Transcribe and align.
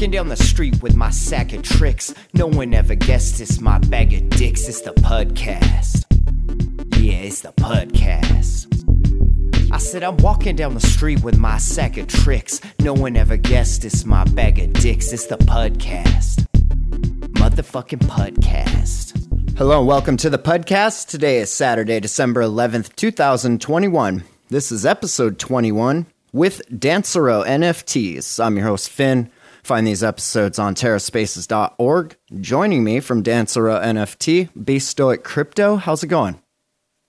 walking 0.00 0.12
down 0.12 0.28
the 0.28 0.36
street 0.36 0.82
with 0.82 0.96
my 0.96 1.10
sack 1.10 1.52
of 1.52 1.60
tricks. 1.60 2.14
No 2.32 2.46
one 2.46 2.72
ever 2.72 2.94
guessed 2.94 3.38
it's 3.38 3.60
my 3.60 3.76
bag 3.76 4.14
of 4.14 4.30
dicks. 4.30 4.66
It's 4.66 4.80
the 4.80 4.94
Pudcast. 4.94 6.06
Yeah, 6.96 7.18
it's 7.18 7.42
the 7.42 7.52
Pudcast. 7.52 8.64
I 9.70 9.76
said 9.76 10.02
I'm 10.02 10.16
walking 10.16 10.56
down 10.56 10.72
the 10.72 10.80
street 10.80 11.22
with 11.22 11.36
my 11.36 11.58
sack 11.58 11.98
of 11.98 12.06
tricks. 12.06 12.62
No 12.78 12.94
one 12.94 13.14
ever 13.14 13.36
guessed 13.36 13.84
it's 13.84 14.06
my 14.06 14.24
bag 14.24 14.58
of 14.58 14.72
dicks. 14.72 15.12
It's 15.12 15.26
the 15.26 15.36
Pudcast. 15.36 16.46
Motherfucking 17.34 18.06
Pudcast. 18.08 19.58
Hello 19.58 19.80
and 19.80 19.86
welcome 19.86 20.16
to 20.16 20.30
the 20.30 20.38
Pudcast. 20.38 21.08
Today 21.08 21.40
is 21.40 21.52
Saturday, 21.52 22.00
December 22.00 22.42
11th, 22.42 22.96
2021. 22.96 24.24
This 24.48 24.72
is 24.72 24.86
episode 24.86 25.38
21 25.38 26.06
with 26.32 26.62
Dancero 26.70 27.44
NFTs. 27.44 28.42
I'm 28.42 28.56
your 28.56 28.64
host, 28.66 28.88
Finn. 28.88 29.30
Find 29.70 29.86
these 29.86 30.02
episodes 30.02 30.58
on 30.58 30.74
terraspaces.org. 30.74 32.16
Joining 32.40 32.82
me 32.82 32.98
from 32.98 33.22
Dancero 33.22 33.80
NFT, 33.80 34.48
BstoicCrypto. 34.58 35.78
How's 35.78 36.02
it 36.02 36.08
going? 36.08 36.42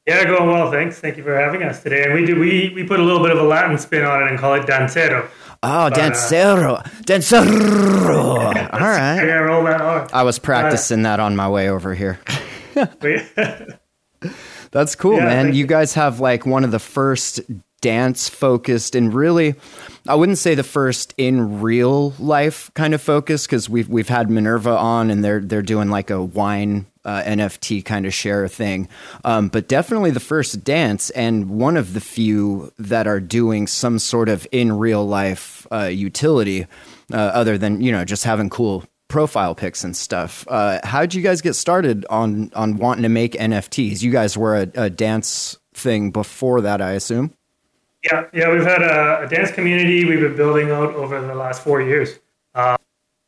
Yeah, 0.06 0.26
going 0.26 0.48
well, 0.48 0.70
thanks. 0.70 1.00
Thank 1.00 1.18
you 1.18 1.24
for 1.24 1.36
having 1.36 1.64
us 1.64 1.82
today. 1.82 2.04
And 2.04 2.14
we 2.14 2.24
do 2.24 2.40
we 2.40 2.72
we 2.76 2.84
put 2.84 3.00
a 3.00 3.04
little 3.04 3.24
bit 3.24 3.32
of 3.32 3.40
a 3.40 3.44
Latin 3.44 3.80
spin 3.80 4.06
on 4.06 4.22
it 4.22 4.30
and 4.30 4.38
call 4.38 4.54
it 4.54 4.68
dancero. 4.68 5.28
Oh, 5.64 5.90
but, 5.90 5.94
dancero, 5.94 6.78
uh, 6.78 6.84
dancero. 7.02 8.54
Yeah, 8.54 8.70
All 8.74 8.80
right. 8.80 9.26
Yeah, 9.26 9.38
roll 9.38 9.64
that 9.64 9.82
R. 9.82 10.08
I 10.14 10.22
was 10.22 10.38
practicing 10.38 11.00
uh, 11.00 11.10
that 11.10 11.20
on 11.20 11.36
my 11.36 11.50
way 11.50 11.68
over 11.68 11.96
here. 11.96 12.20
That's 14.70 14.94
cool, 14.94 15.18
yeah, 15.18 15.26
man. 15.26 15.56
You 15.56 15.66
guys 15.66 15.96
have 15.96 16.20
like 16.20 16.46
one 16.46 16.64
of 16.64 16.70
the 16.70 16.78
first 16.78 17.42
dance 17.82 18.30
focused 18.30 18.94
and 18.94 19.12
really 19.12 19.56
I 20.08 20.16
wouldn't 20.16 20.40
say 20.40 20.56
the 20.56 20.64
first 20.64 21.14
in 21.18 21.62
real 21.62 22.12
life 22.18 22.72
kind 22.74 22.94
of 22.94 23.02
focus 23.02 23.46
because 23.46 23.70
we've 23.70 23.88
we've 23.88 24.10
had 24.10 24.30
Minerva 24.30 24.76
on 24.76 25.12
and 25.12 25.24
they're 25.24 25.42
they're 25.42 25.62
doing 25.62 25.90
like 25.90 26.10
a 26.10 26.24
wine 26.24 26.88
uh, 27.06 27.22
NFT 27.24 27.84
kind 27.86 28.06
of 28.06 28.14
share 28.14 28.48
thing, 28.48 28.88
um, 29.24 29.48
but 29.48 29.68
definitely 29.68 30.12
the 30.12 30.20
first 30.20 30.64
dance 30.64 31.10
and 31.12 31.50
one 31.50 31.78
of 31.78 31.94
the 31.94 32.02
few 32.02 32.72
that 32.78 33.08
are 33.08 33.20
doing 33.20 33.68
some 33.68 34.00
sort 34.00 34.30
of 34.30 34.48
in 34.52 34.72
real 34.74 35.06
life 35.06 35.66
uh, 35.72 35.86
utility 35.86 36.66
uh, 37.14 37.18
other 37.18 37.58
than 37.58 37.82
you 37.82 37.92
know 37.92 38.04
just 38.04 38.24
having 38.24 38.50
cool 38.50 38.84
profile 39.08 39.54
pics 39.54 39.84
and 39.84 39.96
stuff. 39.96 40.48
Uh, 40.48 40.80
how 40.84 41.02
did 41.02 41.14
you 41.14 41.22
guys 41.22 41.42
get 41.42 41.54
started 41.54 42.06
on 42.10 42.52
on 42.56 42.78
wanting 42.78 43.04
to 43.04 43.10
make 43.10 43.34
NFTs? 43.34 44.02
You 44.02 44.12
guys 44.12 44.36
were 44.36 44.56
a, 44.56 44.72
a 44.76 44.90
dance 44.90 45.58
thing 45.74 46.12
before 46.12 46.62
that, 46.62 46.82
I 46.82 46.94
assume. 46.94 47.34
Yeah, 48.04 48.26
yeah, 48.34 48.52
we've 48.52 48.64
had 48.64 48.82
a, 48.82 49.22
a, 49.22 49.28
dance 49.28 49.52
community 49.52 50.06
we've 50.06 50.22
been 50.22 50.36
building 50.36 50.72
out 50.72 50.96
over 50.96 51.22
the 51.22 51.36
last 51.36 51.62
four 51.62 51.82
years, 51.82 52.20
uh, 52.56 52.76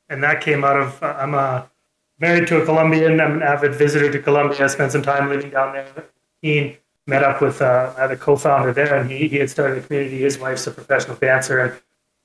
and 0.09 0.23
that 0.23 0.41
came 0.41 0.63
out 0.63 0.77
of 0.77 1.03
uh, 1.03 1.15
I'm 1.19 1.35
a 1.35 1.69
married 2.17 2.47
to 2.47 2.59
a 2.59 2.65
Colombian. 2.65 3.21
I'm 3.21 3.33
an 3.33 3.43
avid 3.43 3.75
visitor 3.75 4.11
to 4.11 4.19
Colombia. 4.19 4.63
I 4.63 4.67
spent 4.67 4.91
some 4.91 5.03
time 5.03 5.29
living 5.29 5.51
down 5.51 5.73
there. 5.73 6.05
He 6.41 6.79
met 7.05 7.23
up 7.23 7.39
with 7.39 7.61
uh, 7.61 7.93
I 7.95 8.01
had 8.01 8.11
a 8.11 8.15
co-founder 8.15 8.73
there, 8.73 8.95
and 8.95 9.11
he, 9.11 9.27
he 9.27 9.37
had 9.37 9.51
started 9.51 9.77
a 9.77 9.81
community. 9.85 10.21
His 10.21 10.39
wife's 10.39 10.65
a 10.65 10.71
professional 10.71 11.17
dancer, 11.17 11.59
and 11.59 11.81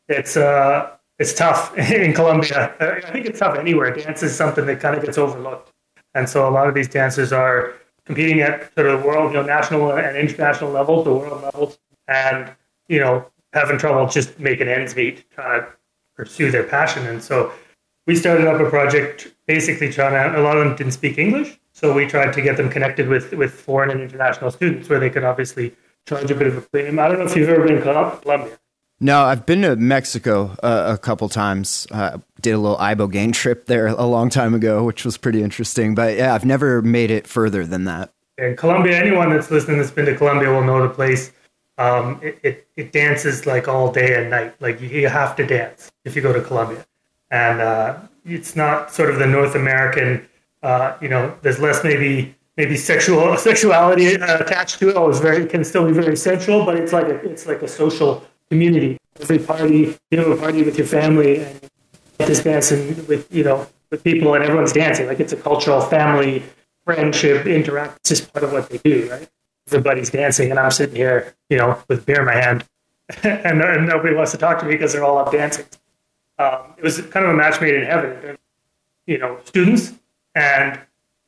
it's 0.09 0.39
uh 0.39 0.91
it's 1.19 1.35
tough 1.35 1.77
in 1.93 2.15
Colombia. 2.15 2.75
I 2.81 3.11
think 3.13 3.27
it's 3.27 3.41
tough 3.41 3.59
anywhere. 3.59 3.95
Dance 3.95 4.23
is 4.23 4.35
something 4.35 4.65
that 4.65 4.81
kind 4.81 4.97
of 4.97 5.05
gets 5.05 5.19
overlooked, 5.19 5.71
and 6.15 6.27
so 6.27 6.49
a 6.49 6.53
lot 6.53 6.67
of 6.67 6.75
these 6.75 6.89
dancers 6.89 7.31
are 7.31 7.75
competing 8.07 8.41
at 8.41 8.73
sort 8.75 8.87
of 8.87 9.03
the 9.03 9.07
world, 9.07 9.33
you 9.33 9.39
know, 9.39 9.43
national 9.43 9.93
and 9.93 10.17
international 10.17 10.71
levels, 10.71 11.05
the 11.05 11.13
world 11.13 11.43
levels 11.43 11.79
and 12.09 12.51
you 12.89 12.99
know 12.99 13.27
having 13.53 13.79
trouble 13.79 14.09
just 14.09 14.39
making 14.39 14.69
ends 14.69 14.97
meet, 14.97 15.31
trying 15.31 15.61
to 15.61 15.69
pursue 16.17 16.51
their 16.51 16.65
passion. 16.65 17.07
And 17.07 17.23
so 17.23 17.53
we 18.07 18.17
started 18.17 18.47
up 18.47 18.61
a 18.61 18.69
project 18.69 19.33
basically 19.47 19.91
trying 19.93 20.13
to. 20.13 20.39
A 20.39 20.43
lot 20.43 20.57
of 20.57 20.65
them 20.65 20.77
didn't 20.77 20.93
speak 20.93 21.19
English, 21.19 21.59
so 21.73 21.93
we 21.93 22.07
tried 22.07 22.33
to 22.33 22.43
get 22.43 22.57
them 22.57 22.69
connected 22.69 23.09
with 23.09 23.33
with 23.33 23.53
foreign 23.53 23.91
and 23.91 24.01
international 24.01 24.51
students, 24.51 24.89
where 24.89 24.99
they 24.99 25.11
could 25.11 25.25
obviously 25.25 25.75
charge 26.07 26.31
a 26.31 26.35
bit 26.35 26.47
of 26.47 26.57
a 26.57 26.61
premium. 26.63 26.99
I 26.99 27.09
don't 27.09 27.19
know 27.19 27.27
if 27.27 27.37
you've 27.37 27.49
ever 27.49 27.67
been 27.67 27.77
to 27.77 27.83
Colombia. 28.23 28.59
No, 29.01 29.23
I've 29.23 29.47
been 29.47 29.63
to 29.63 29.77
Mexico 29.77 30.57
uh, 30.61 30.97
a 30.97 30.99
couple 30.99 31.29
times. 31.29 31.87
Uh, 31.93 32.19
did 32.41 32.53
a 32.53 32.59
little 32.59 32.79
ibogaine 32.79 33.33
trip 33.33 33.67
there 33.67 33.87
a 33.87 34.07
long 34.07 34.29
time 34.29 34.55
ago, 34.55 34.83
which 34.83 35.05
was 35.05 35.17
pretty 35.17 35.41
interesting. 35.41 35.95
But 35.95 36.17
yeah, 36.17 36.35
I've 36.35 36.45
never 36.45 36.83
made 36.83 37.13
it 37.13 37.29
further 37.29 37.65
than 37.65 37.85
that. 37.85 38.13
In 38.39 38.57
Colombia, 38.57 38.97
anyone 38.97 39.31
that's 39.31 39.51
listening 39.51 39.79
that's 39.79 39.93
been 39.93 40.07
to 40.07 40.17
Colombia 40.17 40.51
will 40.51 40.65
know 40.65 40.83
the 40.83 40.93
place 40.93 41.33
um, 41.79 42.21
it, 42.23 42.39
it, 42.43 42.69
it, 42.77 42.93
dances 42.93 43.47
like 43.47 43.69
all 43.69 43.91
day 43.91 44.21
and 44.21 44.31
night. 44.31 44.61
Like 44.61 44.81
you, 44.81 44.89
you 44.89 45.09
have 45.09 45.37
to 45.37 45.47
dance 45.47 45.91
if 46.05 46.17
you 46.17 46.23
go 46.23 46.33
to 46.33 46.43
Colombia. 46.43 46.85
And 47.31 47.61
uh, 47.61 48.01
it's 48.25 48.57
not 48.57 48.93
sort 48.93 49.11
of 49.11 49.19
the 49.19 49.27
North 49.27 49.55
American, 49.55 50.27
uh, 50.63 50.97
you 51.01 51.09
know, 51.09 51.37
there's 51.43 51.61
less 51.61 51.85
maybe 51.85 52.35
maybe 52.57 52.77
sexual 52.77 53.37
sexuality 53.51 54.17
uh, 54.17 54.39
attached 54.39 54.81
to 54.81 54.89
it. 54.91 54.97
It's 55.09 55.21
very 55.21 55.47
can 55.47 55.65
still 55.65 55.87
be 55.87 55.93
very 55.93 56.17
sensual, 56.17 56.65
but 56.65 56.77
it's 56.77 56.93
like 56.93 57.07
a, 57.07 57.17
it's 57.31 57.47
like 57.47 57.63
a 57.63 57.69
social 57.69 58.25
community. 58.51 58.99
Every 59.21 59.39
party, 59.39 59.97
you 60.11 60.19
know, 60.19 60.33
a 60.33 60.37
party 60.37 60.63
with 60.63 60.77
your 60.79 60.87
family 60.87 61.45
and 61.45 61.61
just 62.27 62.45
dancing 62.45 63.07
with 63.07 63.33
you 63.33 63.45
know 63.45 63.67
with 63.91 64.03
people 64.03 64.35
and 64.35 64.43
everyone's 64.45 64.73
dancing. 64.73 65.07
Like 65.07 65.21
it's 65.21 65.33
a 65.33 65.37
cultural 65.37 65.81
family 65.81 66.43
friendship 66.85 67.47
interact. 67.47 67.99
It's 67.99 68.09
just 68.11 68.33
part 68.33 68.45
of 68.45 68.53
what 68.53 68.69
they 68.69 68.79
do, 68.79 69.09
right? 69.11 69.29
Everybody's 69.73 70.11
dancing 70.11 70.51
and 70.51 70.59
I'm 70.59 70.71
sitting 70.71 70.97
here, 70.97 71.35
you 71.49 71.57
know, 71.57 71.83
with 71.89 72.07
beer 72.07 72.21
in 72.21 72.27
my 72.27 72.35
hand, 72.35 72.65
and, 73.23 73.63
and, 73.63 73.87
nobody 73.87 74.15
wants 74.15 74.33
to 74.33 74.39
talk 74.39 74.59
to 74.61 74.67
me 74.67 74.73
because 74.73 74.93
they're 74.93 75.05
all 75.05 75.17
up 75.19 75.33
dancing. 75.33 75.65
Um, 76.39 76.75
it 76.77 76.83
was 76.83 77.01
kind 77.01 77.25
of 77.25 77.33
a 77.33 77.35
match 77.35 77.61
made 77.61 77.75
in 77.75 77.85
heaven. 77.85 78.37
You 79.07 79.19
know, 79.19 79.39
students 79.45 79.95
and 80.35 80.79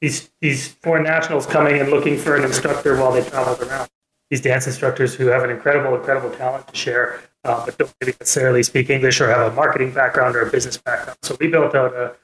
these 0.01 0.31
these 0.41 0.69
foreign 0.69 1.05
nationals 1.05 1.47
coming 1.47 1.81
and 1.81 1.91
looking 1.91 2.19
for 2.19 2.37
an 2.37 2.45
instructor 2.45 2.97
while 2.97 3.13
they 3.13 3.25
traveled 3.25 3.61
around. 3.63 3.89
These 4.29 4.43
dance 4.43 4.67
instructors 4.67 5.15
who 5.15 5.27
have 5.27 5.43
an 5.43 5.51
incredible, 5.51 5.97
incredible 5.97 6.31
talent 6.37 6.69
to 6.69 6.77
share, 6.77 7.23
uh, 7.45 7.65
but 7.65 7.79
don't 7.79 7.95
necessarily 8.03 8.63
speak 8.63 8.91
English 8.91 9.21
or 9.21 9.29
have 9.29 9.51
a 9.51 9.55
marketing 9.55 9.93
background 9.93 10.37
or 10.37 10.43
a 10.43 10.51
business 10.51 10.77
background. 10.77 11.19
So 11.23 11.37
we 11.41 11.49
built 11.49 11.75
out 11.75 11.95
a, 11.95 12.15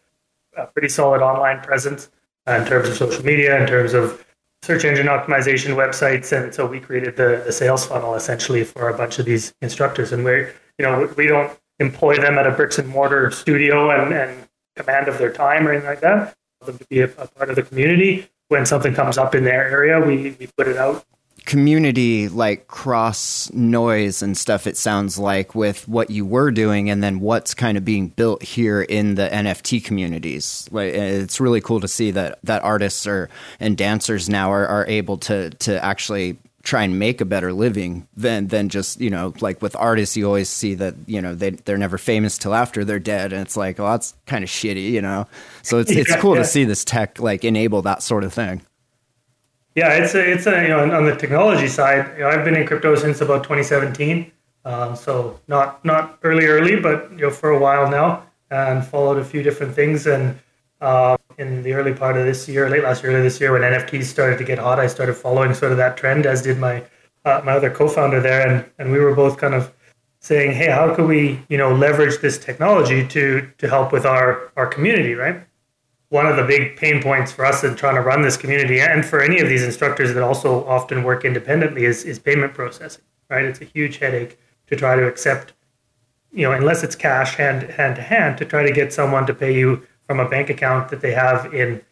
a 0.56 0.66
pretty 0.66 0.88
solid 0.88 1.22
online 1.22 1.60
presence 1.62 2.10
in 2.46 2.64
terms 2.66 2.88
of 2.88 2.96
social 2.96 3.24
media, 3.24 3.60
in 3.60 3.66
terms 3.66 3.94
of 3.94 4.24
search 4.66 4.84
engine 4.84 5.06
optimization 5.06 5.76
websites, 5.76 6.36
and 6.36 6.52
so 6.52 6.66
we 6.66 6.80
created 6.80 7.16
the, 7.16 7.42
the 7.46 7.52
sales 7.52 7.86
funnel 7.86 8.16
essentially 8.16 8.64
for 8.64 8.88
a 8.88 8.96
bunch 8.96 9.20
of 9.20 9.24
these 9.24 9.54
instructors. 9.62 10.10
And 10.12 10.24
we're 10.24 10.52
you 10.78 10.84
know 10.84 11.08
we 11.16 11.28
don't 11.28 11.56
employ 11.78 12.16
them 12.16 12.36
at 12.36 12.46
a 12.46 12.50
bricks 12.50 12.78
and 12.78 12.88
mortar 12.88 13.30
studio 13.30 13.90
and, 13.90 14.12
and 14.12 14.48
command 14.74 15.06
of 15.06 15.18
their 15.18 15.32
time 15.32 15.68
or 15.68 15.72
anything 15.72 15.88
like 15.88 16.00
that. 16.00 16.34
Them 16.64 16.78
to 16.78 16.86
be 16.86 17.00
a, 17.00 17.04
a 17.04 17.28
part 17.28 17.48
of 17.48 17.56
the 17.56 17.62
community. 17.62 18.28
When 18.48 18.66
something 18.66 18.94
comes 18.94 19.18
up 19.18 19.34
in 19.34 19.44
their 19.44 19.68
area, 19.68 20.00
we, 20.00 20.36
we 20.38 20.48
put 20.56 20.68
it 20.68 20.76
out 20.76 21.04
community 21.46 22.28
like 22.28 22.66
cross 22.66 23.50
noise 23.52 24.20
and 24.20 24.36
stuff 24.36 24.66
it 24.66 24.76
sounds 24.76 25.16
like 25.16 25.54
with 25.54 25.86
what 25.86 26.10
you 26.10 26.26
were 26.26 26.50
doing 26.50 26.90
and 26.90 27.02
then 27.04 27.20
what's 27.20 27.54
kind 27.54 27.78
of 27.78 27.84
being 27.84 28.08
built 28.08 28.42
here 28.42 28.82
in 28.82 29.14
the 29.14 29.28
NFT 29.28 29.82
communities. 29.82 30.68
Like 30.72 30.92
eh, 30.92 31.22
it's 31.22 31.40
really 31.40 31.60
cool 31.60 31.80
to 31.80 31.88
see 31.88 32.10
that 32.10 32.40
that 32.42 32.64
artists 32.64 33.06
are 33.06 33.30
and 33.60 33.76
dancers 33.76 34.28
now 34.28 34.50
are, 34.50 34.66
are 34.66 34.86
able 34.88 35.18
to 35.18 35.50
to 35.50 35.82
actually 35.82 36.36
try 36.64 36.82
and 36.82 36.98
make 36.98 37.20
a 37.20 37.24
better 37.24 37.52
living 37.52 38.08
than 38.16 38.48
than 38.48 38.68
just 38.68 39.00
you 39.00 39.08
know 39.08 39.32
like 39.40 39.62
with 39.62 39.76
artists 39.76 40.16
you 40.16 40.26
always 40.26 40.48
see 40.48 40.74
that 40.74 40.96
you 41.06 41.22
know 41.22 41.32
they 41.32 41.50
they're 41.50 41.78
never 41.78 41.96
famous 41.96 42.38
till 42.38 42.54
after 42.54 42.84
they're 42.84 42.98
dead 42.98 43.32
and 43.32 43.42
it's 43.42 43.56
like 43.56 43.78
well 43.78 43.92
that's 43.92 44.14
kind 44.26 44.42
of 44.42 44.50
shitty 44.50 44.90
you 44.90 45.00
know? 45.00 45.28
So 45.62 45.78
it's 45.78 45.92
it's 45.92 46.16
cool 46.16 46.34
to 46.34 46.44
see 46.44 46.64
this 46.64 46.84
tech 46.84 47.20
like 47.20 47.44
enable 47.44 47.82
that 47.82 48.02
sort 48.02 48.24
of 48.24 48.34
thing 48.34 48.62
yeah, 49.76 49.92
it's 49.92 50.14
a, 50.14 50.32
it's 50.32 50.46
a, 50.46 50.62
you 50.62 50.68
know 50.68 50.90
on 50.90 51.04
the 51.04 51.14
technology 51.14 51.68
side. 51.68 52.10
You 52.16 52.22
know, 52.22 52.30
I've 52.30 52.44
been 52.44 52.56
in 52.56 52.66
crypto 52.66 52.94
since 52.96 53.20
about 53.20 53.42
2017, 53.44 54.32
um, 54.64 54.96
so 54.96 55.38
not 55.48 55.84
not 55.84 56.18
early 56.22 56.46
early, 56.46 56.80
but 56.80 57.10
you 57.12 57.18
know 57.18 57.30
for 57.30 57.50
a 57.50 57.58
while 57.58 57.88
now, 57.90 58.24
and 58.50 58.84
followed 58.84 59.18
a 59.18 59.24
few 59.24 59.42
different 59.42 59.74
things. 59.74 60.06
And 60.06 60.38
uh, 60.80 61.18
in 61.36 61.62
the 61.62 61.74
early 61.74 61.92
part 61.92 62.16
of 62.16 62.24
this 62.24 62.48
year, 62.48 62.70
late 62.70 62.84
last 62.84 63.02
year, 63.02 63.12
early 63.12 63.22
this 63.22 63.38
year, 63.38 63.52
when 63.52 63.60
NFTs 63.60 64.04
started 64.04 64.38
to 64.38 64.44
get 64.44 64.58
hot, 64.58 64.80
I 64.80 64.86
started 64.86 65.14
following 65.14 65.52
sort 65.52 65.72
of 65.72 65.78
that 65.78 65.98
trend, 65.98 66.24
as 66.24 66.40
did 66.40 66.58
my 66.58 66.82
uh, 67.26 67.42
my 67.44 67.52
other 67.52 67.70
co-founder 67.70 68.20
there, 68.20 68.48
and 68.48 68.64
and 68.78 68.90
we 68.90 68.98
were 68.98 69.14
both 69.14 69.36
kind 69.36 69.52
of 69.52 69.74
saying, 70.20 70.52
hey, 70.52 70.70
how 70.70 70.94
can 70.94 71.06
we 71.06 71.44
you 71.50 71.58
know 71.58 71.74
leverage 71.74 72.18
this 72.22 72.38
technology 72.38 73.06
to 73.08 73.46
to 73.58 73.68
help 73.68 73.92
with 73.92 74.06
our 74.06 74.50
our 74.56 74.66
community, 74.66 75.12
right? 75.14 75.42
One 76.08 76.26
of 76.26 76.36
the 76.36 76.44
big 76.44 76.76
pain 76.76 77.02
points 77.02 77.32
for 77.32 77.44
us 77.44 77.64
in 77.64 77.74
trying 77.74 77.96
to 77.96 78.00
run 78.00 78.22
this 78.22 78.36
community 78.36 78.80
and 78.80 79.04
for 79.04 79.20
any 79.20 79.40
of 79.40 79.48
these 79.48 79.64
instructors 79.64 80.14
that 80.14 80.22
also 80.22 80.64
often 80.66 81.02
work 81.02 81.24
independently 81.24 81.84
is, 81.84 82.04
is 82.04 82.18
payment 82.18 82.54
processing 82.54 83.02
right? 83.28 83.44
It's 83.44 83.60
a 83.60 83.64
huge 83.64 83.98
headache 83.98 84.38
to 84.68 84.76
try 84.76 84.96
to 84.96 85.06
accept 85.06 85.52
you 86.32 86.42
know 86.42 86.52
unless 86.52 86.82
it's 86.82 86.96
cash 86.96 87.36
hand 87.36 87.62
hand 87.62 87.96
to 87.96 88.02
hand 88.02 88.38
to 88.38 88.44
try 88.44 88.62
to 88.64 88.72
get 88.72 88.92
someone 88.92 89.26
to 89.26 89.34
pay 89.34 89.56
you 89.56 89.86
from 90.06 90.20
a 90.20 90.28
bank 90.28 90.50
account 90.50 90.88
that 90.90 91.00
they 91.00 91.12
have 91.12 91.52
in 91.54 91.82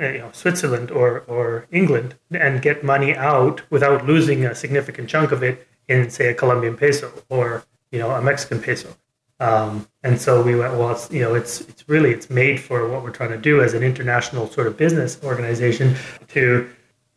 uh, 0.00 0.08
you 0.08 0.18
know 0.18 0.30
Switzerland 0.32 0.90
or 0.90 1.20
or 1.26 1.66
England 1.70 2.14
and 2.30 2.62
get 2.62 2.84
money 2.84 3.14
out 3.16 3.62
without 3.70 4.06
losing 4.06 4.44
a 4.44 4.54
significant 4.54 5.08
chunk 5.08 5.32
of 5.32 5.42
it 5.42 5.66
in 5.88 6.10
say 6.10 6.28
a 6.28 6.34
Colombian 6.34 6.76
peso 6.76 7.12
or 7.28 7.64
you 7.90 7.98
know 7.98 8.10
a 8.10 8.22
Mexican 8.22 8.60
peso. 8.60 8.96
Um, 9.40 9.88
and 10.04 10.20
so 10.20 10.42
we 10.42 10.56
went, 10.56 10.74
well, 10.74 10.90
it's, 10.90 11.10
you 11.10 11.20
know, 11.20 11.34
it's 11.34 11.60
it's 11.62 11.88
really 11.88 12.10
it's 12.10 12.28
made 12.28 12.58
for 12.58 12.88
what 12.88 13.02
we're 13.02 13.10
trying 13.10 13.30
to 13.30 13.38
do 13.38 13.60
as 13.60 13.72
an 13.74 13.82
international 13.82 14.48
sort 14.48 14.66
of 14.66 14.76
business 14.76 15.18
organization 15.22 15.94
to 16.28 16.68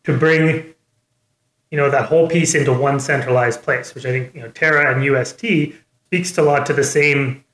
to 0.04 0.16
bring 0.16 0.74
you 1.70 1.76
know 1.76 1.90
that 1.90 2.06
whole 2.06 2.28
piece 2.28 2.54
into 2.54 2.72
one 2.72 3.00
centralized 3.00 3.62
place, 3.62 3.94
which 3.94 4.06
I 4.06 4.10
think 4.10 4.34
you 4.34 4.42
know 4.42 4.50
Terra 4.50 4.94
and 4.94 5.04
UST 5.04 5.74
speaks 6.06 6.32
to 6.32 6.42
a 6.42 6.44
lot 6.44 6.64
to 6.66 6.72
the 6.72 6.84
same 6.84 7.44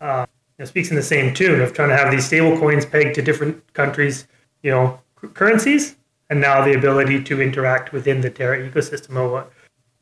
uh, 0.00 0.26
you 0.58 0.62
know, 0.62 0.66
speaks 0.66 0.90
in 0.90 0.96
the 0.96 1.02
same 1.02 1.32
tune 1.32 1.60
of 1.60 1.72
trying 1.72 1.88
to 1.88 1.96
have 1.96 2.10
these 2.10 2.26
stable 2.26 2.58
coins 2.58 2.84
pegged 2.84 3.14
to 3.14 3.22
different 3.22 3.72
countries, 3.72 4.26
you 4.62 4.70
know, 4.70 5.00
currencies, 5.34 5.96
and 6.28 6.40
now 6.40 6.62
the 6.64 6.74
ability 6.74 7.22
to 7.24 7.40
interact 7.40 7.92
within 7.92 8.20
the 8.20 8.30
Terra 8.30 8.58
ecosystem. 8.58 9.30
What 9.30 9.50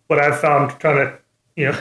what 0.09 0.19
I've 0.19 0.41
found 0.41 0.73
trying 0.81 0.97
to 0.97 1.19
you 1.55 1.67
know 1.67 1.79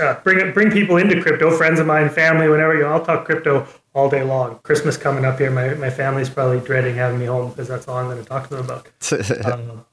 uh, 0.00 0.20
bring 0.24 0.52
bring 0.52 0.70
people 0.70 0.96
into 0.96 1.20
crypto, 1.20 1.56
friends 1.56 1.80
of 1.80 1.86
mine, 1.86 2.08
family, 2.08 2.48
whenever 2.48 2.74
you 2.74 2.82
know, 2.82 2.92
I'll 2.92 3.04
talk 3.04 3.24
crypto 3.24 3.66
all 3.94 4.08
day 4.08 4.22
long. 4.22 4.58
Christmas 4.62 4.96
coming 4.96 5.24
up 5.24 5.38
here, 5.38 5.50
my 5.50 5.74
my 5.74 5.90
family's 5.90 6.30
probably 6.30 6.60
dreading 6.60 6.96
having 6.96 7.18
me 7.18 7.26
home 7.26 7.50
because 7.50 7.68
that's 7.68 7.86
all 7.88 7.96
I'm 7.96 8.06
going 8.06 8.22
to 8.22 8.24
talk 8.24 8.48
to 8.48 8.56
them 8.56 8.64
about. 8.64 8.90
um, 9.46 9.84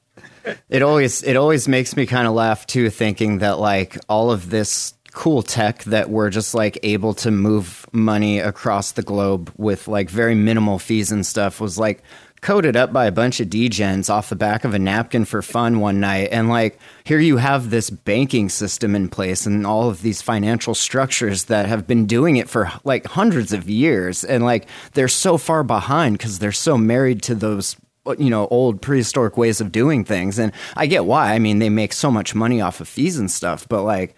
it 0.68 0.82
always 0.82 1.22
it 1.22 1.36
always 1.36 1.68
makes 1.68 1.96
me 1.96 2.06
kind 2.06 2.26
of 2.26 2.34
laugh 2.34 2.66
too, 2.66 2.90
thinking 2.90 3.38
that 3.38 3.58
like 3.58 3.98
all 4.08 4.30
of 4.30 4.50
this 4.50 4.94
cool 5.12 5.42
tech 5.42 5.84
that 5.84 6.10
we're 6.10 6.28
just 6.28 6.54
like 6.54 6.76
able 6.82 7.14
to 7.14 7.30
move 7.30 7.86
money 7.92 8.40
across 8.40 8.92
the 8.92 9.02
globe 9.02 9.52
with 9.56 9.86
like 9.86 10.10
very 10.10 10.34
minimal 10.34 10.78
fees 10.78 11.12
and 11.12 11.24
stuff 11.24 11.60
was 11.60 11.78
like 11.78 12.02
coded 12.44 12.76
up 12.76 12.92
by 12.92 13.06
a 13.06 13.10
bunch 13.10 13.40
of 13.40 13.48
degens 13.48 14.10
off 14.10 14.28
the 14.28 14.36
back 14.36 14.64
of 14.64 14.74
a 14.74 14.78
napkin 14.78 15.24
for 15.24 15.40
fun 15.40 15.80
one 15.80 15.98
night 15.98 16.28
and 16.30 16.50
like 16.50 16.78
here 17.04 17.18
you 17.18 17.38
have 17.38 17.70
this 17.70 17.88
banking 17.88 18.50
system 18.50 18.94
in 18.94 19.08
place 19.08 19.46
and 19.46 19.66
all 19.66 19.88
of 19.88 20.02
these 20.02 20.20
financial 20.20 20.74
structures 20.74 21.44
that 21.44 21.64
have 21.64 21.86
been 21.86 22.04
doing 22.04 22.36
it 22.36 22.46
for 22.46 22.70
like 22.84 23.06
hundreds 23.06 23.54
of 23.54 23.70
years 23.70 24.24
and 24.24 24.44
like 24.44 24.66
they're 24.92 25.08
so 25.08 25.38
far 25.38 25.64
behind 25.64 26.18
because 26.18 26.38
they're 26.38 26.52
so 26.52 26.76
married 26.76 27.22
to 27.22 27.34
those 27.34 27.76
you 28.18 28.28
know 28.28 28.46
old 28.48 28.82
prehistoric 28.82 29.38
ways 29.38 29.62
of 29.62 29.72
doing 29.72 30.04
things 30.04 30.38
and 30.38 30.52
i 30.76 30.84
get 30.84 31.06
why. 31.06 31.32
I 31.32 31.38
mean 31.38 31.60
they 31.60 31.70
make 31.70 31.94
so 31.94 32.10
much 32.10 32.34
money 32.34 32.60
off 32.60 32.78
of 32.78 32.86
fees 32.86 33.18
and 33.18 33.30
stuff 33.30 33.66
but 33.70 33.84
like 33.84 34.14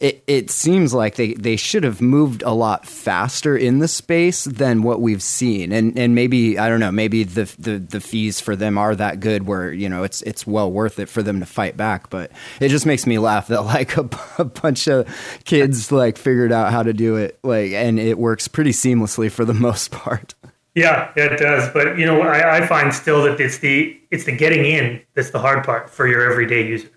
it, 0.00 0.22
it 0.26 0.50
seems 0.50 0.94
like 0.94 1.16
they, 1.16 1.34
they 1.34 1.56
should 1.56 1.84
have 1.84 2.00
moved 2.00 2.42
a 2.42 2.50
lot 2.50 2.86
faster 2.86 3.56
in 3.56 3.78
the 3.78 3.88
space 3.88 4.44
than 4.44 4.82
what 4.82 5.00
we've 5.00 5.22
seen 5.22 5.72
and 5.72 5.98
and 5.98 6.14
maybe 6.14 6.58
I 6.58 6.68
don't 6.68 6.80
know 6.80 6.92
maybe 6.92 7.24
the, 7.24 7.44
the 7.58 7.78
the 7.78 8.00
fees 8.00 8.40
for 8.40 8.56
them 8.56 8.78
are 8.78 8.94
that 8.94 9.20
good 9.20 9.46
where 9.46 9.72
you 9.72 9.88
know 9.88 10.02
it's 10.02 10.22
it's 10.22 10.46
well 10.46 10.70
worth 10.70 10.98
it 10.98 11.08
for 11.08 11.22
them 11.22 11.40
to 11.40 11.46
fight 11.46 11.76
back 11.76 12.10
but 12.10 12.30
it 12.60 12.68
just 12.68 12.86
makes 12.86 13.06
me 13.06 13.18
laugh 13.18 13.48
that 13.48 13.62
like 13.62 13.96
a, 13.96 14.08
a 14.38 14.44
bunch 14.44 14.88
of 14.88 15.06
kids 15.44 15.90
like 15.92 16.18
figured 16.18 16.52
out 16.52 16.72
how 16.72 16.82
to 16.82 16.92
do 16.92 17.16
it 17.16 17.38
like 17.42 17.72
and 17.72 17.98
it 17.98 18.18
works 18.18 18.48
pretty 18.48 18.72
seamlessly 18.72 19.30
for 19.30 19.44
the 19.44 19.54
most 19.66 19.90
part 19.90 20.34
yeah, 20.76 21.10
it 21.16 21.38
does. 21.38 21.72
But 21.72 21.98
you 21.98 22.04
know, 22.04 22.20
I, 22.20 22.58
I, 22.58 22.66
find 22.66 22.92
still 22.92 23.22
that 23.22 23.40
it's 23.40 23.58
the 23.58 23.98
it's 24.10 24.24
the 24.24 24.36
getting 24.36 24.66
in 24.66 25.00
that's 25.14 25.30
the 25.30 25.38
hard 25.38 25.64
part 25.64 25.88
for 25.88 26.06
your 26.06 26.30
everyday 26.30 26.68
user, 26.68 26.90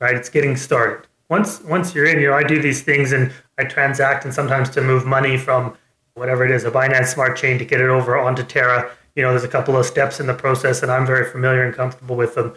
right? 0.00 0.16
It's 0.16 0.28
getting 0.28 0.56
started. 0.56 1.06
Once 1.32 1.62
once 1.62 1.94
you're 1.94 2.04
in, 2.04 2.20
you 2.20 2.28
know, 2.28 2.36
I 2.36 2.42
do 2.42 2.60
these 2.60 2.82
things 2.82 3.12
and 3.12 3.32
I 3.56 3.64
transact 3.64 4.26
and 4.26 4.34
sometimes 4.34 4.68
to 4.68 4.82
move 4.82 5.06
money 5.06 5.38
from 5.38 5.74
whatever 6.12 6.44
it 6.44 6.50
is, 6.50 6.64
a 6.64 6.70
Binance 6.70 7.06
Smart 7.06 7.38
Chain 7.38 7.58
to 7.58 7.64
get 7.64 7.80
it 7.80 7.88
over 7.88 8.18
onto 8.18 8.42
Terra. 8.42 8.90
You 9.16 9.22
know, 9.22 9.30
there's 9.30 9.42
a 9.42 9.48
couple 9.48 9.74
of 9.74 9.86
steps 9.86 10.20
in 10.20 10.26
the 10.26 10.34
process, 10.34 10.82
and 10.82 10.92
I'm 10.92 11.06
very 11.06 11.24
familiar 11.24 11.64
and 11.64 11.74
comfortable 11.74 12.16
with 12.16 12.34
them. 12.34 12.52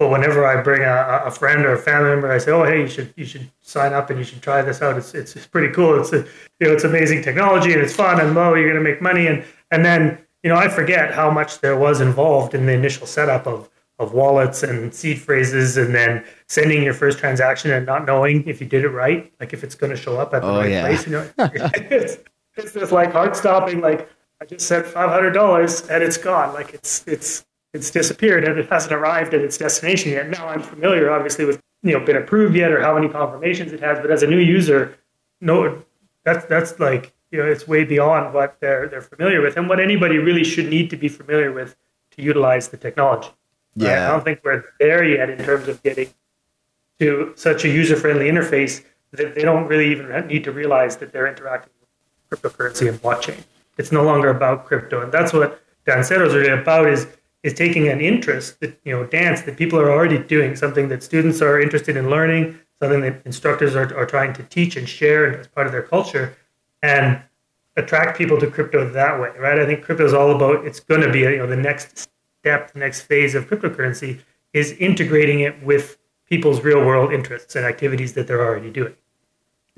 But 0.00 0.08
whenever 0.10 0.44
I 0.44 0.60
bring 0.60 0.82
a, 0.82 1.22
a 1.24 1.30
friend 1.30 1.64
or 1.64 1.74
a 1.74 1.78
family 1.78 2.10
member, 2.10 2.32
I 2.32 2.38
say, 2.38 2.50
"Oh, 2.50 2.64
hey, 2.64 2.80
you 2.80 2.88
should 2.88 3.14
you 3.14 3.24
should 3.24 3.48
sign 3.60 3.92
up 3.92 4.10
and 4.10 4.18
you 4.18 4.24
should 4.24 4.42
try 4.42 4.60
this 4.60 4.82
out. 4.82 4.98
It's 4.98 5.14
it's, 5.14 5.36
it's 5.36 5.46
pretty 5.46 5.72
cool. 5.72 6.00
It's 6.00 6.12
a, 6.12 6.26
you 6.58 6.66
know 6.66 6.72
it's 6.72 6.82
amazing 6.82 7.22
technology 7.22 7.72
and 7.72 7.80
it's 7.80 7.94
fun 7.94 8.18
and 8.20 8.36
oh, 8.36 8.54
you're 8.54 8.72
going 8.72 8.84
to 8.84 8.90
make 8.90 9.00
money." 9.00 9.28
And 9.28 9.44
and 9.70 9.84
then 9.84 10.18
you 10.42 10.50
know 10.50 10.56
I 10.56 10.66
forget 10.66 11.14
how 11.14 11.30
much 11.30 11.60
there 11.60 11.76
was 11.76 12.00
involved 12.00 12.54
in 12.54 12.66
the 12.66 12.72
initial 12.72 13.06
setup 13.06 13.46
of 13.46 13.70
of 14.00 14.14
wallets 14.14 14.62
and 14.62 14.92
seed 14.92 15.20
phrases, 15.20 15.76
and 15.76 15.94
then 15.94 16.24
sending 16.48 16.82
your 16.82 16.94
first 16.94 17.18
transaction 17.18 17.70
and 17.70 17.84
not 17.84 18.06
knowing 18.06 18.48
if 18.48 18.60
you 18.60 18.66
did 18.66 18.82
it 18.82 18.88
right, 18.88 19.30
like 19.38 19.52
if 19.52 19.62
it's 19.62 19.74
going 19.74 19.90
to 19.90 19.96
show 19.96 20.18
up 20.18 20.34
at 20.34 20.40
the 20.40 20.48
oh, 20.48 20.58
right 20.58 20.70
yeah. 20.70 20.86
place. 20.86 21.06
You 21.06 21.12
know, 21.12 21.30
it's, 21.38 22.16
it's 22.56 22.72
just 22.72 22.92
like 22.92 23.12
heart 23.12 23.36
stopping. 23.36 23.80
Like 23.80 24.08
I 24.40 24.46
just 24.46 24.66
sent 24.66 24.86
five 24.86 25.10
hundred 25.10 25.32
dollars 25.32 25.86
and 25.88 26.02
it's 26.02 26.16
gone. 26.16 26.54
Like 26.54 26.72
it's 26.72 27.06
it's 27.06 27.44
it's 27.74 27.90
disappeared 27.90 28.44
and 28.44 28.58
it 28.58 28.68
hasn't 28.70 28.92
arrived 28.92 29.34
at 29.34 29.42
its 29.42 29.58
destination 29.58 30.12
yet. 30.12 30.28
Now 30.30 30.48
I'm 30.48 30.62
familiar, 30.62 31.10
obviously, 31.10 31.44
with 31.44 31.60
you 31.82 31.92
know 31.92 32.04
been 32.04 32.16
approved 32.16 32.56
yet 32.56 32.72
or 32.72 32.80
how 32.80 32.94
many 32.94 33.08
confirmations 33.08 33.72
it 33.72 33.80
has, 33.80 33.98
but 33.98 34.10
as 34.10 34.22
a 34.22 34.26
new 34.26 34.38
user, 34.38 34.96
no, 35.42 35.82
that's 36.24 36.46
that's 36.46 36.80
like 36.80 37.12
you 37.30 37.38
know 37.38 37.44
it's 37.44 37.68
way 37.68 37.84
beyond 37.84 38.32
what 38.32 38.58
they're 38.60 38.88
they're 38.88 39.02
familiar 39.02 39.42
with 39.42 39.58
and 39.58 39.68
what 39.68 39.78
anybody 39.78 40.16
really 40.16 40.44
should 40.44 40.70
need 40.70 40.88
to 40.88 40.96
be 40.96 41.08
familiar 41.08 41.52
with 41.52 41.76
to 42.12 42.22
utilize 42.22 42.68
the 42.68 42.78
technology. 42.78 43.28
Right? 43.80 43.88
Yeah, 43.88 44.08
I 44.08 44.10
don't 44.12 44.24
think 44.24 44.40
we're 44.44 44.64
there 44.78 45.04
yet 45.04 45.30
in 45.30 45.44
terms 45.44 45.68
of 45.68 45.82
getting 45.82 46.12
to 46.98 47.32
such 47.36 47.64
a 47.64 47.68
user 47.68 47.96
friendly 47.96 48.30
interface 48.30 48.84
that 49.12 49.34
they 49.34 49.42
don't 49.42 49.66
really 49.66 49.90
even 49.90 50.26
need 50.26 50.44
to 50.44 50.52
realize 50.52 50.96
that 50.98 51.12
they're 51.12 51.26
interacting 51.26 51.72
with 51.80 52.42
cryptocurrency 52.42 52.88
and 52.88 53.00
blockchain. 53.00 53.42
It's 53.78 53.90
no 53.90 54.04
longer 54.04 54.28
about 54.28 54.66
crypto, 54.66 55.02
and 55.02 55.10
that's 55.10 55.32
what 55.32 55.62
Dancero 55.86 56.26
is 56.26 56.34
really 56.34 56.50
about. 56.50 56.86
Is 56.88 57.06
is 57.42 57.54
taking 57.54 57.88
an 57.88 58.00
interest 58.00 58.60
that 58.60 58.78
you 58.84 58.92
know 58.92 59.06
dance 59.06 59.42
that 59.42 59.56
people 59.56 59.80
are 59.80 59.90
already 59.90 60.18
doing 60.18 60.54
something 60.54 60.88
that 60.88 61.02
students 61.02 61.40
are 61.40 61.60
interested 61.60 61.96
in 61.96 62.10
learning 62.10 62.58
something 62.80 63.00
that 63.02 63.20
instructors 63.24 63.76
are, 63.76 63.94
are 63.96 64.06
trying 64.06 64.32
to 64.32 64.42
teach 64.44 64.76
and 64.76 64.88
share 64.88 65.38
as 65.38 65.46
part 65.46 65.66
of 65.66 65.72
their 65.72 65.82
culture 65.82 66.36
and 66.82 67.20
attract 67.76 68.16
people 68.16 68.38
to 68.38 68.46
crypto 68.46 68.88
that 68.90 69.18
way 69.20 69.30
right 69.38 69.58
i 69.58 69.66
think 69.66 69.82
crypto 69.82 70.04
is 70.04 70.12
all 70.12 70.34
about 70.34 70.64
it's 70.66 70.80
going 70.80 71.00
to 71.00 71.10
be 71.10 71.20
you 71.20 71.38
know 71.38 71.46
the 71.46 71.56
next 71.56 72.10
step 72.40 72.72
the 72.72 72.78
next 72.78 73.02
phase 73.02 73.34
of 73.34 73.48
cryptocurrency 73.48 74.20
is 74.52 74.72
integrating 74.72 75.40
it 75.40 75.62
with 75.62 75.98
people's 76.28 76.62
real 76.62 76.84
world 76.84 77.12
interests 77.12 77.54
and 77.54 77.64
activities 77.64 78.14
that 78.14 78.26
they're 78.26 78.44
already 78.44 78.70
doing 78.70 78.94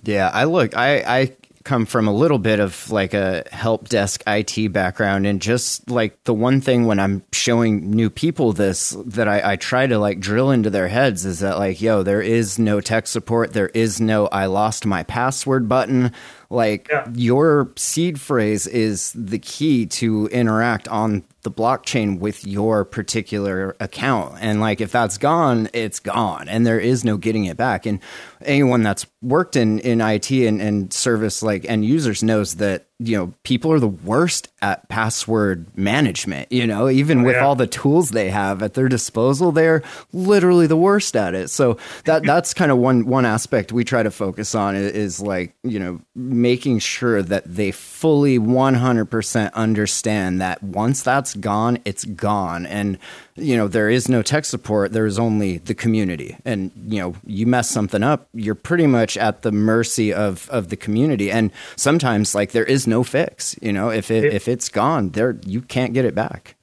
yeah 0.04 0.30
i 0.32 0.44
look 0.44 0.76
i 0.76 0.98
i 1.20 1.36
come 1.64 1.86
from 1.86 2.08
a 2.08 2.12
little 2.12 2.38
bit 2.38 2.60
of 2.60 2.90
like 2.90 3.14
a 3.14 3.44
help 3.52 3.88
desk 3.88 4.22
IT 4.26 4.72
background 4.72 5.26
and 5.26 5.40
just 5.40 5.88
like 5.88 6.22
the 6.24 6.34
one 6.34 6.60
thing 6.60 6.86
when 6.86 6.98
I'm 6.98 7.22
showing 7.32 7.90
new 7.90 8.10
people 8.10 8.52
this 8.52 8.96
that 9.06 9.28
I, 9.28 9.52
I, 9.52 9.56
try 9.56 9.86
to 9.86 9.98
like 9.98 10.18
drill 10.18 10.50
into 10.50 10.70
their 10.70 10.88
heads 10.88 11.24
is 11.24 11.40
that 11.40 11.58
like, 11.58 11.80
yo, 11.80 12.02
there 12.02 12.22
is 12.22 12.58
no 12.58 12.80
tech 12.80 13.06
support. 13.06 13.52
There 13.52 13.68
is 13.68 14.00
no 14.00 14.26
I 14.28 14.46
lost 14.46 14.86
my 14.86 15.02
password 15.04 15.68
button. 15.68 16.12
Like 16.50 16.88
yeah. 16.90 17.08
your 17.14 17.72
seed 17.76 18.20
phrase 18.20 18.66
is 18.66 19.12
the 19.16 19.38
key 19.38 19.86
to 19.86 20.26
interact 20.28 20.88
on 20.88 21.24
the 21.42 21.50
blockchain 21.50 22.18
with 22.18 22.46
your 22.46 22.84
particular 22.84 23.76
account. 23.80 24.36
And 24.40 24.60
like 24.60 24.80
if 24.80 24.92
that's 24.92 25.18
gone, 25.18 25.68
it's 25.72 25.98
gone 25.98 26.48
and 26.48 26.66
there 26.66 26.78
is 26.78 27.04
no 27.04 27.16
getting 27.16 27.44
it 27.46 27.56
back. 27.56 27.84
And 27.84 28.00
anyone 28.44 28.82
that's 28.82 29.06
worked 29.20 29.56
in, 29.56 29.80
in 29.80 30.00
IT 30.00 30.30
and, 30.30 30.62
and 30.62 30.92
service 30.92 31.42
like 31.42 31.64
end 31.64 31.84
users 31.84 32.22
knows 32.22 32.56
that 32.56 32.86
you 33.08 33.16
know 33.16 33.32
people 33.42 33.72
are 33.72 33.80
the 33.80 33.88
worst 33.88 34.48
at 34.60 34.88
password 34.88 35.66
management 35.76 36.50
you 36.52 36.66
know 36.66 36.88
even 36.88 37.20
oh, 37.20 37.24
with 37.24 37.36
yeah. 37.36 37.44
all 37.44 37.54
the 37.54 37.66
tools 37.66 38.10
they 38.10 38.30
have 38.30 38.62
at 38.62 38.74
their 38.74 38.88
disposal 38.88 39.52
they're 39.52 39.82
literally 40.12 40.66
the 40.66 40.76
worst 40.76 41.16
at 41.16 41.34
it 41.34 41.48
so 41.48 41.76
that 42.04 42.22
that's 42.26 42.54
kind 42.54 42.70
of 42.70 42.78
one 42.78 43.06
one 43.06 43.24
aspect 43.24 43.72
we 43.72 43.84
try 43.84 44.02
to 44.02 44.10
focus 44.10 44.54
on 44.54 44.74
is, 44.76 44.92
is 44.92 45.20
like 45.20 45.54
you 45.62 45.78
know 45.78 46.00
making 46.14 46.78
sure 46.78 47.22
that 47.22 47.44
they 47.44 47.70
fully 47.70 48.38
100% 48.38 49.52
understand 49.54 50.40
that 50.40 50.62
once 50.62 51.02
that's 51.02 51.34
gone 51.34 51.78
it's 51.84 52.04
gone 52.04 52.66
and 52.66 52.98
you 53.36 53.56
know 53.56 53.68
there 53.68 53.88
is 53.88 54.08
no 54.08 54.22
tech 54.22 54.44
support 54.44 54.92
there 54.92 55.06
is 55.06 55.18
only 55.18 55.58
the 55.58 55.74
community. 55.74 56.36
And 56.44 56.70
you 56.86 57.00
know 57.00 57.14
you 57.24 57.46
mess 57.46 57.70
something 57.70 58.02
up 58.02 58.28
you're 58.34 58.54
pretty 58.54 58.86
much 58.86 59.16
at 59.16 59.42
the 59.42 59.52
mercy 59.52 60.12
of 60.12 60.48
of 60.50 60.68
the 60.68 60.76
community. 60.76 61.30
And 61.30 61.50
sometimes 61.76 62.34
like 62.34 62.52
there 62.52 62.64
is 62.64 62.86
no 62.86 63.02
fix 63.02 63.56
you 63.62 63.72
know 63.72 63.90
if 63.90 64.10
it, 64.10 64.24
if 64.24 64.48
it's 64.48 64.68
gone 64.68 65.10
there 65.10 65.38
you 65.46 65.62
can't 65.62 65.94
get 65.94 66.04
it 66.04 66.14
back. 66.14 66.56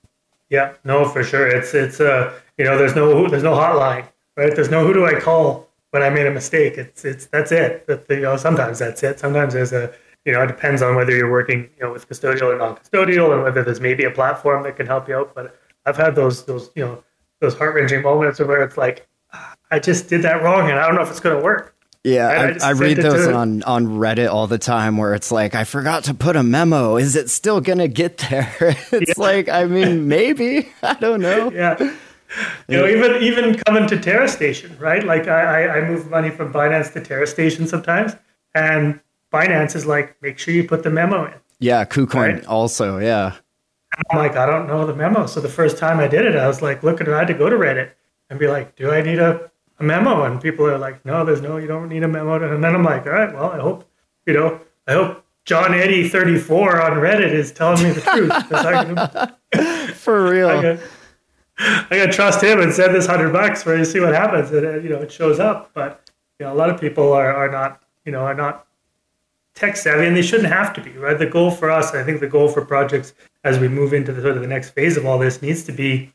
Yeah 0.49 0.73
no 0.83 1.05
for 1.05 1.23
sure. 1.23 1.47
It's 1.47 1.73
it's 1.73 1.99
uh 1.99 2.33
you 2.57 2.65
know 2.65 2.77
there's 2.77 2.95
no 2.95 3.27
there's 3.27 3.43
no 3.43 3.53
hotline 3.53 4.07
right? 4.37 4.55
There's 4.55 4.69
no 4.69 4.85
who 4.85 4.93
do 4.93 5.05
i 5.05 5.19
call 5.19 5.67
when 5.91 6.03
i 6.03 6.09
made 6.09 6.27
a 6.27 6.31
mistake? 6.31 6.77
It's 6.77 7.03
it's 7.03 7.25
that's 7.27 7.51
it. 7.51 7.87
That 7.87 8.05
you 8.09 8.21
know 8.21 8.37
sometimes 8.37 8.79
that's 8.79 9.03
it. 9.03 9.19
Sometimes 9.19 9.53
there's 9.53 9.73
a 9.73 9.93
you 10.25 10.31
know 10.33 10.43
it 10.43 10.47
depends 10.47 10.81
on 10.81 10.95
whether 10.95 11.15
you're 11.15 11.31
working 11.31 11.69
you 11.77 11.83
know 11.83 11.91
with 11.91 12.07
custodial 12.07 12.53
or 12.53 12.57
non-custodial 12.57 13.33
and 13.33 13.43
whether 13.43 13.63
there's 13.63 13.81
maybe 13.81 14.03
a 14.03 14.11
platform 14.11 14.63
that 14.63 14.75
can 14.75 14.85
help 14.85 15.07
you 15.07 15.15
out. 15.15 15.33
But 15.35 15.57
I've 15.85 15.97
had 15.97 16.15
those 16.15 16.45
those 16.45 16.71
you 16.75 16.85
know 16.85 17.03
those 17.41 17.55
heart 17.55 17.75
wrenching 17.75 18.01
moments 18.01 18.39
where 18.39 18.63
it's 18.63 18.77
like 18.77 19.07
ah, 19.33 19.55
I 19.71 19.79
just 19.79 20.09
did 20.09 20.21
that 20.23 20.43
wrong 20.43 20.69
and 20.69 20.79
I 20.79 20.85
don't 20.85 20.95
know 20.95 21.01
if 21.01 21.09
it's 21.09 21.19
going 21.19 21.37
to 21.37 21.43
work. 21.43 21.75
Yeah, 22.03 22.27
I, 22.61 22.67
I, 22.67 22.69
I 22.69 22.71
read 22.71 22.97
those 22.97 23.27
on, 23.27 23.61
on 23.63 23.85
Reddit 23.87 24.31
all 24.31 24.47
the 24.47 24.57
time 24.57 24.95
where 24.95 25.13
it's 25.13 25.33
like, 25.33 25.53
I 25.53 25.65
forgot 25.65 26.05
to 26.05 26.13
put 26.13 26.37
a 26.37 26.43
memo. 26.43 26.95
Is 26.95 27.17
it 27.17 27.29
still 27.29 27.59
going 27.59 27.79
to 27.79 27.89
get 27.89 28.19
there? 28.19 28.55
It's 28.91 29.09
yeah. 29.09 29.13
like, 29.17 29.49
I 29.49 29.65
mean, 29.65 30.07
maybe. 30.07 30.69
I 30.83 30.93
don't 30.93 31.19
know. 31.19 31.51
Yeah. 31.51 31.77
You 32.67 32.77
know, 32.77 32.87
even 32.87 33.21
even 33.21 33.55
coming 33.65 33.87
to 33.87 33.99
Terra 33.99 34.27
Station, 34.27 34.77
right? 34.79 35.03
Like 35.03 35.27
I, 35.27 35.67
I 35.67 35.89
move 35.89 36.09
money 36.09 36.29
from 36.29 36.53
Binance 36.53 36.93
to 36.93 37.01
Terra 37.01 37.25
Station 37.25 37.67
sometimes. 37.67 38.15
And 38.53 38.99
Binance 39.33 39.75
is 39.75 39.85
like, 39.85 40.21
make 40.21 40.37
sure 40.37 40.53
you 40.53 40.63
put 40.63 40.83
the 40.83 40.89
memo 40.91 41.25
in. 41.25 41.33
Yeah, 41.59 41.85
KuCoin 41.85 42.13
right? 42.13 42.45
also, 42.45 42.99
yeah. 42.99 43.35
I'm 43.97 44.17
like, 44.17 44.35
I 44.35 44.45
don't 44.45 44.67
know 44.67 44.85
the 44.85 44.95
memo. 44.95 45.25
So 45.25 45.41
the 45.41 45.49
first 45.49 45.77
time 45.77 45.99
I 45.99 46.07
did 46.07 46.25
it, 46.25 46.35
I 46.35 46.47
was 46.47 46.61
like, 46.61 46.83
look, 46.83 47.01
I 47.01 47.17
had 47.17 47.27
to 47.27 47.33
go 47.33 47.49
to 47.49 47.55
Reddit 47.55 47.91
and 48.29 48.39
be 48.39 48.47
like, 48.47 48.75
do 48.75 48.91
I 48.91 49.01
need 49.01 49.19
a, 49.19 49.49
a 49.79 49.83
memo? 49.83 50.23
And 50.23 50.41
people 50.41 50.65
are 50.67 50.77
like, 50.77 51.03
no, 51.05 51.25
there's 51.25 51.41
no, 51.41 51.57
you 51.57 51.67
don't 51.67 51.89
need 51.89 52.03
a 52.03 52.07
memo. 52.07 52.35
And 52.35 52.63
then 52.63 52.75
I'm 52.75 52.83
like, 52.83 53.05
all 53.05 53.13
right, 53.13 53.33
well, 53.33 53.51
I 53.51 53.59
hope, 53.59 53.89
you 54.25 54.33
know, 54.33 54.61
I 54.87 54.93
hope 54.93 55.25
John 55.45 55.73
Eddie 55.73 56.07
34 56.07 56.81
on 56.81 56.91
Reddit 56.93 57.31
is 57.31 57.51
telling 57.51 57.83
me 57.83 57.91
the 57.91 58.01
truth. 58.01 58.31
I 59.51 59.91
For 59.93 60.29
real. 60.29 60.49
I 60.49 60.61
got, 60.61 60.79
I 61.91 62.05
trust 62.07 62.43
him 62.43 62.59
and 62.59 62.71
send 62.71 62.95
this 62.95 63.07
hundred 63.07 63.33
bucks 63.33 63.63
for 63.63 63.75
you 63.75 63.83
see 63.83 63.99
what 63.99 64.13
happens. 64.13 64.51
And, 64.51 64.65
uh, 64.65 64.75
you 64.75 64.89
know, 64.89 65.01
it 65.01 65.11
shows 65.11 65.39
up. 65.39 65.71
But, 65.73 66.09
you 66.39 66.45
know, 66.45 66.53
a 66.53 66.55
lot 66.55 66.69
of 66.69 66.79
people 66.79 67.11
are, 67.11 67.33
are 67.33 67.49
not, 67.49 67.81
you 68.05 68.11
know, 68.11 68.21
are 68.21 68.35
not 68.35 68.67
tech 69.55 69.75
savvy 69.75 70.05
and 70.05 70.15
they 70.15 70.21
shouldn't 70.21 70.49
have 70.49 70.73
to 70.73 70.81
be, 70.81 70.91
right? 70.91 71.17
The 71.17 71.25
goal 71.25 71.51
for 71.51 71.69
us, 71.69 71.93
I 71.93 72.03
think 72.03 72.19
the 72.19 72.27
goal 72.27 72.47
for 72.47 72.63
projects 72.63 73.13
as 73.43 73.59
we 73.59 73.67
move 73.67 73.93
into 73.93 74.11
the 74.11 74.21
sort 74.21 74.35
of 74.35 74.41
the 74.41 74.47
next 74.47 74.71
phase 74.71 74.97
of 74.97 75.05
all 75.05 75.17
this 75.17 75.41
needs 75.41 75.63
to 75.63 75.71
be, 75.71 76.13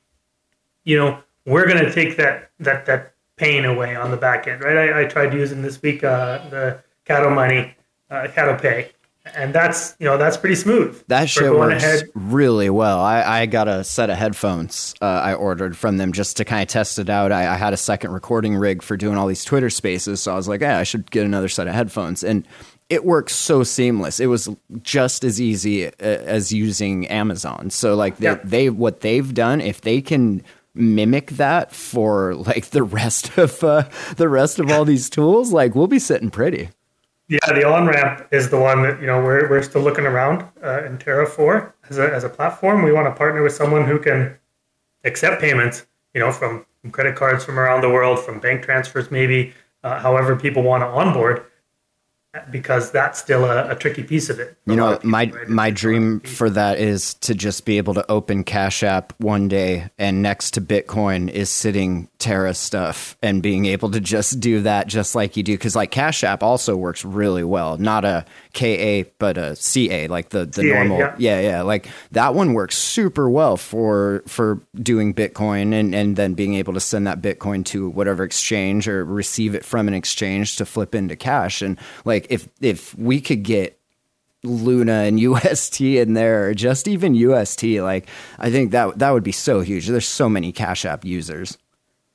you 0.84 0.96
know, 0.96 1.18
we're 1.46 1.66
going 1.66 1.84
to 1.84 1.92
take 1.92 2.16
that, 2.16 2.50
that, 2.60 2.86
that 2.86 3.14
pain 3.36 3.64
away 3.64 3.96
on 3.96 4.10
the 4.10 4.16
back 4.16 4.46
end, 4.46 4.62
right? 4.62 4.76
I, 4.76 5.02
I 5.02 5.04
tried 5.04 5.34
using 5.34 5.62
this 5.62 5.80
week 5.82 6.04
uh, 6.04 6.48
the 6.48 6.82
Kado 7.06 7.34
Money, 7.34 7.74
uh, 8.10 8.28
Kado 8.28 8.60
Pay, 8.60 8.90
and 9.34 9.54
that's 9.54 9.96
you 9.98 10.06
know 10.06 10.18
that's 10.18 10.36
pretty 10.36 10.54
smooth. 10.54 11.02
That 11.08 11.28
shit 11.30 11.52
works 11.52 11.82
ahead. 11.82 12.04
really 12.14 12.68
well. 12.68 13.00
I, 13.00 13.22
I 13.22 13.46
got 13.46 13.68
a 13.68 13.82
set 13.82 14.10
of 14.10 14.16
headphones 14.16 14.94
uh, 15.00 15.06
I 15.06 15.34
ordered 15.34 15.76
from 15.76 15.96
them 15.96 16.12
just 16.12 16.36
to 16.38 16.44
kind 16.44 16.62
of 16.62 16.68
test 16.68 16.98
it 16.98 17.08
out. 17.08 17.32
I, 17.32 17.54
I, 17.54 17.56
had 17.56 17.72
a 17.72 17.78
second 17.78 18.12
recording 18.12 18.54
rig 18.54 18.82
for 18.82 18.96
doing 18.96 19.16
all 19.16 19.26
these 19.26 19.44
Twitter 19.44 19.70
Spaces, 19.70 20.20
so 20.20 20.32
I 20.32 20.36
was 20.36 20.46
like, 20.46 20.60
yeah, 20.60 20.78
I 20.78 20.82
should 20.82 21.10
get 21.10 21.24
another 21.24 21.48
set 21.48 21.66
of 21.66 21.74
headphones, 21.74 22.22
and 22.22 22.46
it 22.88 23.04
works 23.04 23.34
so 23.34 23.62
seamless. 23.62 24.20
It 24.20 24.26
was 24.26 24.48
just 24.82 25.24
as 25.24 25.40
easy 25.40 25.86
uh, 25.86 25.92
as 26.00 26.52
using 26.52 27.06
Amazon. 27.08 27.70
So 27.70 27.94
like 27.94 28.18
they, 28.18 28.26
yeah. 28.26 28.40
they 28.44 28.70
what 28.70 29.00
they've 29.00 29.32
done, 29.32 29.60
if 29.60 29.80
they 29.80 30.00
can 30.00 30.42
mimic 30.74 31.32
that 31.32 31.72
for 31.72 32.34
like 32.34 32.66
the 32.66 32.82
rest 32.82 33.36
of 33.38 33.62
uh, 33.64 33.88
the 34.16 34.28
rest 34.28 34.58
of 34.58 34.70
all 34.70 34.84
these 34.84 35.08
tools, 35.08 35.52
like 35.52 35.74
we'll 35.74 35.86
be 35.86 35.98
sitting 35.98 36.30
pretty. 36.30 36.70
Yeah, 37.26 37.38
the 37.54 37.66
on 37.66 37.86
ramp 37.86 38.28
is 38.32 38.50
the 38.50 38.58
one 38.58 38.82
that 38.82 39.00
you 39.00 39.06
know 39.06 39.22
we're 39.22 39.48
we're 39.48 39.62
still 39.62 39.80
looking 39.80 40.04
around 40.04 40.44
uh, 40.62 40.84
in 40.84 40.98
Terra 40.98 41.26
for 41.26 41.74
as 41.88 41.98
a 41.98 42.12
as 42.12 42.22
a 42.22 42.28
platform. 42.28 42.82
We 42.82 42.92
want 42.92 43.06
to 43.06 43.16
partner 43.16 43.42
with 43.42 43.54
someone 43.54 43.86
who 43.86 43.98
can 43.98 44.36
accept 45.04 45.40
payments, 45.40 45.86
you 46.12 46.20
know, 46.20 46.32
from, 46.32 46.64
from 46.80 46.90
credit 46.90 47.16
cards 47.16 47.44
from 47.44 47.58
around 47.58 47.82
the 47.82 47.90
world, 47.90 48.18
from 48.18 48.40
bank 48.40 48.62
transfers, 48.62 49.10
maybe, 49.10 49.52
uh, 49.82 49.98
however 50.00 50.34
people 50.34 50.62
want 50.62 50.82
to 50.82 50.86
onboard 50.86 51.44
because 52.50 52.90
that's 52.90 53.18
still 53.18 53.44
a, 53.44 53.70
a 53.70 53.74
tricky 53.76 54.02
piece 54.02 54.28
of 54.28 54.38
it. 54.38 54.56
You 54.66 54.76
know, 54.76 54.94
people, 54.94 55.10
my 55.10 55.24
right? 55.24 55.48
my 55.48 55.70
dream 55.70 56.20
for 56.20 56.50
that 56.50 56.78
is 56.78 57.14
to 57.14 57.34
just 57.34 57.64
be 57.64 57.78
able 57.78 57.94
to 57.94 58.10
open 58.10 58.44
Cash 58.44 58.82
App 58.82 59.12
one 59.18 59.48
day, 59.48 59.90
and 59.98 60.22
next 60.22 60.52
to 60.52 60.60
Bitcoin 60.60 61.30
is 61.30 61.50
sitting 61.50 62.08
Terra 62.18 62.54
stuff, 62.54 63.16
and 63.22 63.42
being 63.42 63.66
able 63.66 63.90
to 63.90 64.00
just 64.00 64.40
do 64.40 64.62
that 64.62 64.86
just 64.86 65.14
like 65.14 65.36
you 65.36 65.42
do. 65.42 65.54
Because 65.54 65.76
like 65.76 65.90
Cash 65.90 66.24
App 66.24 66.42
also 66.42 66.76
works 66.76 67.04
really 67.04 67.44
well, 67.44 67.78
not 67.78 68.04
a 68.04 68.24
KA 68.52 69.08
but 69.18 69.38
a 69.38 69.54
CA, 69.56 70.08
like 70.08 70.30
the 70.30 70.44
the 70.44 70.62
CA, 70.62 70.74
normal. 70.74 70.98
Yeah. 70.98 71.14
yeah, 71.18 71.40
yeah, 71.40 71.62
like 71.62 71.88
that 72.12 72.34
one 72.34 72.52
works 72.52 72.76
super 72.76 73.30
well 73.30 73.56
for 73.56 74.22
for 74.26 74.60
doing 74.74 75.14
Bitcoin, 75.14 75.72
and 75.72 75.94
and 75.94 76.16
then 76.16 76.34
being 76.34 76.54
able 76.54 76.74
to 76.74 76.80
send 76.80 77.06
that 77.06 77.22
Bitcoin 77.22 77.64
to 77.66 77.88
whatever 77.90 78.24
exchange 78.24 78.88
or 78.88 79.04
receive 79.04 79.54
it 79.54 79.64
from 79.64 79.88
an 79.88 79.94
exchange 79.94 80.56
to 80.56 80.66
flip 80.66 80.94
into 80.94 81.16
cash, 81.16 81.62
and 81.62 81.78
like 82.04 82.23
like 82.24 82.32
if 82.32 82.48
if 82.60 82.96
we 82.96 83.20
could 83.20 83.42
get 83.42 83.78
Luna 84.42 85.04
and 85.04 85.18
UST 85.28 85.80
in 85.80 86.14
there, 86.14 86.48
or 86.48 86.54
just 86.54 86.88
even 86.88 87.14
UST, 87.14 87.64
like 87.80 88.08
I 88.38 88.50
think 88.50 88.72
that 88.72 88.98
that 88.98 89.10
would 89.10 89.24
be 89.24 89.32
so 89.32 89.60
huge. 89.60 89.86
There's 89.86 90.06
so 90.06 90.28
many 90.28 90.52
Cash 90.52 90.84
App 90.84 91.04
users. 91.04 91.58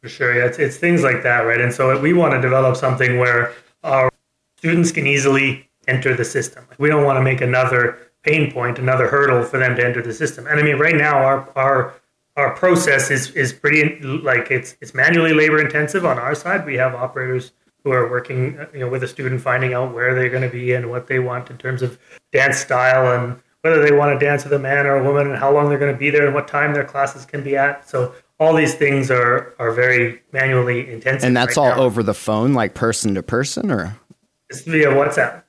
For 0.01 0.09
sure, 0.09 0.33
yeah, 0.33 0.45
it's, 0.45 0.59
it's 0.59 0.77
things 0.77 1.03
like 1.03 1.23
that, 1.23 1.41
right? 1.41 1.59
And 1.59 1.73
so 1.73 1.99
we 1.99 2.13
want 2.13 2.33
to 2.33 2.41
develop 2.41 2.77
something 2.77 3.19
where 3.19 3.53
our 3.83 4.09
students 4.55 4.93
can 4.93 5.05
easily 5.05 5.69
enter 5.89 6.15
the 6.15 6.23
system. 6.23 6.65
We 6.77 6.87
don't 6.87 7.03
want 7.03 7.17
to 7.17 7.21
make 7.21 7.41
another 7.41 7.97
pain 8.23 8.49
point, 8.49 8.79
another 8.79 9.07
hurdle 9.07 9.43
for 9.43 9.57
them 9.57 9.75
to 9.75 9.85
enter 9.85 10.01
the 10.01 10.13
system. 10.13 10.47
And 10.47 10.57
I 10.57 10.63
mean, 10.63 10.77
right 10.77 10.95
now 10.95 11.17
our 11.17 11.49
our 11.55 11.93
our 12.37 12.55
process 12.55 13.11
is 13.11 13.31
is 13.31 13.51
pretty 13.51 13.99
like 13.99 14.49
it's 14.49 14.77
it's 14.79 14.93
manually 14.93 15.33
labor 15.33 15.59
intensive 15.59 16.05
on 16.05 16.17
our 16.17 16.33
side. 16.33 16.65
We 16.65 16.77
have 16.77 16.95
operators 16.95 17.51
who 17.89 17.95
are 17.95 18.09
working 18.09 18.59
you 18.73 18.79
know 18.79 18.87
with 18.87 19.03
a 19.03 19.07
student 19.07 19.41
finding 19.41 19.73
out 19.73 19.93
where 19.93 20.13
they're 20.13 20.29
going 20.29 20.43
to 20.43 20.49
be 20.49 20.73
and 20.73 20.89
what 20.89 21.07
they 21.07 21.19
want 21.19 21.49
in 21.49 21.57
terms 21.57 21.81
of 21.81 21.97
dance 22.31 22.57
style 22.57 23.19
and 23.19 23.41
whether 23.61 23.81
they 23.83 23.91
want 23.91 24.17
to 24.17 24.25
dance 24.25 24.43
with 24.43 24.53
a 24.53 24.59
man 24.59 24.85
or 24.85 24.95
a 24.95 25.03
woman 25.03 25.27
and 25.27 25.37
how 25.37 25.51
long 25.51 25.67
they're 25.69 25.79
going 25.79 25.91
to 25.91 25.97
be 25.97 26.09
there 26.09 26.25
and 26.25 26.33
what 26.33 26.47
time 26.47 26.73
their 26.73 26.85
classes 26.85 27.25
can 27.25 27.43
be 27.43 27.57
at. 27.57 27.89
So 27.89 28.13
all 28.39 28.53
these 28.53 28.75
things 28.75 29.11
are 29.11 29.53
are 29.59 29.71
very 29.71 30.21
manually 30.31 30.89
intensive 30.89 31.27
and 31.27 31.35
that's 31.35 31.57
right 31.57 31.63
all 31.63 31.75
now. 31.75 31.81
over 31.81 32.03
the 32.03 32.13
phone 32.13 32.53
like 32.53 32.73
person 32.73 33.15
to 33.15 33.23
person 33.23 33.71
or? 33.71 33.97
It's 34.49 34.61
via 34.61 34.87
whatsapp. 34.87 35.43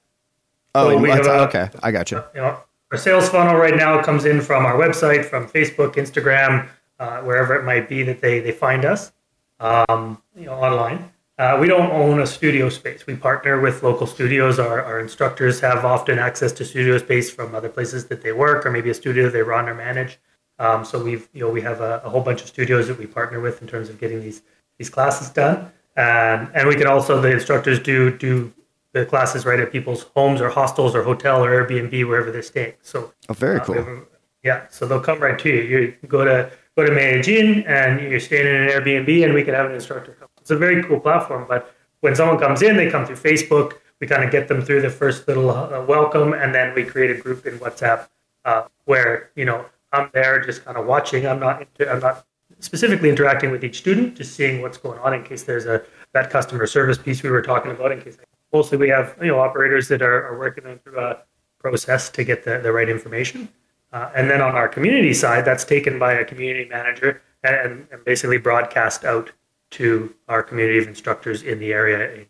Oh 0.75 1.05
so 1.05 1.33
a, 1.33 1.47
okay 1.49 1.69
i 1.83 1.91
got 1.91 2.13
you. 2.13 2.23
you 2.33 2.41
know, 2.41 2.61
our 2.93 2.99
sales 2.99 3.29
funnel 3.29 3.57
right 3.57 3.75
now 3.75 4.01
comes 4.03 4.25
in 4.25 4.41
from 4.41 4.65
our 4.65 4.75
website 4.75 5.25
from 5.25 5.49
facebook 5.49 5.95
instagram 5.95 6.69
uh, 7.01 7.21
wherever 7.23 7.57
it 7.57 7.65
might 7.65 7.89
be 7.89 8.05
that 8.05 8.21
they 8.21 8.39
they 8.39 8.53
find 8.53 8.85
us 8.85 9.11
um, 9.59 10.23
you 10.37 10.47
know 10.47 10.55
online 10.55 11.11
uh, 11.41 11.57
we 11.59 11.67
don't 11.67 11.91
own 11.91 12.21
a 12.21 12.27
studio 12.27 12.69
space. 12.69 13.07
We 13.07 13.17
partner 13.17 13.59
with 13.59 13.83
local 13.83 14.07
studios. 14.07 14.59
Our, 14.59 14.83
our 14.83 15.01
instructors 15.01 15.59
have 15.61 15.87
often 15.87 16.19
access 16.19 16.53
to 16.53 16.67
studio 16.67 16.99
space 16.99 17.31
from 17.31 17.55
other 17.55 17.71
places 17.71 18.09
that 18.09 18.21
they 18.21 18.33
work, 18.33 18.67
or 18.67 18.71
maybe 18.71 18.91
a 18.91 18.95
studio 18.95 19.31
they 19.31 19.41
run 19.41 19.67
or 19.67 19.75
manage. 19.75 20.19
Um, 20.59 20.85
so 20.85 21.03
we've 21.03 21.31
you 21.33 21.41
know 21.41 21.49
we 21.49 21.63
have 21.63 21.81
a, 21.81 22.03
a, 22.05 22.11
whole 22.11 22.21
bunch 22.21 22.43
of 22.43 22.49
studios 22.49 22.89
that 22.89 22.99
we 22.99 23.07
partner 23.07 23.41
with 23.41 23.63
in 23.63 23.69
terms 23.69 23.89
of 23.89 23.99
getting 23.99 24.21
these 24.21 24.43
these 24.77 24.91
classes 24.91 25.31
done. 25.31 25.73
Um, 25.97 26.51
and 26.55 26.69
we 26.69 26.77
can 26.77 26.87
also 26.87 27.19
the 27.23 27.33
instructors 27.33 27.79
do 27.79 28.15
do 28.19 28.53
the 28.93 29.07
classes 29.07 29.47
right 29.47 29.61
at 29.61 29.73
people's 29.73 30.03
homes 30.15 30.43
or 30.43 30.51
hostels 30.51 30.95
or 30.95 31.03
hotel 31.03 31.43
or 31.43 31.51
Airbnb 31.51 32.07
wherever 32.07 32.31
they're 32.31 32.43
staying. 32.43 32.75
So 32.83 33.15
oh, 33.31 33.33
very 33.33 33.61
uh, 33.61 33.65
cool. 33.65 34.07
yeah, 34.43 34.67
so 34.69 34.87
they'll 34.87 35.01
come 35.01 35.21
right 35.21 35.39
to 35.39 35.49
you. 35.49 35.63
You 35.63 35.95
go 36.07 36.23
to 36.23 36.51
go 36.77 36.85
to 36.85 36.93
Medellin 36.93 37.65
and 37.67 37.99
you're 37.99 38.21
staying 38.21 38.47
in 38.47 38.57
an 38.63 38.69
Airbnb, 38.69 39.25
and 39.25 39.33
we 39.33 39.43
can 39.43 39.55
have 39.55 39.65
an 39.65 39.73
instructor 39.73 40.15
come 40.21 40.29
it's 40.51 40.57
a 40.57 40.59
very 40.59 40.83
cool 40.83 40.99
platform. 40.99 41.47
But 41.49 41.73
when 42.01 42.17
someone 42.17 42.39
comes 42.39 42.61
in, 42.63 42.77
they 42.77 42.91
come 42.91 43.07
through 43.07 43.17
Facebook. 43.17 43.75
We 44.01 44.07
kind 44.07 44.25
of 44.25 44.33
get 44.33 44.49
them 44.49 44.63
through 44.63 44.83
the 44.83 44.91
first 44.91 45.29
little 45.29 45.51
uh, 45.51 45.85
welcome, 45.87 46.33
and 46.33 46.55
then 46.55 46.75
we 46.75 46.85
create 46.85 47.11
a 47.11 47.21
group 47.21 47.47
in 47.47 47.59
WhatsApp 47.59 48.09
uh, 48.45 48.63
where 48.87 49.31
you 49.37 49.45
know 49.45 49.65
I'm 49.93 50.11
there 50.13 50.41
just 50.41 50.65
kind 50.65 50.77
of 50.77 50.87
watching. 50.87 51.27
I'm 51.27 51.39
not 51.39 51.61
inter- 51.61 51.93
I'm 51.93 52.01
not 52.01 52.27
specifically 52.59 53.11
interacting 53.11 53.51
with 53.51 53.63
each 53.63 53.79
student, 53.79 54.17
just 54.17 54.35
seeing 54.35 54.61
what's 54.61 54.79
going 54.79 54.99
on 54.99 55.15
in 55.15 55.23
case 55.23 55.45
there's 55.45 55.67
a 55.67 55.83
that 56.13 56.31
customer 56.31 56.67
service 56.67 56.99
piece 56.99 57.23
we 57.23 57.31
were 57.31 57.43
talking 57.43 57.71
about. 57.71 57.93
In 57.93 58.01
case 58.01 58.19
mostly 58.53 58.79
we 58.79 58.89
have 58.89 59.17
you 59.21 59.29
know 59.29 59.39
operators 59.39 59.87
that 59.89 60.03
are, 60.03 60.27
are 60.27 60.39
working 60.39 60.65
through 60.83 60.99
a 60.99 61.19
process 61.59 62.09
to 62.09 62.25
get 62.25 62.45
the, 62.45 62.59
the 62.59 62.73
right 62.73 62.89
information. 62.89 63.49
Uh, 63.93 64.11
and 64.17 64.31
then 64.31 64.41
on 64.41 64.55
our 64.55 64.69
community 64.69 65.13
side, 65.13 65.45
that's 65.45 65.65
taken 65.65 65.99
by 65.99 66.15
a 66.15 66.25
community 66.25 66.69
manager 66.69 67.21
and, 67.43 67.87
and 67.93 68.05
basically 68.05 68.39
broadcast 68.39 69.05
out 69.05 69.31
to 69.71 70.15
our 70.29 70.43
community 70.43 70.79
of 70.79 70.89
instructors 70.89 71.43
in 71.43 71.59
the 71.59 71.73
area. 71.73 72.27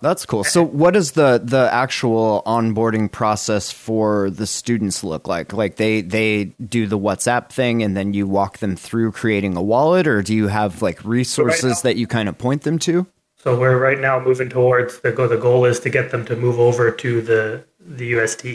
That's 0.00 0.24
cool. 0.24 0.44
So, 0.44 0.62
what 0.62 0.94
does 0.94 1.12
the 1.12 1.40
the 1.42 1.68
actual 1.72 2.42
onboarding 2.46 3.10
process 3.10 3.72
for 3.72 4.30
the 4.30 4.46
students 4.46 5.02
look 5.02 5.26
like? 5.26 5.52
Like 5.52 5.76
they 5.76 6.02
they 6.02 6.44
do 6.44 6.86
the 6.86 6.98
WhatsApp 6.98 7.50
thing, 7.50 7.82
and 7.82 7.96
then 7.96 8.14
you 8.14 8.26
walk 8.26 8.58
them 8.58 8.76
through 8.76 9.12
creating 9.12 9.56
a 9.56 9.62
wallet, 9.62 10.06
or 10.06 10.22
do 10.22 10.34
you 10.34 10.48
have 10.48 10.82
like 10.82 11.04
resources 11.04 11.60
so 11.60 11.68
right 11.68 11.74
now, 11.74 11.80
that 11.82 11.96
you 11.96 12.06
kind 12.06 12.28
of 12.28 12.38
point 12.38 12.62
them 12.62 12.78
to? 12.80 13.06
So 13.36 13.58
we're 13.58 13.78
right 13.78 13.98
now 13.98 14.20
moving 14.20 14.48
towards 14.48 15.00
the 15.00 15.10
goal. 15.10 15.28
The 15.28 15.36
goal 15.36 15.64
is 15.64 15.80
to 15.80 15.90
get 15.90 16.10
them 16.10 16.24
to 16.26 16.36
move 16.36 16.60
over 16.60 16.90
to 16.90 17.20
the 17.20 17.64
the 17.80 18.06
UST 18.06 18.46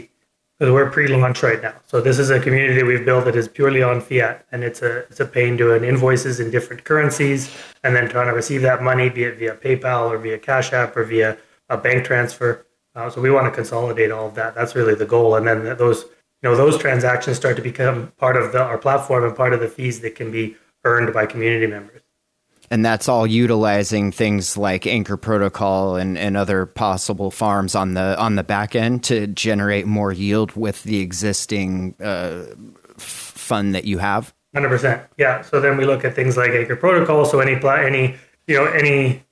because 0.64 0.74
we're 0.74 0.90
pre-launch 0.90 1.44
right 1.44 1.62
now. 1.62 1.74
So 1.88 2.00
this 2.00 2.18
is 2.18 2.30
a 2.30 2.40
community 2.40 2.84
we've 2.84 3.04
built 3.04 3.26
that 3.26 3.36
is 3.36 3.50
purely 3.50 3.84
on 3.84 4.00
fiat, 4.00 4.46
and 4.54 4.64
it's 4.64 4.82
a 4.82 5.00
it's 5.10 5.20
a 5.20 5.26
pain 5.26 5.58
doing 5.58 5.84
invoices 5.84 6.40
in 6.40 6.52
different 6.52 6.86
currencies, 6.86 7.54
and 7.84 7.94
then 7.94 8.08
trying 8.08 8.28
to 8.28 8.34
receive 8.34 8.62
that 8.62 8.82
money, 8.82 9.10
be 9.10 9.26
it 9.26 9.38
via 9.38 9.56
PayPal 9.56 10.10
or 10.10 10.18
via 10.18 10.40
Cash 10.40 10.72
App 10.72 10.96
or 10.96 11.04
via 11.04 11.38
a 11.68 11.76
bank 11.76 12.06
transfer. 12.06 12.66
Uh, 12.96 13.10
so 13.10 13.20
we 13.20 13.30
want 13.30 13.46
to 13.46 13.52
consolidate 13.52 14.10
all 14.10 14.28
of 14.28 14.36
that. 14.36 14.56
That's 14.56 14.74
really 14.74 14.96
the 14.96 15.06
goal, 15.06 15.36
and 15.36 15.46
then 15.46 15.76
those 15.76 16.04
you 16.04 16.44
know 16.44 16.56
those 16.56 16.78
transactions 16.78 17.36
start 17.36 17.58
to 17.58 17.62
become 17.62 18.14
part 18.18 18.38
of 18.38 18.54
the, 18.54 18.64
our 18.64 18.78
platform 18.78 19.26
and 19.26 19.36
part 19.36 19.52
of 19.52 19.60
the 19.60 19.68
fees 19.68 20.00
that 20.00 20.16
can 20.16 20.32
be 20.32 20.56
earned 20.86 21.14
by 21.14 21.26
community 21.26 21.68
members 21.68 22.03
and 22.74 22.84
that's 22.84 23.08
all 23.08 23.28
utilizing 23.28 24.12
things 24.12 24.58
like 24.58 24.88
Anchor 24.88 25.16
Protocol 25.16 25.96
and, 25.96 26.18
and 26.18 26.36
other 26.36 26.66
possible 26.66 27.30
farms 27.30 27.76
on 27.76 27.94
the 27.94 28.20
on 28.20 28.36
the 28.36 28.44
back 28.44 28.76
end 28.76 29.04
to 29.04 29.28
generate 29.28 29.86
more 29.86 30.12
yield 30.12 30.56
with 30.56 30.82
the 30.82 31.00
existing 31.00 31.94
uh, 32.02 32.46
fund 32.98 33.76
that 33.76 33.86
you 33.86 34.00
have. 34.00 34.34
Hundred 34.56 34.70
percent, 34.70 35.04
yeah. 35.20 35.44
So 35.44 35.62
then 35.62 35.78
we 35.78 35.86
look 35.86 36.04
at 36.04 36.16
things 36.16 36.36
like 36.36 36.50
Anchor 36.50 36.76
Protocol. 36.76 37.26
So 37.26 37.42
any 37.42 37.64
any 37.64 38.16
you 38.48 38.56
know 38.56 38.66
any 38.66 39.24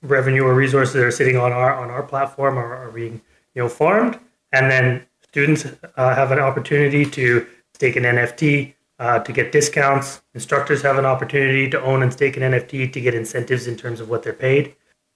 revenue 0.00 0.44
or 0.44 0.54
resources 0.54 0.94
that 0.94 1.04
are 1.04 1.10
sitting 1.10 1.36
on 1.36 1.52
our 1.52 1.74
on 1.74 1.90
our 1.90 2.02
platform 2.02 2.56
are, 2.56 2.74
are 2.74 2.90
being 2.90 3.20
you 3.54 3.62
know 3.62 3.68
farmed, 3.68 4.18
and 4.54 4.70
then 4.70 5.04
students 5.28 5.66
uh, 5.96 6.14
have 6.14 6.32
an 6.32 6.38
opportunity 6.38 7.04
to 7.04 7.46
stake 7.74 7.96
an 7.96 8.04
NFT 8.04 8.72
uh, 8.98 9.20
to 9.20 9.32
get 9.32 9.52
discounts. 9.52 10.22
Instructors 10.34 10.82
have 10.82 10.98
an 10.98 11.06
opportunity 11.06 11.68
to 11.70 11.80
own 11.82 12.02
and 12.02 12.12
stake 12.12 12.36
an 12.36 12.42
NFT 12.42 12.92
to 12.92 13.00
get 13.00 13.14
incentives 13.14 13.66
in 13.66 13.76
terms 13.76 14.00
of 14.00 14.08
what 14.08 14.22
they're 14.22 14.32
paid. 14.32 14.74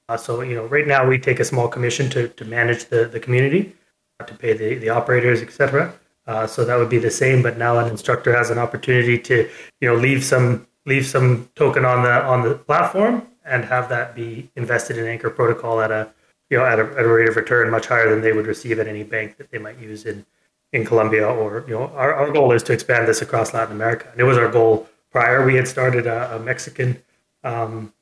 Uh, 0.09 0.17
so 0.17 0.43
you 0.43 0.55
know, 0.55 0.67
right 0.67 0.87
now 0.87 1.07
we 1.07 1.19
take 1.19 1.41
a 1.41 1.45
small 1.45 1.69
commission 1.69 2.11
to, 2.11 2.29
to 2.29 2.45
manage 2.45 2.87
the, 2.87 3.07
the 3.07 3.21
community, 3.21 3.75
uh, 4.21 4.25
to 4.25 4.35
pay 4.35 4.53
the, 4.53 4.77
the 4.77 4.89
operators, 4.89 5.43
etc. 5.43 5.95
Uh, 6.27 6.47
so 6.47 6.65
that 6.65 6.77
would 6.77 6.89
be 6.89 6.99
the 6.99 7.11
same, 7.11 7.43
but 7.43 7.59
now 7.59 7.79
an 7.79 7.89
instructor 7.89 8.35
has 8.35 8.51
an 8.51 8.59
opportunity 8.59 9.19
to 9.19 9.49
you 9.81 9.89
know 9.89 9.95
leave 9.95 10.25
some 10.25 10.67
leave 10.87 11.07
some 11.07 11.49
token 11.55 11.85
on 11.85 12.03
the 12.03 12.23
on 12.25 12.43
the 12.43 12.55
platform 12.55 13.27
and 13.45 13.65
have 13.65 13.89
that 13.89 14.15
be 14.15 14.49
invested 14.55 14.99
in 14.99 15.07
Anchor 15.07 15.31
Protocol 15.31 15.81
at 15.81 15.91
a 15.91 16.09
you 16.51 16.59
know 16.59 16.65
at 16.65 16.79
a, 16.79 16.85
at 16.93 17.05
a 17.05 17.09
rate 17.09 17.29
of 17.29 17.37
return 17.37 17.71
much 17.71 17.87
higher 17.87 18.09
than 18.09 18.21
they 18.21 18.33
would 18.33 18.47
receive 18.47 18.79
at 18.79 18.87
any 18.87 19.03
bank 19.03 19.37
that 19.37 19.51
they 19.51 19.59
might 19.59 19.79
use 19.79 20.07
in 20.07 20.25
in 20.73 20.85
Colombia 20.85 21.27
or 21.27 21.65
you 21.69 21.75
know 21.75 21.87
our, 21.95 22.15
our 22.15 22.31
goal 22.33 22.53
is 22.53 22.63
to 22.65 22.73
expand 22.73 23.07
this 23.07 23.23
across 23.23 23.55
Latin 23.55 23.75
America. 23.75 24.09
And 24.11 24.21
it 24.21 24.25
was 24.25 24.39
our 24.39 24.51
goal 24.51 24.89
prior. 25.11 25.45
We 25.45 25.57
had 25.57 25.69
started 25.69 26.07
a, 26.07 26.37
a 26.37 26.39
Mexican 26.39 27.03
um, 27.45 27.93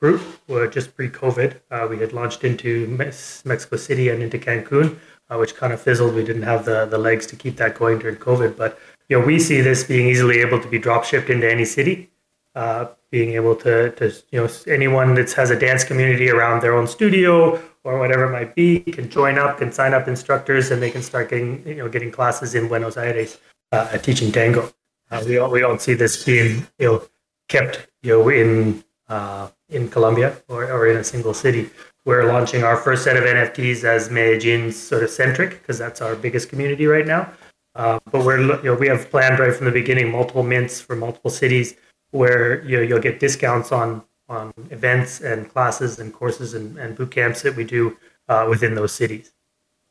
group 0.00 0.22
just 0.70 0.94
pre-COVID. 0.94 1.60
Uh, 1.70 1.86
we 1.90 1.98
had 1.98 2.12
launched 2.12 2.44
into 2.44 2.86
Mexico 3.44 3.76
City 3.76 4.08
and 4.10 4.22
into 4.22 4.38
Cancun 4.38 4.98
uh, 5.30 5.36
which 5.36 5.54
kind 5.54 5.72
of 5.72 5.80
fizzled. 5.80 6.14
We 6.14 6.24
didn't 6.24 6.42
have 6.42 6.64
the 6.64 6.86
the 6.86 6.98
legs 6.98 7.26
to 7.26 7.36
keep 7.36 7.56
that 7.56 7.74
going 7.74 7.98
during 7.98 8.16
COVID. 8.16 8.56
But 8.56 8.78
you 9.08 9.18
know 9.18 9.26
we 9.26 9.38
see 9.38 9.60
this 9.60 9.84
being 9.84 10.08
easily 10.08 10.38
able 10.40 10.60
to 10.60 10.68
be 10.68 10.78
drop 10.78 11.04
shipped 11.04 11.30
into 11.30 11.50
any 11.50 11.64
city 11.64 12.10
uh, 12.54 12.88
being 13.10 13.34
able 13.34 13.54
to, 13.54 13.90
to, 13.92 14.12
you 14.30 14.40
know, 14.40 14.48
anyone 14.66 15.14
that 15.14 15.32
has 15.32 15.50
a 15.50 15.58
dance 15.58 15.84
community 15.84 16.28
around 16.28 16.60
their 16.60 16.74
own 16.74 16.86
studio 16.86 17.56
or 17.88 17.98
whatever 17.98 18.24
it 18.24 18.32
might 18.32 18.54
be 18.54 18.80
can 18.80 19.08
join 19.08 19.38
up, 19.38 19.58
can 19.58 19.72
sign 19.72 19.94
up 19.94 20.08
instructors, 20.08 20.70
and 20.70 20.82
they 20.82 20.90
can 20.90 21.02
start 21.02 21.30
getting, 21.30 21.66
you 21.66 21.76
know, 21.76 21.88
getting 21.88 22.10
classes 22.10 22.54
in 22.54 22.68
Buenos 22.68 22.96
Aires 22.96 23.38
uh, 23.72 23.96
teaching 23.98 24.30
tango. 24.30 24.70
Uh, 25.10 25.22
we 25.26 25.34
don't, 25.34 25.50
we 25.50 25.60
don't 25.60 25.80
see 25.80 25.94
this 25.94 26.22
being, 26.24 26.66
you 26.78 26.86
know, 26.86 27.02
kept, 27.48 27.88
you 28.02 28.12
know, 28.12 28.28
in 28.28 28.84
uh, 29.08 29.48
in 29.70 29.88
Colombia 29.88 30.36
or, 30.48 30.70
or 30.70 30.86
in 30.86 30.98
a 30.98 31.04
single 31.04 31.32
city. 31.32 31.70
We're 32.04 32.24
launching 32.24 32.62
our 32.62 32.76
first 32.76 33.04
set 33.04 33.16
of 33.16 33.24
NFTs 33.24 33.84
as 33.84 34.10
Medellin 34.10 34.72
sort 34.72 35.02
of 35.02 35.10
centric 35.10 35.50
because 35.60 35.78
that's 35.78 36.00
our 36.00 36.14
biggest 36.14 36.48
community 36.50 36.86
right 36.86 37.06
now. 37.06 37.32
Uh, 37.74 37.98
but 38.10 38.24
we're, 38.24 38.40
you 38.40 38.62
know, 38.64 38.74
we 38.74 38.88
have 38.88 39.10
planned 39.10 39.38
right 39.38 39.54
from 39.54 39.66
the 39.66 39.72
beginning 39.72 40.10
multiple 40.10 40.42
mints 40.42 40.80
for 40.80 40.96
multiple 40.96 41.30
cities 41.30 41.74
where 42.10 42.62
you 42.64 42.76
know, 42.76 42.82
you'll 42.82 43.00
get 43.00 43.20
discounts 43.20 43.72
on 43.72 44.02
on 44.28 44.52
events 44.70 45.20
and 45.20 45.48
classes 45.48 45.98
and 45.98 46.12
courses 46.12 46.54
and, 46.54 46.78
and 46.78 46.96
boot 46.96 47.10
camps 47.10 47.42
that 47.42 47.56
we 47.56 47.64
do 47.64 47.96
uh, 48.28 48.46
within 48.48 48.74
those 48.74 48.92
cities. 48.92 49.32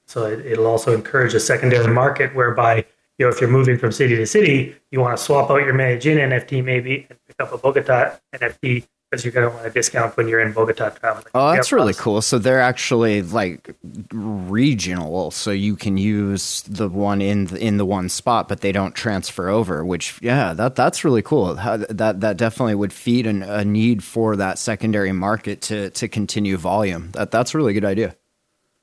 So 0.06 0.25
it, 0.25 0.58
will 0.58 0.67
also 0.67 0.94
encourage 0.94 1.34
a 1.34 1.39
secondary 1.39 1.91
market 1.94 2.34
whereby 2.34 2.86
you 3.17 3.25
know 3.25 3.29
if 3.29 3.41
you're 3.41 3.50
moving 3.50 3.77
from 3.77 3.91
city 3.91 4.15
to 4.15 4.25
city, 4.25 4.75
you 4.91 5.01
want 5.01 5.17
to 5.17 5.24
swap 5.24 5.50
out 5.50 5.58
your 5.58 5.74
Medellin 5.74 6.17
NFT 6.29 6.63
maybe 6.63 7.08
and 7.10 7.20
pick 7.27 7.36
up 7.39 7.51
a 7.51 7.58
Bogota 7.58 8.17
NFT 8.34 8.88
because 9.09 9.23
you're 9.23 9.31
going 9.31 9.49
to 9.49 9.55
want 9.55 9.65
a 9.65 9.69
discount 9.69 10.17
when 10.17 10.27
you're 10.27 10.41
in 10.41 10.51
Bogota 10.51 10.89
traveling. 10.89 11.25
Oh, 11.33 11.53
that's 11.53 11.71
really 11.71 11.93
cool. 11.93 12.21
So 12.21 12.37
they're 12.37 12.59
actually 12.59 13.21
like 13.21 13.73
regional, 14.11 15.31
so 15.31 15.51
you 15.51 15.75
can 15.75 15.97
use 15.97 16.63
the 16.63 16.89
one 16.89 17.21
in 17.21 17.45
the, 17.45 17.57
in 17.57 17.77
the 17.77 17.85
one 17.85 18.09
spot, 18.09 18.49
but 18.49 18.61
they 18.61 18.71
don't 18.71 18.95
transfer 18.95 19.47
over. 19.47 19.85
Which, 19.85 20.19
yeah, 20.21 20.53
that 20.53 20.75
that's 20.75 21.03
really 21.03 21.21
cool. 21.21 21.55
That 21.55 22.19
that 22.19 22.37
definitely 22.37 22.75
would 22.75 22.91
feed 22.91 23.27
an, 23.27 23.43
a 23.43 23.63
need 23.63 24.03
for 24.03 24.35
that 24.35 24.59
secondary 24.59 25.13
market 25.13 25.61
to 25.63 25.89
to 25.91 26.07
continue 26.07 26.57
volume. 26.57 27.11
That 27.11 27.31
that's 27.31 27.53
a 27.53 27.57
really 27.57 27.74
good 27.74 27.85
idea. 27.85 28.15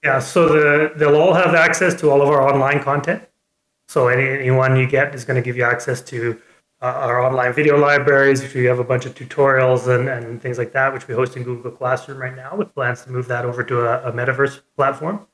Yeah, 0.02 0.18
so 0.18 0.48
the, 0.48 0.92
they'll 0.96 1.16
all 1.16 1.34
have 1.34 1.54
access 1.54 1.98
to 2.00 2.10
all 2.10 2.20
of 2.20 2.28
our 2.28 2.46
online 2.46 2.82
content. 2.82 3.22
So 3.88 4.08
any, 4.08 4.26
anyone 4.26 4.76
you 4.76 4.87
get 4.87 5.14
is 5.14 5.24
going 5.24 5.37
to 5.37 5.42
give 5.42 5.56
you 5.56 5.64
access 5.64 6.02
to 6.02 6.40
our 6.87 7.20
online 7.20 7.53
video 7.53 7.77
libraries, 7.79 8.42
which 8.42 8.55
we 8.55 8.64
have 8.64 8.79
a 8.79 8.85
bunch 8.85 9.07
of 9.07 9.14
tutorials 9.14 9.88
and, 9.88 10.09
and 10.09 10.40
things 10.40 10.59
like 10.59 10.73
that, 10.73 10.92
which 10.92 11.09
we 11.09 11.14
host 11.14 11.37
in 11.37 11.42
Google 11.42 11.70
Classroom 11.70 12.18
right 12.18 12.37
now, 12.37 12.55
with 12.57 12.75
plans 12.75 13.03
to 13.05 13.11
move 13.11 13.27
that 13.29 13.44
over 13.44 13.62
to 13.64 13.81
a, 13.81 14.11
a 14.11 14.12
metaverse 14.12 14.61
platform. 14.77 15.27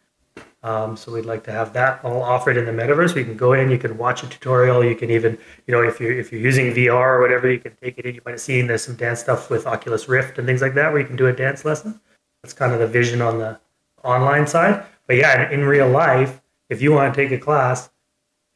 Um, 0.62 0.96
so 0.96 1.12
we'd 1.12 1.24
like 1.24 1.42
to 1.44 1.52
have 1.52 1.72
that 1.72 2.04
all 2.04 2.22
offered 2.22 2.58
in 2.58 2.66
the 2.66 2.72
metaverse. 2.72 3.14
We 3.14 3.24
can 3.24 3.36
go 3.36 3.54
in, 3.54 3.70
you 3.70 3.78
can 3.78 3.96
watch 3.96 4.22
a 4.22 4.28
tutorial, 4.28 4.84
you 4.84 4.94
can 4.94 5.10
even, 5.10 5.38
you 5.66 5.72
know, 5.72 5.82
if 5.82 5.98
you're 5.98 6.12
if 6.12 6.30
you're 6.30 6.40
using 6.40 6.72
VR 6.74 7.16
or 7.16 7.20
whatever, 7.20 7.50
you 7.50 7.58
can 7.58 7.74
take 7.82 7.98
it 7.98 8.04
in. 8.04 8.14
You 8.14 8.20
might 8.26 8.32
have 8.32 8.40
seen 8.40 8.66
there's 8.66 8.84
some 8.84 8.96
dance 8.96 9.20
stuff 9.20 9.48
with 9.48 9.66
Oculus 9.66 10.08
Rift 10.08 10.38
and 10.38 10.46
things 10.46 10.60
like 10.60 10.74
that, 10.74 10.92
where 10.92 11.00
you 11.00 11.06
can 11.06 11.16
do 11.16 11.28
a 11.28 11.32
dance 11.32 11.64
lesson. 11.64 11.98
That's 12.42 12.52
kind 12.52 12.72
of 12.72 12.78
the 12.78 12.86
vision 12.86 13.22
on 13.22 13.38
the 13.38 13.58
online 14.04 14.46
side. 14.46 14.84
But 15.06 15.16
yeah, 15.16 15.50
in 15.50 15.64
real 15.64 15.88
life, 15.88 16.42
if 16.68 16.82
you 16.82 16.92
want 16.92 17.14
to 17.14 17.22
take 17.22 17.32
a 17.32 17.42
class, 17.42 17.90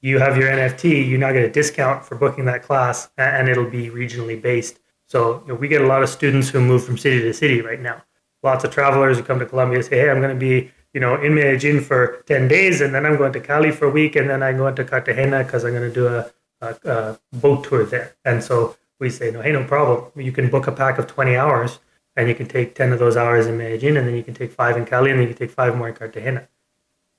you 0.05 0.19
have 0.19 0.37
your 0.37 0.51
NFT, 0.51 1.09
you 1.09 1.17
now 1.17 1.33
get 1.33 1.45
a 1.45 1.51
discount 1.51 2.05
for 2.05 2.14
booking 2.14 2.45
that 2.45 2.62
class, 2.62 3.09
and 3.17 3.49
it'll 3.49 3.71
be 3.71 3.88
regionally 3.88 4.40
based. 4.40 4.79
So 5.07 5.43
you 5.47 5.49
know, 5.49 5.55
we 5.55 5.67
get 5.67 5.81
a 5.81 5.87
lot 5.87 6.03
of 6.03 6.11
students 6.11 6.51
who 6.51 6.61
move 6.61 6.85
from 6.85 6.99
city 6.99 7.23
to 7.23 7.33
city 7.33 7.62
right 7.62 7.81
now. 7.81 8.05
Lots 8.43 8.64
of 8.64 8.71
travelers 8.71 9.17
who 9.17 9.23
come 9.25 9.38
to 9.38 9.47
Colombia 9.47 9.83
say, 9.83 10.01
"Hey, 10.01 10.11
I'm 10.11 10.21
going 10.21 10.35
to 10.35 10.38
be 10.38 10.71
you 10.93 11.01
know 11.01 11.14
in 11.23 11.35
Medellin 11.35 11.81
for 11.81 12.23
ten 12.27 12.49
days, 12.49 12.83
and 12.83 12.95
then 12.95 13.07
I'm 13.07 13.17
going 13.17 13.33
to 13.33 13.40
Cali 13.40 13.71
for 13.71 13.87
a 13.87 13.90
week, 13.90 14.14
and 14.14 14.29
then 14.29 14.43
I'm 14.43 14.59
going 14.59 14.75
to 14.75 14.85
Cartagena 14.85 15.43
because 15.43 15.64
I'm 15.64 15.73
going 15.73 15.88
to 15.88 15.95
do 15.95 16.07
a, 16.07 16.31
a, 16.61 16.77
a 16.85 17.19
boat 17.33 17.64
tour 17.64 17.87
there." 17.87 18.14
And 18.27 18.45
so 18.45 18.77
we 19.01 19.09
say, 19.09 19.31
"No, 19.31 19.40
hey, 19.40 19.53
no 19.53 19.64
problem. 19.64 20.12
You 20.17 20.33
can 20.33 20.51
book 20.51 20.67
a 20.67 20.73
pack 20.73 20.99
of 20.99 21.07
20 21.07 21.35
hours, 21.35 21.79
and 22.14 22.29
you 22.29 22.35
can 22.35 22.47
take 22.47 22.75
10 22.75 22.93
of 22.93 22.99
those 22.99 23.17
hours 23.17 23.47
in 23.47 23.57
Medellin, 23.57 23.97
and 23.97 24.07
then 24.07 24.14
you 24.14 24.23
can 24.23 24.35
take 24.35 24.53
five 24.53 24.77
in 24.77 24.85
Cali, 24.85 25.11
and 25.11 25.19
then 25.19 25.29
you 25.29 25.35
can 25.35 25.47
take 25.47 25.57
five 25.57 25.75
more 25.79 25.88
in 25.88 25.95
Cartagena." 25.95 26.47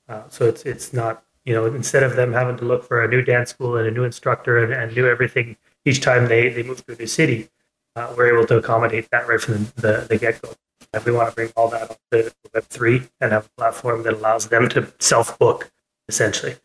Uh, 0.08 0.22
so 0.28 0.44
it's 0.46 0.64
it's 0.64 0.92
not 0.92 1.25
you 1.46 1.54
know, 1.54 1.64
instead 1.66 2.02
of 2.02 2.16
them 2.16 2.32
having 2.32 2.56
to 2.58 2.64
look 2.64 2.84
for 2.84 3.02
a 3.02 3.08
new 3.08 3.22
dance 3.22 3.50
school 3.50 3.76
and 3.76 3.86
a 3.86 3.90
new 3.90 4.04
instructor 4.04 4.62
and, 4.62 4.72
and 4.72 4.94
do 4.94 5.08
everything 5.08 5.56
each 5.84 6.00
time 6.00 6.26
they, 6.26 6.48
they 6.48 6.64
move 6.64 6.84
to 6.84 6.92
a 6.92 6.96
new 6.96 7.06
city, 7.06 7.48
uh, 7.94 8.12
we're 8.16 8.34
able 8.34 8.46
to 8.46 8.58
accommodate 8.58 9.08
that 9.10 9.26
right 9.28 9.40
from 9.40 9.54
the, 9.54 9.72
the, 9.76 10.06
the 10.08 10.18
get 10.18 10.42
go. 10.42 10.52
And 10.92 11.04
we 11.04 11.12
want 11.12 11.30
to 11.30 11.34
bring 11.34 11.52
all 11.56 11.68
that 11.68 11.90
up 11.90 11.98
to 12.10 12.32
Web3 12.54 13.08
and 13.20 13.32
have 13.32 13.46
a 13.46 13.60
platform 13.60 14.02
that 14.02 14.14
allows 14.14 14.48
them 14.48 14.68
to 14.70 14.92
self 14.98 15.38
book 15.38 15.70
essentially. 16.08 16.56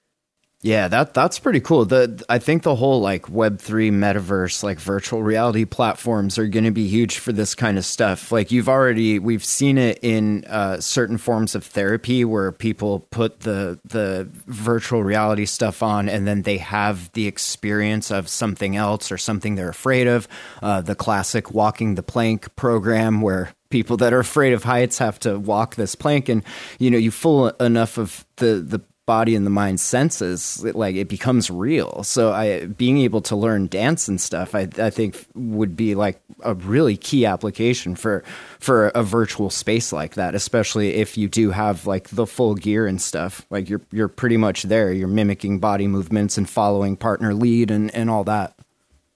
Yeah, 0.63 0.87
that 0.89 1.15
that's 1.15 1.39
pretty 1.39 1.59
cool. 1.59 1.85
The 1.85 2.23
I 2.29 2.37
think 2.37 2.61
the 2.61 2.75
whole 2.75 3.01
like 3.01 3.27
Web 3.27 3.57
three 3.57 3.89
metaverse, 3.89 4.61
like 4.61 4.79
virtual 4.79 5.23
reality 5.23 5.65
platforms, 5.65 6.37
are 6.37 6.45
going 6.45 6.65
to 6.65 6.71
be 6.71 6.87
huge 6.87 7.17
for 7.17 7.31
this 7.31 7.55
kind 7.55 7.79
of 7.79 7.85
stuff. 7.85 8.31
Like 8.31 8.51
you've 8.51 8.69
already 8.69 9.17
we've 9.17 9.43
seen 9.43 9.79
it 9.79 9.97
in 10.03 10.45
uh, 10.45 10.79
certain 10.79 11.17
forms 11.17 11.55
of 11.55 11.65
therapy 11.65 12.23
where 12.23 12.51
people 12.51 12.99
put 13.09 13.39
the 13.39 13.79
the 13.85 14.29
virtual 14.45 15.01
reality 15.01 15.45
stuff 15.45 15.81
on, 15.81 16.07
and 16.07 16.27
then 16.27 16.43
they 16.43 16.59
have 16.59 17.11
the 17.13 17.25
experience 17.25 18.11
of 18.11 18.29
something 18.29 18.75
else 18.75 19.11
or 19.11 19.17
something 19.17 19.55
they're 19.55 19.69
afraid 19.69 20.05
of. 20.05 20.27
Uh, 20.61 20.79
the 20.79 20.93
classic 20.93 21.51
walking 21.51 21.95
the 21.95 22.03
plank 22.03 22.55
program 22.55 23.21
where 23.21 23.51
people 23.71 23.97
that 23.97 24.13
are 24.13 24.19
afraid 24.19 24.53
of 24.53 24.63
heights 24.65 24.99
have 24.99 25.17
to 25.17 25.39
walk 25.39 25.75
this 25.75 25.95
plank 25.95 26.29
and 26.29 26.43
you 26.77 26.91
know 26.91 26.97
you 26.97 27.09
fool 27.09 27.47
enough 27.59 27.97
of 27.97 28.25
the 28.35 28.63
the 28.67 28.81
body 29.11 29.35
and 29.35 29.45
the 29.45 29.49
mind 29.51 29.77
senses, 29.81 30.63
it, 30.63 30.73
like 30.73 30.95
it 30.95 31.09
becomes 31.09 31.51
real. 31.51 32.01
So 32.03 32.31
I 32.31 32.65
being 32.65 32.97
able 32.99 33.19
to 33.23 33.35
learn 33.35 33.67
dance 33.67 34.07
and 34.07 34.21
stuff, 34.21 34.55
I, 34.55 34.69
I 34.77 34.89
think 34.89 35.25
would 35.35 35.75
be 35.75 35.95
like 35.95 36.21
a 36.43 36.53
really 36.53 36.95
key 36.95 37.25
application 37.25 37.97
for 37.97 38.23
for 38.59 38.87
a 38.95 39.03
virtual 39.03 39.49
space 39.49 39.91
like 39.91 40.13
that, 40.13 40.33
especially 40.33 40.93
if 40.93 41.17
you 41.17 41.27
do 41.27 41.51
have 41.51 41.85
like 41.85 42.07
the 42.07 42.25
full 42.25 42.55
gear 42.55 42.87
and 42.87 43.01
stuff. 43.01 43.45
Like 43.49 43.69
you're 43.69 43.81
you're 43.91 44.07
pretty 44.07 44.37
much 44.37 44.63
there. 44.63 44.93
You're 44.93 45.09
mimicking 45.09 45.59
body 45.59 45.87
movements 45.87 46.37
and 46.37 46.49
following 46.49 46.95
partner 46.95 47.33
lead 47.33 47.69
and, 47.69 47.93
and 47.93 48.09
all 48.09 48.23
that. 48.23 48.57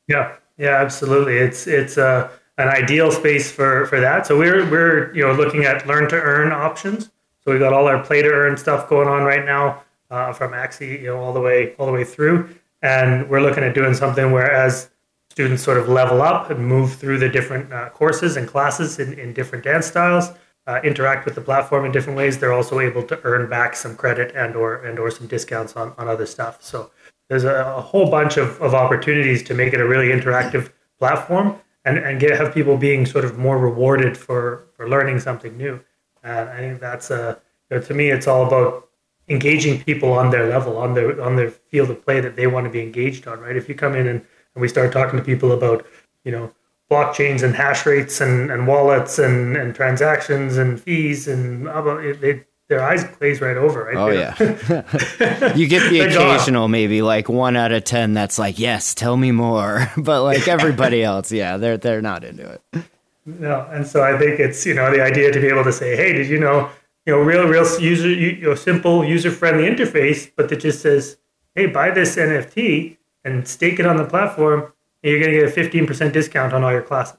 Yeah, 0.09 0.35
yeah, 0.57 0.81
absolutely. 0.81 1.37
It's 1.37 1.67
it's 1.67 1.97
uh, 1.97 2.29
an 2.57 2.67
ideal 2.67 3.13
space 3.13 3.49
for 3.49 3.85
for 3.85 4.01
that. 4.01 4.27
So 4.27 4.37
we're 4.37 4.69
we're 4.69 5.15
you 5.15 5.25
know 5.25 5.31
looking 5.31 5.63
at 5.63 5.87
learn 5.87 6.09
to 6.09 6.17
earn 6.17 6.51
options. 6.51 7.05
So 7.45 7.51
we've 7.51 7.61
got 7.61 7.71
all 7.71 7.87
our 7.87 8.03
play 8.03 8.21
to 8.23 8.29
earn 8.29 8.57
stuff 8.57 8.89
going 8.89 9.07
on 9.07 9.23
right 9.23 9.45
now 9.45 9.84
uh, 10.11 10.33
from 10.33 10.51
Axie, 10.51 11.01
you 11.01 11.07
know, 11.07 11.17
all 11.17 11.33
the 11.33 11.41
way 11.41 11.75
all 11.75 11.85
the 11.85 11.91
way 11.91 12.03
through, 12.03 12.49
and 12.81 13.29
we're 13.29 13.41
looking 13.41 13.63
at 13.63 13.73
doing 13.73 13.93
something 13.93 14.31
where 14.31 14.51
as 14.51 14.89
students 15.29 15.63
sort 15.63 15.77
of 15.77 15.89
level 15.89 16.21
up 16.21 16.49
and 16.49 16.65
move 16.65 16.93
through 16.93 17.19
the 17.19 17.27
different 17.27 17.71
uh, 17.73 17.89
courses 17.89 18.37
and 18.37 18.47
classes 18.47 18.99
in, 18.99 19.13
in 19.19 19.33
different 19.33 19.63
dance 19.63 19.85
styles, 19.85 20.31
uh, 20.67 20.79
interact 20.83 21.25
with 21.25 21.35
the 21.35 21.41
platform 21.41 21.83
in 21.85 21.91
different 21.91 22.17
ways, 22.17 22.37
they're 22.37 22.53
also 22.53 22.79
able 22.79 23.03
to 23.03 23.19
earn 23.23 23.49
back 23.49 23.75
some 23.75 23.95
credit 23.95 24.33
and 24.35 24.55
or 24.55 24.83
and 24.85 24.97
or 24.99 25.11
some 25.11 25.27
discounts 25.27 25.75
on, 25.75 25.93
on 25.97 26.07
other 26.07 26.25
stuff. 26.25 26.63
So 26.63 26.91
there's 27.29 27.43
a, 27.43 27.75
a 27.77 27.81
whole 27.81 28.09
bunch 28.09 28.37
of, 28.37 28.61
of 28.61 28.73
opportunities 28.73 29.43
to 29.43 29.53
make 29.53 29.73
it 29.73 29.81
a 29.81 29.87
really 29.87 30.09
interactive 30.09 30.71
platform 30.99 31.59
and, 31.83 31.97
and 31.97 32.19
get 32.19 32.37
have 32.37 32.53
people 32.53 32.77
being 32.77 33.05
sort 33.05 33.25
of 33.25 33.37
more 33.37 33.57
rewarded 33.57 34.17
for, 34.17 34.65
for 34.75 34.89
learning 34.89 35.19
something 35.19 35.57
new. 35.57 35.79
And 36.23 36.49
I 36.49 36.57
think 36.57 36.79
that's 36.79 37.11
a 37.11 37.39
to 37.69 37.93
me, 37.93 38.09
it's 38.09 38.27
all 38.27 38.45
about 38.45 38.89
engaging 39.27 39.83
people 39.83 40.13
on 40.13 40.29
their 40.29 40.47
level, 40.47 40.77
on 40.77 40.93
their 40.93 41.21
on 41.21 41.35
their 41.35 41.49
field 41.49 41.89
of 41.89 42.03
play 42.03 42.19
that 42.19 42.35
they 42.35 42.47
want 42.47 42.65
to 42.65 42.71
be 42.71 42.81
engaged 42.81 43.27
on. 43.27 43.39
Right? 43.39 43.55
If 43.55 43.69
you 43.69 43.75
come 43.75 43.95
in 43.95 44.07
and, 44.07 44.25
and 44.53 44.61
we 44.61 44.67
start 44.67 44.91
talking 44.91 45.17
to 45.17 45.25
people 45.25 45.51
about 45.51 45.85
you 46.23 46.31
know 46.31 46.53
blockchains 46.89 47.41
and 47.41 47.55
hash 47.55 47.85
rates 47.85 48.21
and, 48.21 48.51
and 48.51 48.67
wallets 48.67 49.17
and, 49.17 49.57
and 49.57 49.73
transactions 49.73 50.57
and 50.57 50.79
fees 50.79 51.27
and 51.27 51.67
uh, 51.67 51.81
they 52.19 52.43
their 52.67 52.81
eyes 52.81 53.03
glaze 53.03 53.41
right 53.41 53.57
over, 53.57 53.83
right? 53.83 53.95
Oh 53.95 54.09
yeah. 54.09 54.35
you 55.55 55.67
get 55.67 55.87
the 55.89 55.99
occasional, 55.99 56.67
maybe 56.67 57.03
like 57.03 57.29
one 57.29 57.55
out 57.55 57.71
of 57.71 57.83
ten 57.83 58.13
that's 58.13 58.39
like, 58.39 58.57
yes, 58.57 58.95
tell 58.95 59.17
me 59.17 59.31
more. 59.31 59.91
But 59.97 60.23
like 60.23 60.47
everybody 60.47 61.03
else, 61.11 61.31
yeah, 61.31 61.57
they're 61.57 61.77
they're 61.77 62.01
not 62.01 62.23
into 62.23 62.49
it. 62.49 62.83
No, 63.25 63.67
and 63.71 63.87
so 63.87 64.03
I 64.03 64.17
think 64.17 64.39
it's 64.39 64.65
you 64.65 64.73
know 64.73 64.91
the 64.91 65.01
idea 65.01 65.31
to 65.31 65.39
be 65.39 65.47
able 65.47 65.63
to 65.63 65.73
say, 65.73 65.95
hey, 65.95 66.13
did 66.13 66.27
you 66.27 66.39
know, 66.39 66.69
you 67.05 67.13
know, 67.13 67.19
real 67.19 67.47
real 67.47 67.65
user, 67.79 68.09
you 68.09 68.41
know, 68.41 68.55
simple 68.55 69.05
user 69.05 69.31
friendly 69.31 69.63
interface, 69.63 70.31
but 70.35 70.49
that 70.49 70.57
just 70.57 70.81
says, 70.81 71.17
hey, 71.53 71.67
buy 71.67 71.91
this 71.91 72.15
NFT 72.15 72.97
and 73.23 73.47
stake 73.47 73.79
it 73.79 73.85
on 73.85 73.97
the 73.97 74.05
platform, 74.05 74.73
and 75.03 75.11
you're 75.11 75.19
going 75.19 75.31
to 75.31 75.39
get 75.39 75.47
a 75.47 75.51
fifteen 75.51 75.85
percent 75.85 76.13
discount 76.13 76.53
on 76.53 76.63
all 76.63 76.71
your 76.71 76.81
classes, 76.81 77.17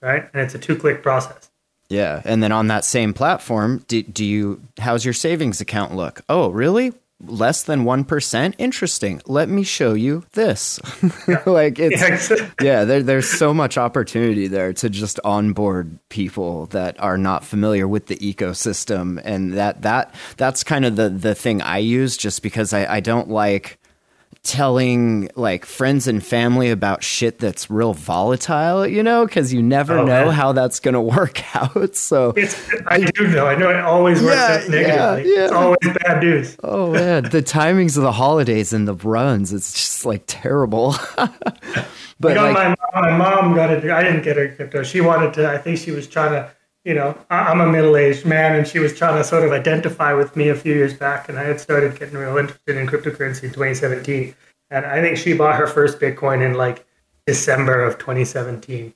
right? 0.00 0.28
And 0.32 0.42
it's 0.42 0.54
a 0.54 0.58
two 0.58 0.76
click 0.76 1.02
process. 1.02 1.50
Yeah, 1.88 2.22
and 2.24 2.42
then 2.42 2.50
on 2.50 2.68
that 2.68 2.84
same 2.84 3.12
platform, 3.12 3.84
do, 3.86 4.02
do 4.02 4.24
you 4.24 4.62
how's 4.78 5.04
your 5.04 5.14
savings 5.14 5.60
account 5.60 5.94
look? 5.94 6.22
Oh, 6.28 6.48
really? 6.48 6.92
Less 7.26 7.62
than 7.62 7.84
1%? 7.84 8.54
Interesting. 8.58 9.20
Let 9.26 9.48
me 9.48 9.62
show 9.62 9.94
you 9.94 10.24
this. 10.32 10.80
Yeah. 11.26 11.42
like 11.46 11.78
it's 11.78 12.30
yeah, 12.30 12.50
yeah 12.60 12.84
there, 12.84 13.02
there's 13.02 13.28
so 13.28 13.54
much 13.54 13.78
opportunity 13.78 14.46
there 14.46 14.72
to 14.74 14.90
just 14.90 15.18
onboard 15.24 15.98
people 16.10 16.66
that 16.66 17.00
are 17.00 17.16
not 17.16 17.44
familiar 17.44 17.88
with 17.88 18.06
the 18.06 18.16
ecosystem 18.16 19.20
and 19.24 19.54
that 19.54 19.82
that 19.82 20.14
that's 20.36 20.62
kind 20.64 20.84
of 20.84 20.96
the 20.96 21.08
the 21.08 21.34
thing 21.34 21.62
I 21.62 21.78
use 21.78 22.16
just 22.16 22.42
because 22.42 22.72
I, 22.74 22.96
I 22.96 23.00
don't 23.00 23.28
like 23.28 23.78
telling 24.44 25.30
like 25.36 25.64
friends 25.64 26.06
and 26.06 26.24
family 26.24 26.70
about 26.70 27.02
shit 27.02 27.38
that's 27.38 27.70
real 27.70 27.94
volatile, 27.94 28.86
you 28.86 29.02
know, 29.02 29.24
because 29.26 29.52
you 29.54 29.62
never 29.62 29.98
oh, 29.98 30.04
know 30.04 30.26
man. 30.26 30.34
how 30.34 30.52
that's 30.52 30.80
going 30.80 30.92
to 30.92 31.00
work 31.00 31.42
out. 31.56 31.96
So 31.96 32.30
it's, 32.36 32.70
I 32.86 32.98
do 32.98 33.26
know. 33.28 33.46
I 33.46 33.56
know 33.56 33.70
it 33.70 33.80
always 33.80 34.22
works 34.22 34.36
yeah, 34.36 34.60
out 34.62 34.68
negatively. 34.68 35.32
Yeah, 35.32 35.38
yeah. 35.38 35.44
It's 35.44 35.52
always 35.52 35.98
bad 36.02 36.22
news. 36.22 36.56
Oh 36.62 36.92
man, 36.92 37.24
the 37.24 37.42
timings 37.42 37.96
of 37.96 38.02
the 38.02 38.12
holidays 38.12 38.72
and 38.72 38.86
the 38.86 38.94
runs, 38.94 39.52
it's 39.52 39.72
just 39.72 40.04
like 40.04 40.24
terrible. 40.26 40.94
but 41.16 41.40
like, 42.20 42.52
my, 42.52 42.68
mom, 42.68 42.76
my 42.94 43.16
mom 43.16 43.54
got 43.54 43.70
it. 43.70 43.90
I 43.90 44.02
didn't 44.02 44.22
get 44.22 44.36
her 44.36 44.54
crypto. 44.54 44.82
She 44.82 45.00
wanted 45.00 45.34
to. 45.34 45.48
I 45.48 45.58
think 45.58 45.78
she 45.78 45.90
was 45.90 46.06
trying 46.06 46.32
to. 46.32 46.50
You 46.84 46.92
know, 46.94 47.18
I'm 47.30 47.62
a 47.62 47.66
middle-aged 47.66 48.26
man, 48.26 48.56
and 48.56 48.66
she 48.68 48.78
was 48.78 48.96
trying 48.96 49.16
to 49.16 49.24
sort 49.24 49.42
of 49.42 49.52
identify 49.52 50.12
with 50.12 50.36
me 50.36 50.50
a 50.50 50.54
few 50.54 50.74
years 50.74 50.92
back, 50.92 51.30
and 51.30 51.38
I 51.38 51.44
had 51.44 51.58
started 51.58 51.98
getting 51.98 52.18
real 52.18 52.36
interested 52.36 52.76
in 52.76 52.86
cryptocurrency 52.86 53.44
in 53.44 53.50
2017. 53.50 54.34
And 54.70 54.84
I 54.84 55.00
think 55.00 55.16
she 55.16 55.32
bought 55.32 55.54
her 55.54 55.66
first 55.66 55.98
Bitcoin 55.98 56.44
in 56.44 56.54
like 56.54 56.86
December 57.26 57.82
of 57.82 57.98
2017 57.98 58.92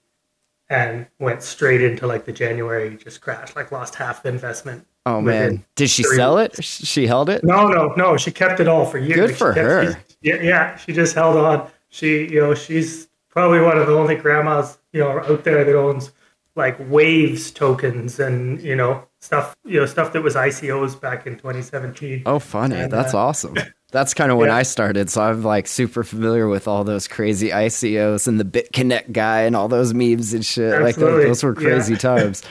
and 0.71 1.07
went 1.19 1.43
straight 1.43 1.83
into 1.83 2.07
like 2.07 2.27
the 2.27 2.33
January 2.33 2.97
just 2.97 3.21
crashed, 3.21 3.57
like 3.57 3.73
lost 3.73 3.95
half 3.95 4.23
the 4.23 4.29
investment. 4.29 4.87
Oh 5.07 5.23
man, 5.23 5.65
did 5.77 5.89
she 5.89 6.03
sell 6.03 6.37
it? 6.37 6.63
She 6.63 7.07
held 7.07 7.31
it? 7.31 7.43
No, 7.43 7.69
no, 7.69 7.95
no. 7.97 8.19
She 8.19 8.31
kept 8.31 8.61
it 8.61 8.69
all 8.69 8.85
for 8.85 8.99
years. 8.99 9.15
Good 9.15 9.37
for 9.37 9.55
kept, 9.55 9.67
her. 9.67 9.99
Yeah, 10.21 10.43
yeah. 10.43 10.77
She 10.77 10.93
just 10.93 11.15
held 11.15 11.39
on. 11.39 11.71
She, 11.89 12.29
you 12.29 12.41
know, 12.41 12.55
she's 12.55 13.09
probably 13.31 13.61
one 13.61 13.79
of 13.79 13.87
the 13.87 13.95
only 13.95 14.17
grandmas, 14.17 14.77
you 14.93 15.01
know, 15.01 15.21
out 15.21 15.45
there 15.45 15.65
that 15.65 15.75
owns 15.75 16.13
like 16.59 16.77
waves 16.91 17.51
tokens 17.51 18.21
and 18.21 18.61
you 18.61 18.77
know 18.77 19.09
stuff, 19.21 19.57
you 19.65 19.81
know, 19.81 19.87
stuff 19.87 20.13
that 20.13 20.23
was 20.23 20.35
ICOs 20.35 21.01
back 21.01 21.27
in 21.27 21.37
2017. 21.37 22.23
Oh, 22.27 22.39
funny. 22.39 22.77
And, 22.77 22.93
That's 22.93 23.15
uh, 23.15 23.19
awesome. 23.19 23.57
That's 23.91 24.13
kind 24.13 24.31
of 24.31 24.37
when 24.37 24.49
yeah. 24.49 24.57
I 24.57 24.63
started, 24.65 25.09
so 25.09 25.23
I'm 25.23 25.43
like 25.43 25.67
super 25.67 26.05
familiar 26.05 26.47
with 26.47 26.69
all 26.69 26.85
those 26.85 27.09
crazy 27.09 27.49
ICOs 27.49 28.29
and 28.29 28.39
the 28.39 28.45
BitConnect 28.45 29.13
guy 29.13 29.43
and 29.43 29.57
all 29.57 29.67
those 29.67 29.95
memes 29.95 30.35
and 30.35 30.45
shit. 30.45 30.75
Absolutely. 30.75 30.85
Like 30.85 30.97
those, 30.97 31.25
those 31.25 31.43
were 31.43 31.55
crazy 31.55 31.93
yeah. 31.95 31.99
times. 31.99 32.43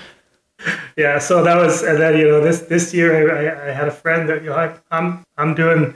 yeah, 0.97 1.19
so 1.19 1.43
that 1.43 1.55
was, 1.55 1.83
and 1.83 1.99
then 1.99 2.17
you 2.17 2.27
know, 2.27 2.41
this 2.41 2.61
this 2.61 2.91
year 2.91 3.37
I, 3.37 3.69
I 3.69 3.71
had 3.71 3.87
a 3.87 3.91
friend 3.91 4.27
that 4.29 4.41
you 4.41 4.49
know 4.49 4.55
I, 4.55 4.75
I'm 4.89 5.23
I'm 5.37 5.53
doing 5.53 5.93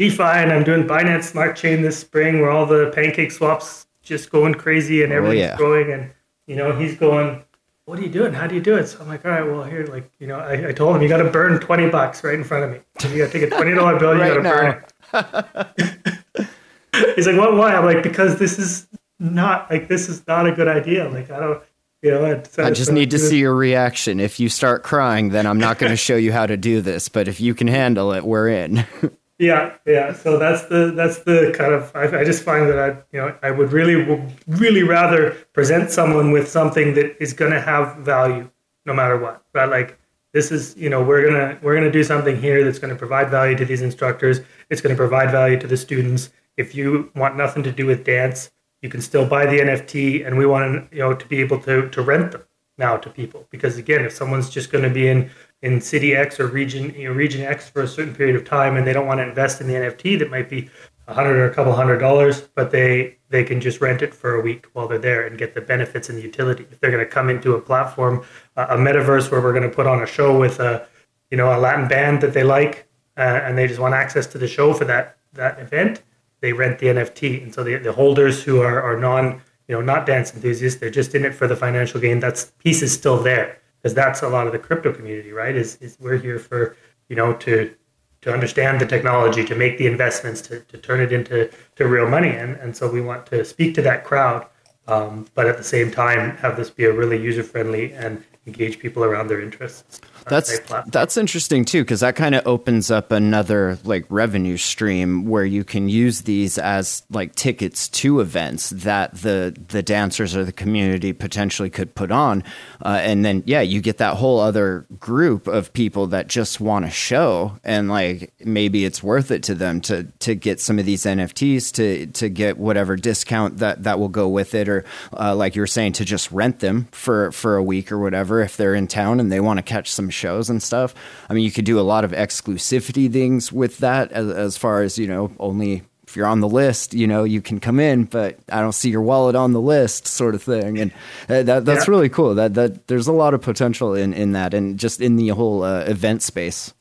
DeFi 0.00 0.22
and 0.22 0.50
I'm 0.50 0.64
doing 0.64 0.88
Binance 0.88 1.22
Smart 1.22 1.54
Chain 1.54 1.82
this 1.82 1.96
spring, 1.96 2.40
where 2.40 2.50
all 2.50 2.66
the 2.66 2.90
pancake 2.92 3.30
swaps 3.30 3.86
just 4.02 4.32
going 4.32 4.54
crazy 4.54 5.04
and 5.04 5.12
oh, 5.12 5.16
everything's 5.18 5.44
oh, 5.44 5.50
yeah. 5.50 5.56
growing, 5.56 5.92
and 5.92 6.10
you 6.48 6.56
know 6.56 6.76
he's 6.76 6.96
going 6.96 7.44
what 7.90 7.98
are 7.98 8.02
you 8.02 8.08
doing? 8.08 8.32
How 8.32 8.46
do 8.46 8.54
you 8.54 8.60
do 8.60 8.76
it? 8.76 8.86
So 8.86 9.00
I'm 9.00 9.08
like, 9.08 9.24
all 9.24 9.32
right, 9.32 9.44
well, 9.44 9.64
here, 9.64 9.84
like, 9.84 10.08
you 10.20 10.28
know, 10.28 10.38
I, 10.38 10.68
I 10.68 10.72
told 10.72 10.94
him 10.94 11.02
you 11.02 11.08
got 11.08 11.16
to 11.16 11.28
burn 11.28 11.58
20 11.58 11.88
bucks 11.88 12.22
right 12.22 12.34
in 12.34 12.44
front 12.44 12.64
of 12.64 12.70
me. 12.70 12.78
You 13.12 13.18
got 13.18 13.32
to 13.32 13.40
take 13.40 13.50
a 13.50 13.52
$20 13.52 13.98
bill, 13.98 14.14
you 14.14 14.20
right 14.20 14.40
got 14.40 14.84
to 15.12 15.34
burn 15.42 16.46
it. 16.94 17.14
He's 17.16 17.26
like, 17.26 17.36
what, 17.36 17.56
why? 17.56 17.74
I'm 17.74 17.84
like, 17.84 18.04
because 18.04 18.38
this 18.38 18.60
is 18.60 18.86
not, 19.18 19.68
like, 19.72 19.88
this 19.88 20.08
is 20.08 20.24
not 20.28 20.46
a 20.46 20.52
good 20.52 20.68
idea. 20.68 21.08
Like, 21.08 21.32
I 21.32 21.40
don't, 21.40 21.60
you 22.00 22.12
know, 22.12 22.40
so, 22.48 22.62
I 22.62 22.70
just 22.70 22.90
so, 22.90 22.94
need 22.94 23.10
to 23.10 23.18
see 23.18 23.40
your 23.40 23.56
reaction. 23.56 24.20
If 24.20 24.38
you 24.38 24.48
start 24.48 24.84
crying, 24.84 25.30
then 25.30 25.44
I'm 25.44 25.58
not 25.58 25.80
going 25.80 25.90
to 25.90 25.96
show 25.96 26.14
you 26.14 26.30
how 26.30 26.46
to 26.46 26.56
do 26.56 26.80
this. 26.80 27.08
But 27.08 27.26
if 27.26 27.40
you 27.40 27.56
can 27.56 27.66
handle 27.66 28.12
it, 28.12 28.24
we're 28.24 28.50
in. 28.50 28.86
Yeah, 29.40 29.76
yeah. 29.86 30.12
So 30.12 30.38
that's 30.38 30.64
the 30.66 30.92
that's 30.94 31.20
the 31.20 31.54
kind 31.56 31.72
of 31.72 31.90
I, 31.94 32.20
I, 32.20 32.24
just 32.24 32.42
find 32.42 32.68
that 32.68 32.78
I 32.78 32.88
you 33.10 33.20
know 33.22 33.34
I 33.42 33.50
would 33.50 33.72
really 33.72 34.28
really 34.46 34.82
rather 34.82 35.30
present 35.54 35.90
someone 35.90 36.30
with 36.30 36.46
something 36.46 36.92
that 36.94 37.16
is 37.22 37.32
going 37.32 37.50
to 37.52 37.60
have 37.60 37.96
value 37.96 38.50
no 38.84 38.92
matter 38.92 39.16
what. 39.16 39.42
Right? 39.54 39.64
Like 39.64 39.98
this 40.34 40.52
is 40.52 40.76
you 40.76 40.90
know 40.90 41.02
we're 41.02 41.24
gonna 41.24 41.58
we're 41.62 41.74
gonna 41.74 41.90
do 41.90 42.04
something 42.04 42.38
here 42.38 42.62
that's 42.62 42.78
going 42.78 42.92
to 42.92 42.98
provide 42.98 43.30
value 43.30 43.56
to 43.56 43.64
these 43.64 43.80
instructors. 43.80 44.40
It's 44.68 44.82
going 44.82 44.94
to 44.94 45.00
provide 45.00 45.30
value 45.30 45.58
to 45.58 45.66
the 45.66 45.78
students. 45.78 46.28
If 46.58 46.74
you 46.74 47.10
want 47.16 47.36
nothing 47.36 47.62
to 47.62 47.72
do 47.72 47.86
with 47.86 48.04
dance, 48.04 48.50
you 48.82 48.90
can 48.90 49.00
still 49.00 49.26
buy 49.26 49.46
the 49.46 49.58
NFT, 49.58 50.26
and 50.26 50.36
we 50.36 50.44
want 50.44 50.92
you 50.92 50.98
know 50.98 51.14
to 51.14 51.26
be 51.26 51.40
able 51.40 51.58
to 51.60 51.88
to 51.88 52.02
rent 52.02 52.32
them 52.32 52.42
now 52.76 52.98
to 52.98 53.08
people 53.08 53.46
because 53.48 53.78
again, 53.78 54.04
if 54.04 54.12
someone's 54.12 54.50
just 54.50 54.70
going 54.70 54.84
to 54.84 54.90
be 54.90 55.08
in 55.08 55.30
in 55.62 55.80
city 55.80 56.14
X 56.14 56.40
or 56.40 56.46
region 56.46 56.94
you 56.94 57.08
know, 57.08 57.14
region 57.14 57.42
X 57.42 57.68
for 57.68 57.82
a 57.82 57.88
certain 57.88 58.14
period 58.14 58.36
of 58.36 58.44
time, 58.44 58.76
and 58.76 58.86
they 58.86 58.92
don't 58.92 59.06
want 59.06 59.18
to 59.18 59.28
invest 59.28 59.60
in 59.60 59.66
the 59.66 59.74
NFT 59.74 60.18
that 60.18 60.30
might 60.30 60.48
be 60.48 60.70
a 61.06 61.14
hundred 61.14 61.36
or 61.36 61.46
a 61.46 61.54
couple 61.54 61.72
hundred 61.72 61.98
dollars, 61.98 62.42
but 62.54 62.70
they 62.70 63.16
they 63.28 63.44
can 63.44 63.60
just 63.60 63.80
rent 63.80 64.00
it 64.00 64.14
for 64.14 64.34
a 64.34 64.40
week 64.40 64.66
while 64.72 64.88
they're 64.88 64.98
there 64.98 65.26
and 65.26 65.36
get 65.36 65.54
the 65.54 65.60
benefits 65.60 66.08
and 66.08 66.16
the 66.16 66.22
utility. 66.22 66.66
If 66.70 66.80
they're 66.80 66.90
going 66.90 67.04
to 67.04 67.10
come 67.10 67.28
into 67.28 67.54
a 67.54 67.60
platform, 67.60 68.24
uh, 68.56 68.66
a 68.70 68.76
metaverse 68.76 69.30
where 69.30 69.40
we're 69.40 69.52
going 69.52 69.68
to 69.68 69.74
put 69.74 69.86
on 69.86 70.02
a 70.02 70.06
show 70.06 70.38
with 70.38 70.60
a 70.60 70.86
you 71.30 71.36
know 71.36 71.54
a 71.54 71.58
Latin 71.58 71.88
band 71.88 72.22
that 72.22 72.32
they 72.32 72.44
like, 72.44 72.88
uh, 73.16 73.40
and 73.44 73.58
they 73.58 73.66
just 73.66 73.80
want 73.80 73.94
access 73.94 74.26
to 74.28 74.38
the 74.38 74.48
show 74.48 74.72
for 74.72 74.84
that 74.86 75.18
that 75.34 75.58
event, 75.58 76.02
they 76.40 76.52
rent 76.52 76.78
the 76.78 76.86
NFT, 76.86 77.42
and 77.42 77.54
so 77.54 77.62
the, 77.62 77.76
the 77.76 77.92
holders 77.92 78.42
who 78.42 78.62
are 78.62 78.80
are 78.80 78.98
non 78.98 79.42
you 79.68 79.74
know 79.74 79.82
not 79.82 80.06
dance 80.06 80.32
enthusiasts, 80.32 80.80
they're 80.80 80.90
just 80.90 81.14
in 81.14 81.24
it 81.24 81.34
for 81.34 81.46
the 81.46 81.56
financial 81.56 82.00
gain. 82.00 82.20
That 82.20 82.50
piece 82.60 82.82
is 82.82 82.94
still 82.94 83.22
there 83.22 83.60
because 83.80 83.94
that's 83.94 84.22
a 84.22 84.28
lot 84.28 84.46
of 84.46 84.52
the 84.52 84.58
crypto 84.58 84.92
community, 84.92 85.32
right? 85.32 85.56
Is, 85.56 85.76
is 85.76 85.96
we're 86.00 86.18
here 86.18 86.38
for 86.38 86.76
you 87.08 87.16
know 87.16 87.32
to 87.34 87.74
to 88.22 88.32
understand 88.32 88.80
the 88.80 88.86
technology, 88.86 89.44
to 89.46 89.54
make 89.54 89.78
the 89.78 89.86
investments, 89.86 90.42
to, 90.42 90.60
to 90.60 90.76
turn 90.76 91.00
it 91.00 91.12
into 91.12 91.50
to 91.76 91.88
real 91.88 92.08
money, 92.08 92.30
and 92.30 92.56
and 92.56 92.76
so 92.76 92.90
we 92.90 93.00
want 93.00 93.26
to 93.26 93.44
speak 93.44 93.74
to 93.74 93.82
that 93.82 94.04
crowd, 94.04 94.46
um, 94.86 95.26
but 95.34 95.46
at 95.46 95.56
the 95.56 95.64
same 95.64 95.90
time 95.90 96.36
have 96.38 96.56
this 96.56 96.70
be 96.70 96.84
a 96.84 96.92
really 96.92 97.20
user 97.20 97.42
friendly 97.42 97.92
and 97.92 98.22
engage 98.46 98.78
people 98.78 99.04
around 99.04 99.28
their 99.28 99.40
interests. 99.40 100.00
That's 100.28 100.60
that's 100.86 101.16
interesting 101.16 101.64
too 101.64 101.82
because 101.82 102.00
that 102.00 102.16
kind 102.16 102.34
of 102.34 102.46
opens 102.46 102.90
up 102.90 103.12
another 103.12 103.78
like 103.84 104.04
revenue 104.08 104.56
stream 104.56 105.26
where 105.26 105.44
you 105.44 105.64
can 105.64 105.88
use 105.88 106.22
these 106.22 106.58
as 106.58 107.02
like 107.10 107.34
tickets 107.34 107.88
to 107.88 108.20
events 108.20 108.70
that 108.70 109.14
the 109.14 109.56
the 109.68 109.82
dancers 109.82 110.36
or 110.36 110.44
the 110.44 110.52
community 110.52 111.12
potentially 111.12 111.70
could 111.70 111.94
put 111.94 112.10
on, 112.10 112.44
uh, 112.84 113.00
and 113.02 113.24
then 113.24 113.42
yeah, 113.46 113.60
you 113.60 113.80
get 113.80 113.98
that 113.98 114.16
whole 114.16 114.40
other 114.40 114.86
group 114.98 115.46
of 115.46 115.72
people 115.72 116.06
that 116.08 116.28
just 116.28 116.60
want 116.60 116.84
to 116.84 116.90
show 116.90 117.58
and 117.64 117.88
like 117.88 118.32
maybe 118.44 118.84
it's 118.84 119.02
worth 119.02 119.30
it 119.30 119.42
to 119.44 119.54
them 119.54 119.80
to 119.80 120.04
to 120.18 120.34
get 120.34 120.60
some 120.60 120.78
of 120.78 120.86
these 120.86 121.04
NFTs 121.04 121.72
to 121.72 122.06
to 122.06 122.28
get 122.28 122.58
whatever 122.58 122.96
discount 122.96 123.58
that 123.58 123.82
that 123.84 123.98
will 123.98 124.08
go 124.08 124.28
with 124.28 124.54
it 124.54 124.68
or 124.68 124.84
uh, 125.18 125.34
like 125.34 125.56
you 125.56 125.62
were 125.62 125.66
saying 125.66 125.92
to 125.92 126.04
just 126.04 126.30
rent 126.30 126.60
them 126.60 126.88
for 126.92 127.32
for 127.32 127.56
a 127.56 127.62
week 127.62 127.90
or 127.90 127.98
whatever 127.98 128.40
if 128.40 128.56
they're 128.56 128.74
in 128.74 128.86
town 128.86 129.20
and 129.20 129.30
they 129.30 129.40
want 129.40 129.58
to 129.58 129.62
catch 129.62 129.90
some 129.90 130.09
shows 130.10 130.50
and 130.50 130.62
stuff. 130.62 130.94
I 131.28 131.34
mean, 131.34 131.44
you 131.44 131.50
could 131.50 131.64
do 131.64 131.78
a 131.78 131.82
lot 131.82 132.04
of 132.04 132.12
exclusivity 132.12 133.12
things 133.12 133.52
with 133.52 133.78
that 133.78 134.12
as, 134.12 134.28
as 134.28 134.56
far 134.56 134.82
as, 134.82 134.98
you 134.98 135.06
know, 135.06 135.32
only 135.38 135.82
if 136.10 136.16
you're 136.16 136.26
on 136.26 136.40
the 136.40 136.48
list, 136.48 136.92
you 136.92 137.06
know, 137.06 137.22
you 137.22 137.40
can 137.40 137.60
come 137.60 137.78
in, 137.78 138.02
but 138.02 138.36
I 138.50 138.60
don't 138.60 138.72
see 138.72 138.90
your 138.90 139.00
wallet 139.00 139.36
on 139.36 139.52
the 139.52 139.60
list, 139.60 140.08
sort 140.08 140.34
of 140.34 140.42
thing. 140.42 140.76
And 140.80 140.90
uh, 141.28 141.44
that, 141.44 141.64
that's 141.64 141.86
yeah. 141.86 141.90
really 141.90 142.08
cool. 142.08 142.34
That 142.34 142.54
that 142.54 142.88
there's 142.88 143.06
a 143.06 143.12
lot 143.12 143.32
of 143.32 143.42
potential 143.42 143.94
in 143.94 144.12
in 144.12 144.32
that, 144.32 144.52
and 144.52 144.76
just 144.76 145.00
in 145.00 145.14
the 145.14 145.28
whole 145.28 145.62
uh, 145.62 145.84
event 145.84 146.22
space. 146.22 146.74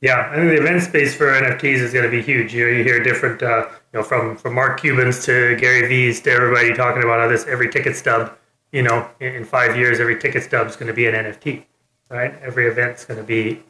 Yeah, 0.00 0.30
I 0.32 0.36
think 0.36 0.48
the 0.48 0.62
event 0.62 0.82
space 0.82 1.14
for 1.14 1.26
NFTs 1.26 1.76
is 1.76 1.92
going 1.92 2.06
to 2.06 2.10
be 2.10 2.22
huge. 2.22 2.54
You 2.54 2.64
know, 2.64 2.72
you 2.72 2.84
hear 2.84 3.02
different, 3.02 3.42
uh, 3.42 3.68
you 3.92 4.00
know, 4.00 4.02
from 4.02 4.34
from 4.36 4.54
Mark 4.54 4.80
Cuban's 4.80 5.22
to 5.26 5.56
Gary 5.56 5.86
V's 5.86 6.22
to 6.22 6.30
everybody 6.30 6.72
talking 6.72 7.02
about 7.02 7.20
how 7.20 7.28
this 7.28 7.46
every 7.46 7.70
ticket 7.70 7.96
stub, 7.96 8.34
you 8.72 8.82
know, 8.82 9.06
in, 9.20 9.34
in 9.34 9.44
five 9.44 9.76
years, 9.76 10.00
every 10.00 10.18
ticket 10.18 10.42
stub 10.42 10.66
is 10.68 10.76
going 10.76 10.88
to 10.88 10.94
be 10.94 11.06
an 11.06 11.14
NFT 11.14 11.64
right? 12.10 12.34
Every 12.42 12.66
event's 12.66 13.04
going 13.04 13.18
to 13.18 13.24
be 13.26 13.62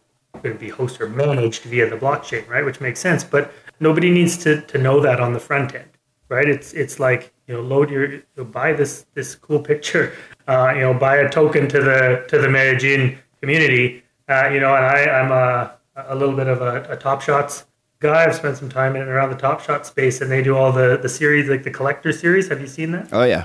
going 0.43 0.55
to 0.55 0.61
be 0.61 0.71
hosted 0.71 1.01
or 1.01 1.09
managed 1.09 1.63
via 1.63 1.89
the 1.89 1.97
blockchain, 1.97 2.49
right? 2.49 2.65
Which 2.65 2.81
makes 2.81 3.01
sense, 3.01 3.23
but 3.23 3.53
nobody 3.81 4.11
needs 4.11 4.37
to 4.45 4.61
to 4.63 4.79
know 4.79 5.01
that 5.01 5.21
on 5.21 5.33
the 5.33 5.41
front 5.41 5.75
end, 5.75 5.91
right? 6.29 6.49
It's 6.49 6.73
it's 6.73 6.99
like 6.99 7.33
you 7.47 7.55
know, 7.55 7.61
load 7.61 7.91
your 7.91 8.11
you 8.11 8.23
know, 8.37 8.45
buy 8.45 8.73
this 8.73 9.07
this 9.15 9.35
cool 9.35 9.61
picture, 9.61 10.13
uh, 10.49 10.73
you 10.75 10.81
know, 10.81 10.95
buy 10.95 11.17
a 11.17 11.29
token 11.29 11.69
to 11.69 11.81
the 11.81 12.25
to 12.29 12.39
the 12.39 12.49
Medellin 12.49 13.19
community, 13.41 14.03
Uh, 14.29 14.49
you 14.51 14.59
know, 14.59 14.75
and 14.75 14.87
I, 14.87 15.05
I'm 15.05 15.31
a, 15.31 15.75
a 15.97 16.15
little 16.15 16.35
bit 16.35 16.49
of 16.49 16.63
a, 16.63 16.87
a 16.89 16.97
Top 16.97 17.21
Shots 17.21 17.67
guy. 18.01 18.25
I've 18.25 18.35
spent 18.35 18.57
some 18.57 18.71
time 18.71 18.97
in 18.97 19.03
and 19.03 19.11
around 19.11 19.31
the 19.31 19.37
Top 19.37 19.61
Shot 19.61 19.87
space, 19.87 20.23
and 20.23 20.31
they 20.31 20.43
do 20.43 20.57
all 20.57 20.73
the 20.73 20.97
the 20.97 21.09
series, 21.09 21.49
like 21.49 21.63
the 21.63 21.71
collector 21.71 22.13
series. 22.13 22.49
Have 22.49 22.61
you 22.61 22.67
seen 22.67 22.93
that? 22.93 23.09
Oh 23.13 23.25
yeah, 23.25 23.45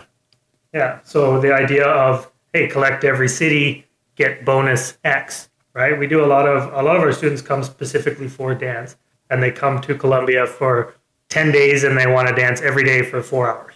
yeah. 0.74 1.00
So 1.04 1.40
the 1.42 1.54
idea 1.54 1.86
of 1.86 2.32
hey, 2.54 2.68
collect 2.68 3.04
every 3.04 3.28
city, 3.28 3.86
get 4.20 4.46
bonus 4.46 5.00
X, 5.04 5.50
right? 5.74 5.98
We 5.98 6.06
do 6.06 6.24
a 6.24 6.28
lot 6.28 6.48
of 6.48 6.72
a 6.74 6.84
lot 6.84 6.96
of 6.98 7.02
our 7.02 7.12
students 7.12 7.42
come 7.42 7.64
specifically 7.64 8.28
for 8.28 8.54
dance, 8.54 8.98
and 9.32 9.42
they 9.42 9.50
come 9.50 9.82
to 9.82 9.96
Colombia 9.96 10.46
for 10.46 10.94
ten 11.30 11.52
days, 11.52 11.84
and 11.84 11.98
they 11.98 12.06
want 12.06 12.28
to 12.28 12.36
dance 12.36 12.62
every 12.62 12.84
day 12.84 13.02
for 13.02 13.24
four 13.24 13.50
hours, 13.50 13.76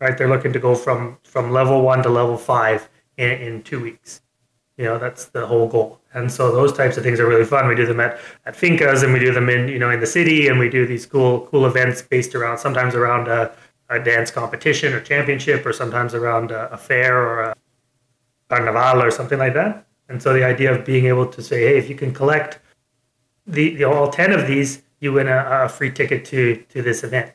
right? 0.00 0.18
They're 0.18 0.28
looking 0.34 0.52
to 0.54 0.58
go 0.58 0.74
from 0.74 1.18
from 1.22 1.52
level 1.52 1.82
one 1.82 2.02
to 2.02 2.08
level 2.08 2.36
five 2.36 2.88
in, 3.16 3.30
in 3.30 3.62
two 3.62 3.80
weeks. 3.80 4.22
You 4.76 4.86
know, 4.86 4.98
that's 4.98 5.26
the 5.26 5.46
whole 5.46 5.68
goal. 5.68 6.00
And 6.14 6.30
so 6.30 6.50
those 6.50 6.72
types 6.72 6.96
of 6.96 7.04
things 7.04 7.20
are 7.20 7.28
really 7.28 7.44
fun. 7.44 7.68
We 7.68 7.76
do 7.76 7.86
them 7.86 8.00
at, 8.00 8.18
at 8.44 8.54
fincas 8.54 9.04
and 9.04 9.12
we 9.12 9.20
do 9.20 9.32
them 9.32 9.48
in, 9.48 9.68
you 9.68 9.78
know, 9.78 9.90
in 9.90 10.00
the 10.00 10.06
city 10.06 10.48
and 10.48 10.58
we 10.58 10.68
do 10.68 10.84
these 10.84 11.06
cool, 11.06 11.46
cool 11.46 11.66
events 11.66 12.02
based 12.02 12.34
around 12.34 12.58
sometimes 12.58 12.96
around 12.96 13.28
a, 13.28 13.54
a 13.88 14.00
dance 14.00 14.32
competition 14.32 14.92
or 14.92 15.00
championship 15.00 15.64
or 15.64 15.72
sometimes 15.72 16.12
around 16.12 16.50
a, 16.50 16.72
a 16.72 16.76
fair 16.76 17.16
or 17.16 17.42
a 17.42 17.54
carnival 18.56 19.02
or 19.02 19.10
something 19.10 19.38
like 19.38 19.54
that. 19.54 19.86
And 20.08 20.22
so 20.22 20.32
the 20.32 20.44
idea 20.44 20.74
of 20.74 20.84
being 20.84 21.06
able 21.06 21.26
to 21.26 21.42
say, 21.42 21.60
hey, 21.60 21.78
if 21.78 21.88
you 21.88 21.94
can 21.94 22.12
collect 22.12 22.60
the, 23.46 23.74
the 23.76 23.84
all 23.84 24.10
10 24.10 24.32
of 24.32 24.46
these, 24.46 24.82
you 25.00 25.12
win 25.12 25.28
a, 25.28 25.64
a 25.64 25.68
free 25.68 25.90
ticket 25.90 26.24
to, 26.26 26.56
to 26.70 26.82
this 26.82 27.04
event, 27.04 27.32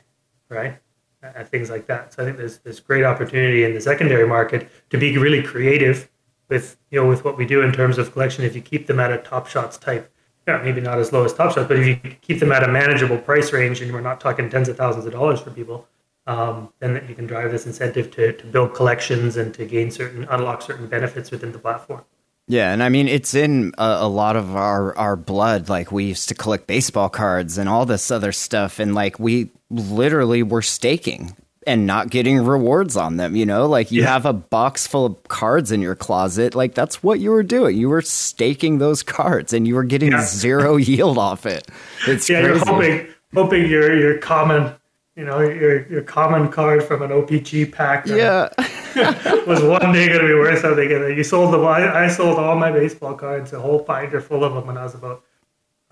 right? 0.50 0.78
Uh, 1.24 1.44
things 1.44 1.70
like 1.70 1.88
that. 1.88 2.14
So 2.14 2.24
I 2.24 2.26
think 2.26 2.38
there's, 2.38 2.60
there's 2.60 2.80
great 2.80 3.04
opportunity 3.04 3.64
in 3.64 3.74
the 3.74 3.82
secondary 3.82 4.28
market 4.28 4.70
to 4.92 4.98
be 4.98 5.18
really 5.18 5.44
creative 5.44 6.10
with 6.50 6.78
you 6.90 7.00
know 7.00 7.08
with 7.08 7.24
what 7.24 7.38
we 7.38 7.46
do 7.46 7.62
in 7.62 7.72
terms 7.72 7.98
of 7.98 8.12
collection 8.12 8.44
if 8.44 8.56
you 8.56 8.62
keep 8.62 8.88
them 8.88 9.00
at 9.00 9.12
a 9.12 9.18
top 9.20 9.48
shots 9.48 9.78
type 9.78 10.12
yeah 10.48 10.60
maybe 10.64 10.82
not 10.82 10.98
as 10.98 11.14
low 11.14 11.24
as 11.24 11.34
top 11.34 11.54
shots 11.54 11.68
but 11.68 11.78
if 11.78 11.86
you 11.86 11.96
keep 12.22 12.40
them 12.40 12.52
at 12.52 12.64
a 12.64 12.68
manageable 12.68 13.18
price 13.18 13.54
range 13.54 13.82
and 13.82 13.94
we're 13.94 14.02
not 14.02 14.20
talking 14.20 14.50
tens 14.50 14.68
of 14.68 14.76
thousands 14.76 15.06
of 15.06 15.14
dollars 15.14 15.40
for 15.40 15.52
people 15.52 15.88
um, 16.30 16.72
then 16.80 17.04
you 17.10 17.16
can 17.16 17.26
drive 17.26 17.52
this 17.52 17.66
incentive 17.66 18.12
to, 18.12 18.34
to 18.34 18.46
build 18.46 18.74
collections 18.74 19.38
and 19.38 19.54
to 19.56 19.66
gain 19.66 19.90
certain 19.92 20.24
unlock 20.30 20.62
certain 20.62 20.88
benefits 20.88 21.32
within 21.32 21.52
the 21.52 21.60
platform 21.60 22.04
yeah, 22.50 22.74
and 22.74 22.82
I 22.82 22.90
mean 22.90 23.08
it's 23.08 23.36
in 23.36 23.74
a, 23.78 24.00
a, 24.02 24.10
lot 24.10 24.36
of 24.36 24.56
our 24.56 24.98
our 24.98 25.16
blood. 25.16 25.70
Like 25.70 25.92
we 25.92 26.06
used 26.06 26.30
to 26.30 26.36
collect 26.36 26.66
baseball 26.66 27.08
cards 27.08 27.60
and 27.60 27.70
all 27.70 27.86
this 27.86 28.10
other 28.10 28.32
stuff, 28.32 28.80
and 28.80 28.96
like 28.96 29.20
we 29.20 29.52
literally 29.70 30.42
were 30.42 30.64
staking 30.64 31.38
and 31.68 31.86
not 31.86 32.10
getting 32.10 32.40
rewards 32.40 32.98
on 32.98 33.18
them. 33.18 33.36
You 33.36 33.46
know, 33.46 33.68
like 33.68 33.92
you 33.92 34.02
yeah. 34.02 34.08
have 34.08 34.26
a 34.26 34.34
box 34.34 34.88
full 34.88 35.06
of 35.06 35.24
cards 35.28 35.72
in 35.72 35.80
your 35.80 35.94
closet. 35.94 36.56
Like 36.56 36.74
that's 36.74 37.04
what 37.04 37.20
you 37.20 37.30
were 37.30 37.44
doing. 37.44 37.78
You 37.78 37.88
were 37.88 38.02
staking 38.02 38.80
those 38.80 39.04
cards, 39.04 39.54
and 39.54 39.68
you 39.68 39.76
were 39.76 39.84
getting 39.84 40.14
yeah. 40.14 40.26
zero 40.26 40.76
yield 40.78 41.20
off 41.20 41.46
it. 41.46 41.68
It's 42.08 42.28
yeah, 42.28 42.42
crazy. 42.42 42.56
you're 42.58 42.66
hoping 42.66 43.08
hoping 43.36 43.70
your 43.70 43.96
your 43.96 44.18
common 44.18 44.74
you 45.20 45.26
know 45.26 45.42
your 45.42 45.86
your 45.88 46.02
common 46.02 46.48
card 46.50 46.82
from 46.82 47.02
an 47.02 47.10
OPC 47.10 47.70
pack. 47.70 48.08
Yeah. 48.08 48.48
was 49.46 49.62
one 49.62 49.92
day 49.92 50.08
going 50.08 50.22
to 50.22 50.28
be 50.28 50.34
worth 50.34 50.62
something, 50.62 50.90
and 50.90 51.18
you 51.18 51.26
sold 51.26 51.54
them. 51.54 51.66
I, 51.66 52.06
I 52.06 52.08
sold 52.08 52.40
all 52.40 52.56
my 52.56 52.72
baseball 52.72 53.16
cards, 53.16 53.52
a 53.52 53.60
whole 53.60 53.80
binder 53.80 54.22
full 54.22 54.46
of 54.46 54.54
them, 54.54 54.66
when 54.66 54.78
I 54.78 54.84
was 54.84 54.96
about 54.96 55.26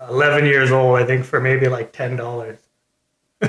eleven 0.08 0.46
years 0.46 0.72
old. 0.72 0.98
I 0.98 1.04
think 1.04 1.26
for 1.26 1.40
maybe 1.42 1.68
like 1.68 1.92
ten 1.92 2.16
dollars. 2.16 2.58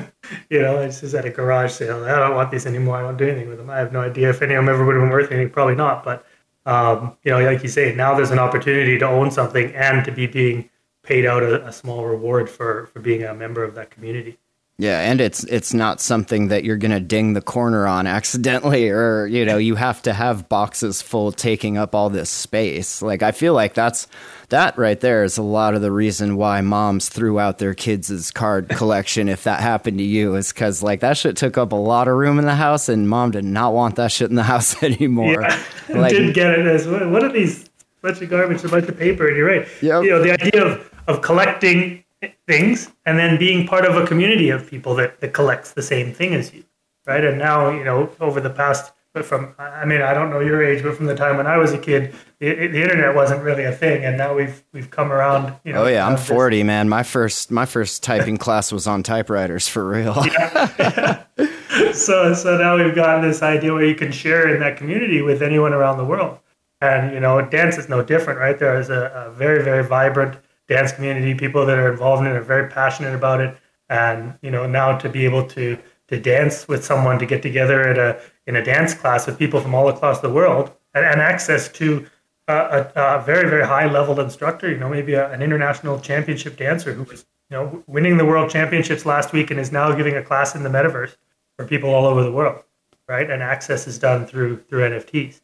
you 0.49 0.61
know, 0.61 0.81
it's 0.81 0.99
just 0.99 1.15
at 1.15 1.23
a 1.23 1.29
garage 1.29 1.71
sale. 1.71 2.03
I 2.03 2.19
don't 2.19 2.35
want 2.35 2.51
these 2.51 2.65
anymore. 2.65 2.97
I 2.97 3.01
don't 3.03 3.15
do 3.15 3.29
anything 3.29 3.47
with 3.47 3.57
them. 3.57 3.69
I 3.69 3.77
have 3.77 3.93
no 3.93 4.01
idea 4.01 4.29
if 4.29 4.41
any 4.41 4.55
of 4.55 4.65
them 4.65 4.73
ever 4.73 4.85
would 4.85 4.95
have 4.95 5.01
been 5.01 5.09
worth 5.09 5.31
anything. 5.31 5.49
Probably 5.49 5.75
not. 5.75 6.03
But 6.03 6.25
um, 6.65 7.15
you 7.23 7.31
know, 7.31 7.39
like 7.39 7.63
you 7.63 7.69
say, 7.69 7.95
now 7.95 8.13
there's 8.15 8.31
an 8.31 8.39
opportunity 8.39 8.99
to 8.99 9.07
own 9.07 9.31
something 9.31 9.73
and 9.73 10.03
to 10.03 10.11
be 10.11 10.27
being 10.27 10.69
paid 11.03 11.25
out 11.25 11.41
a, 11.41 11.65
a 11.65 11.71
small 11.71 12.05
reward 12.05 12.49
for 12.49 12.87
for 12.87 12.99
being 12.99 13.23
a 13.23 13.33
member 13.33 13.63
of 13.63 13.75
that 13.75 13.91
community. 13.91 14.37
Yeah, 14.79 15.01
and 15.01 15.19
it's 15.19 15.43
it's 15.43 15.73
not 15.73 15.99
something 15.99 16.47
that 16.47 16.63
you're 16.63 16.77
going 16.77 16.91
to 16.91 17.01
ding 17.01 17.33
the 17.33 17.41
corner 17.41 17.85
on 17.85 18.07
accidentally 18.07 18.89
or 18.89 19.27
you 19.27 19.43
know, 19.43 19.57
you 19.57 19.75
have 19.75 20.01
to 20.03 20.13
have 20.13 20.47
boxes 20.47 21.01
full 21.01 21.33
taking 21.33 21.77
up 21.77 21.93
all 21.93 22.09
this 22.09 22.29
space. 22.29 23.01
Like 23.01 23.21
I 23.21 23.31
feel 23.31 23.53
like 23.53 23.73
that's 23.73 24.07
that 24.47 24.77
right 24.77 24.97
there 24.97 25.25
is 25.25 25.37
a 25.37 25.43
lot 25.43 25.73
of 25.73 25.81
the 25.81 25.91
reason 25.91 26.37
why 26.37 26.61
moms 26.61 27.09
threw 27.09 27.39
out 27.41 27.57
their 27.57 27.73
kids' 27.73 28.31
card 28.31 28.69
collection 28.77 29.27
if 29.27 29.43
that 29.43 29.59
happened 29.59 29.97
to 29.97 30.03
you 30.05 30.35
is 30.35 30.53
cuz 30.53 30.81
like 30.81 31.01
that 31.01 31.17
shit 31.17 31.35
took 31.35 31.57
up 31.57 31.73
a 31.73 31.75
lot 31.75 32.07
of 32.07 32.15
room 32.15 32.39
in 32.39 32.45
the 32.45 32.55
house 32.55 32.87
and 32.87 33.09
mom 33.09 33.31
did 33.31 33.43
not 33.43 33.73
want 33.73 33.97
that 33.97 34.13
shit 34.13 34.29
in 34.29 34.37
the 34.37 34.43
house 34.53 34.81
anymore. 34.81 35.41
Yeah. 35.41 35.59
Like, 35.89 36.11
didn't 36.11 36.33
get 36.33 36.51
it 36.51 36.67
as 36.67 36.87
what 36.87 37.23
are 37.23 37.31
these 37.31 37.67
bunch 38.03 38.21
of 38.21 38.29
garbage, 38.29 38.63
a 38.63 38.69
bunch 38.69 38.87
of 38.87 38.97
paper 38.97 39.27
and 39.27 39.35
you're 39.35 39.47
right. 39.47 39.67
Yep. 39.81 40.03
You 40.03 40.09
know, 40.11 40.21
the 40.21 40.31
idea 40.31 40.63
of 40.63 40.89
of 41.07 41.21
collecting 41.21 42.03
things 42.47 42.91
and 43.05 43.17
then 43.17 43.37
being 43.37 43.67
part 43.67 43.85
of 43.85 43.95
a 43.95 44.05
community 44.05 44.49
of 44.49 44.69
people 44.69 44.95
that, 44.95 45.19
that 45.21 45.33
collects 45.33 45.71
the 45.73 45.81
same 45.81 46.13
thing 46.13 46.33
as 46.35 46.53
you 46.53 46.63
right? 47.05 47.23
And 47.23 47.39
now 47.39 47.69
you 47.69 47.83
know 47.83 48.09
over 48.19 48.39
the 48.39 48.49
past 48.49 48.93
but 49.13 49.25
from 49.25 49.55
i 49.57 49.85
mean 49.85 50.03
i 50.03 50.13
don't 50.13 50.29
know 50.29 50.39
your 50.39 50.63
age 50.63 50.83
but 50.83 50.95
from 50.95 51.07
the 51.07 51.15
time 51.15 51.35
when 51.35 51.47
i 51.47 51.57
was 51.57 51.73
a 51.73 51.79
kid 51.79 52.13
the, 52.39 52.67
the 52.67 52.81
internet 52.81 53.13
wasn't 53.13 53.43
really 53.43 53.65
a 53.65 53.71
thing. 53.71 54.05
And 54.05 54.17
now 54.17 54.33
we've 54.33 54.63
we've 54.71 54.89
come 54.89 55.11
around 55.11 55.53
you 55.63 55.73
know 55.73 55.83
oh 55.83 55.87
yeah 55.87 56.07
i'm 56.07 56.17
40 56.17 56.57
this. 56.57 56.65
man. 56.65 56.89
My 56.89 57.03
first 57.03 57.51
my 57.51 57.65
first 57.65 58.01
typing 58.01 58.37
class 58.45 58.71
was 58.71 58.87
on 58.87 59.03
typewriters 59.03 59.67
for 59.67 59.87
real. 59.87 60.15
Yeah. 60.25 61.23
so 61.93 62.33
so 62.33 62.57
now 62.57 62.77
we've 62.77 62.95
got 62.95 63.21
this 63.21 63.43
idea 63.43 63.73
where 63.73 63.85
you 63.85 63.95
can 63.95 64.11
share 64.11 64.53
in 64.53 64.59
that 64.61 64.77
community 64.77 65.21
with 65.21 65.41
anyone 65.41 65.73
around 65.73 65.97
the 65.97 66.05
world. 66.05 66.39
And 66.81 67.13
you 67.13 67.19
know 67.19 67.41
dance 67.41 67.77
is 67.77 67.89
no 67.89 68.01
different 68.01 68.39
right? 68.39 68.57
There 68.57 68.79
is 68.79 68.89
a, 68.89 69.11
a 69.27 69.31
very 69.31 69.61
very 69.61 69.83
vibrant 69.83 70.37
dance 70.69 70.91
community, 70.91 71.33
people 71.33 71.65
that 71.65 71.77
are 71.77 71.91
involved 71.91 72.25
in 72.25 72.31
it 72.31 72.35
are 72.35 72.41
very 72.41 72.69
passionate 72.69 73.13
about 73.13 73.41
it. 73.41 73.57
And 73.89 74.37
you 74.41 74.51
know, 74.51 74.65
now 74.67 74.97
to 74.97 75.09
be 75.09 75.25
able 75.25 75.45
to 75.47 75.77
to 76.07 76.19
dance 76.19 76.67
with 76.67 76.85
someone, 76.85 77.19
to 77.19 77.25
get 77.25 77.41
together 77.41 77.81
at 77.81 77.97
a 77.97 78.21
in 78.47 78.55
a 78.55 78.63
dance 78.63 78.93
class 78.93 79.27
with 79.27 79.37
people 79.37 79.59
from 79.59 79.75
all 79.75 79.89
across 79.89 80.21
the 80.21 80.29
world, 80.29 80.71
and, 80.93 81.05
and 81.05 81.21
access 81.21 81.67
to 81.69 82.05
a, 82.47 82.91
a, 82.95 83.23
very 83.23 83.49
very 83.49 83.65
high 83.65 83.91
level 83.91 84.19
instructor. 84.19 84.69
You 84.71 84.77
know, 84.77 84.89
maybe 84.89 85.15
a, 85.15 85.29
an 85.31 85.41
international 85.41 85.99
championship 85.99 86.55
dancer 86.55 86.93
who 86.93 87.03
was 87.03 87.25
you 87.49 87.57
know 87.57 87.83
winning 87.87 88.17
the 88.17 88.25
world 88.25 88.49
championships 88.49 89.05
last 89.05 89.33
week 89.33 89.49
and 89.51 89.59
is 89.59 89.71
now 89.71 89.91
giving 89.93 90.15
a 90.15 90.23
class 90.23 90.55
in 90.55 90.63
the 90.63 90.69
metaverse 90.69 91.15
for 91.57 91.65
people 91.65 91.89
all 91.89 92.05
over 92.05 92.23
the 92.23 92.31
world, 92.31 92.63
right? 93.07 93.29
And 93.29 93.41
access 93.41 93.87
is 93.87 93.97
done 93.97 94.27
through 94.27 94.63
through 94.69 94.89
NFTs. 94.89 95.41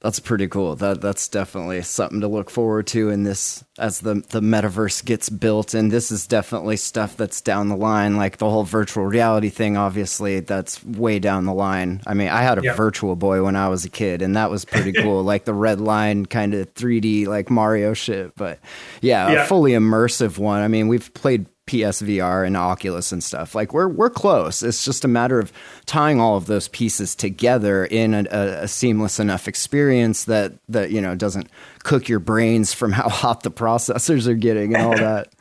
That's 0.00 0.18
pretty 0.18 0.48
cool. 0.48 0.76
That 0.76 1.02
that's 1.02 1.28
definitely 1.28 1.82
something 1.82 2.22
to 2.22 2.28
look 2.28 2.48
forward 2.48 2.86
to 2.88 3.10
in 3.10 3.24
this 3.24 3.62
as 3.78 4.00
the 4.00 4.14
the 4.30 4.40
metaverse 4.40 5.04
gets 5.04 5.28
built 5.28 5.74
and 5.74 5.90
this 5.90 6.10
is 6.10 6.26
definitely 6.26 6.78
stuff 6.78 7.18
that's 7.18 7.42
down 7.42 7.68
the 7.68 7.76
line 7.76 8.16
like 8.16 8.38
the 8.38 8.48
whole 8.48 8.64
virtual 8.64 9.04
reality 9.04 9.50
thing 9.50 9.76
obviously 9.76 10.40
that's 10.40 10.82
way 10.84 11.18
down 11.18 11.44
the 11.44 11.52
line. 11.52 12.00
I 12.06 12.14
mean, 12.14 12.28
I 12.28 12.40
had 12.42 12.58
a 12.58 12.62
yeah. 12.62 12.74
virtual 12.74 13.14
boy 13.14 13.44
when 13.44 13.56
I 13.56 13.68
was 13.68 13.84
a 13.84 13.90
kid 13.90 14.22
and 14.22 14.36
that 14.36 14.50
was 14.50 14.64
pretty 14.64 14.92
cool 15.02 15.22
like 15.22 15.44
the 15.44 15.54
red 15.54 15.82
line 15.82 16.24
kind 16.24 16.54
of 16.54 16.72
3D 16.72 17.26
like 17.26 17.50
Mario 17.50 17.92
shit, 17.92 18.34
but 18.36 18.58
yeah, 19.02 19.30
yeah, 19.30 19.44
a 19.44 19.46
fully 19.46 19.72
immersive 19.72 20.38
one. 20.38 20.62
I 20.62 20.68
mean, 20.68 20.88
we've 20.88 21.12
played 21.12 21.44
PSVR 21.70 22.44
and 22.44 22.56
Oculus 22.56 23.12
and 23.12 23.22
stuff. 23.22 23.54
Like 23.54 23.72
we're 23.72 23.86
we're 23.86 24.10
close. 24.10 24.60
It's 24.60 24.84
just 24.84 25.04
a 25.04 25.08
matter 25.08 25.38
of 25.38 25.52
tying 25.86 26.20
all 26.20 26.36
of 26.36 26.46
those 26.46 26.66
pieces 26.66 27.14
together 27.14 27.84
in 27.84 28.12
a, 28.12 28.24
a, 28.32 28.62
a, 28.62 28.68
seamless 28.68 29.20
enough 29.20 29.46
experience 29.46 30.24
that 30.24 30.54
that 30.68 30.90
you 30.90 31.00
know 31.00 31.14
doesn't 31.14 31.48
cook 31.84 32.08
your 32.08 32.18
brains 32.18 32.74
from 32.74 32.90
how 33.00 33.08
hot 33.08 33.44
the 33.44 33.52
processors 33.52 34.26
are 34.26 34.34
getting 34.34 34.74
and 34.74 34.84
all 34.84 34.96
that. 34.96 35.32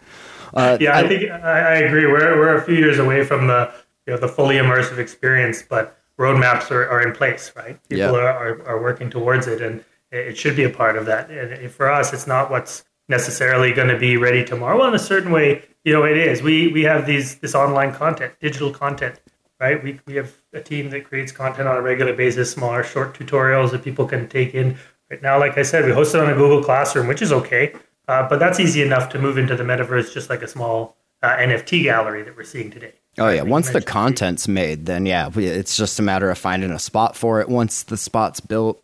Uh, 0.54 0.78
yeah, 0.80 0.92
I, 0.92 1.00
I 1.00 1.08
think 1.08 1.32
I, 1.32 1.60
I, 1.60 1.76
agree. 1.78 2.06
We're 2.06 2.38
we're 2.38 2.56
a 2.56 2.62
few 2.62 2.76
years 2.76 3.00
away 3.00 3.24
from 3.24 3.48
the 3.48 3.74
you 4.06 4.14
know 4.14 4.20
the 4.20 4.28
fully 4.28 4.58
immersive 4.58 5.00
experience, 5.00 5.64
but 5.64 6.00
roadmaps 6.20 6.70
are, 6.70 6.88
are 6.88 7.02
in 7.02 7.12
place, 7.12 7.52
right? 7.56 7.82
People 7.90 8.12
yeah. 8.12 8.12
are, 8.12 8.62
are, 8.62 8.68
are 8.68 8.82
working 8.82 9.10
towards 9.10 9.48
it, 9.48 9.62
and 9.64 9.84
it 10.12 10.38
should 10.38 10.56
be 10.56 10.64
a 10.64 10.70
part 10.70 10.96
of 10.96 11.08
that. 11.08 11.32
And 11.32 11.72
for 11.72 11.90
us, 11.90 12.14
it's 12.14 12.28
not 12.28 12.52
what's 12.52 12.84
necessarily 13.08 13.74
going 13.74 13.88
to 13.88 13.98
be 13.98 14.16
ready 14.16 14.46
tomorrow. 14.46 14.78
Well, 14.78 14.90
in 14.90 14.96
a 14.96 15.00
certain 15.00 15.32
way, 15.32 15.64
you 15.84 15.94
know, 15.94 16.04
it 16.04 16.18
is. 16.18 16.42
We 16.42 16.68
we 16.70 16.84
have 16.84 17.06
these 17.06 17.36
this 17.36 17.56
online 17.56 17.94
content, 17.94 18.34
digital 18.40 18.72
content, 18.72 19.20
right? 19.60 19.82
We 19.84 20.00
we 20.06 20.16
have 20.16 20.34
a 20.54 20.62
team 20.62 20.90
that 20.92 21.06
creates 21.06 21.32
content 21.32 21.68
on 21.68 21.78
a 21.78 21.82
regular 21.82 22.14
basis, 22.14 22.52
smaller 22.52 22.84
short 22.84 23.18
tutorials 23.18 23.72
that 23.72 23.84
people 23.84 24.06
can 24.06 24.28
take 24.28 24.54
in. 24.54 24.78
Right 25.10 25.22
now, 25.22 25.40
like 25.40 25.58
I 25.58 25.64
said, 25.64 25.86
we 25.86 25.92
host 25.92 26.14
it 26.14 26.22
on 26.22 26.30
a 26.30 26.36
Google 26.36 26.64
Classroom, 26.64 27.08
which 27.08 27.22
is 27.22 27.32
okay, 27.32 27.74
uh, 28.08 28.28
but 28.30 28.40
that's 28.40 28.60
easy 28.60 28.82
enough 28.82 29.10
to 29.10 29.20
move 29.20 29.38
into 29.38 29.56
the 29.56 29.64
metaverse, 29.64 30.14
just 30.14 30.30
like 30.30 30.44
a 30.44 30.48
small 30.48 30.98
uh, 31.24 31.36
NFT 31.38 31.84
gallery 31.84 32.22
that 32.24 32.36
we're 32.36 32.44
seeing 32.44 32.70
today. 32.70 32.94
Oh 33.18 33.30
yeah, 33.30 33.42
once 33.42 33.70
the 33.72 33.82
content's 33.82 34.48
made, 34.48 34.86
then 34.86 35.06
yeah, 35.06 35.30
it's 35.36 35.76
just 35.76 36.00
a 36.00 36.04
matter 36.04 36.30
of 36.30 36.38
finding 36.38 36.72
a 36.72 36.80
spot 36.80 37.16
for 37.16 37.42
it. 37.42 37.50
Once 37.50 37.84
the 37.84 37.98
spot's 37.98 38.40
built, 38.40 38.82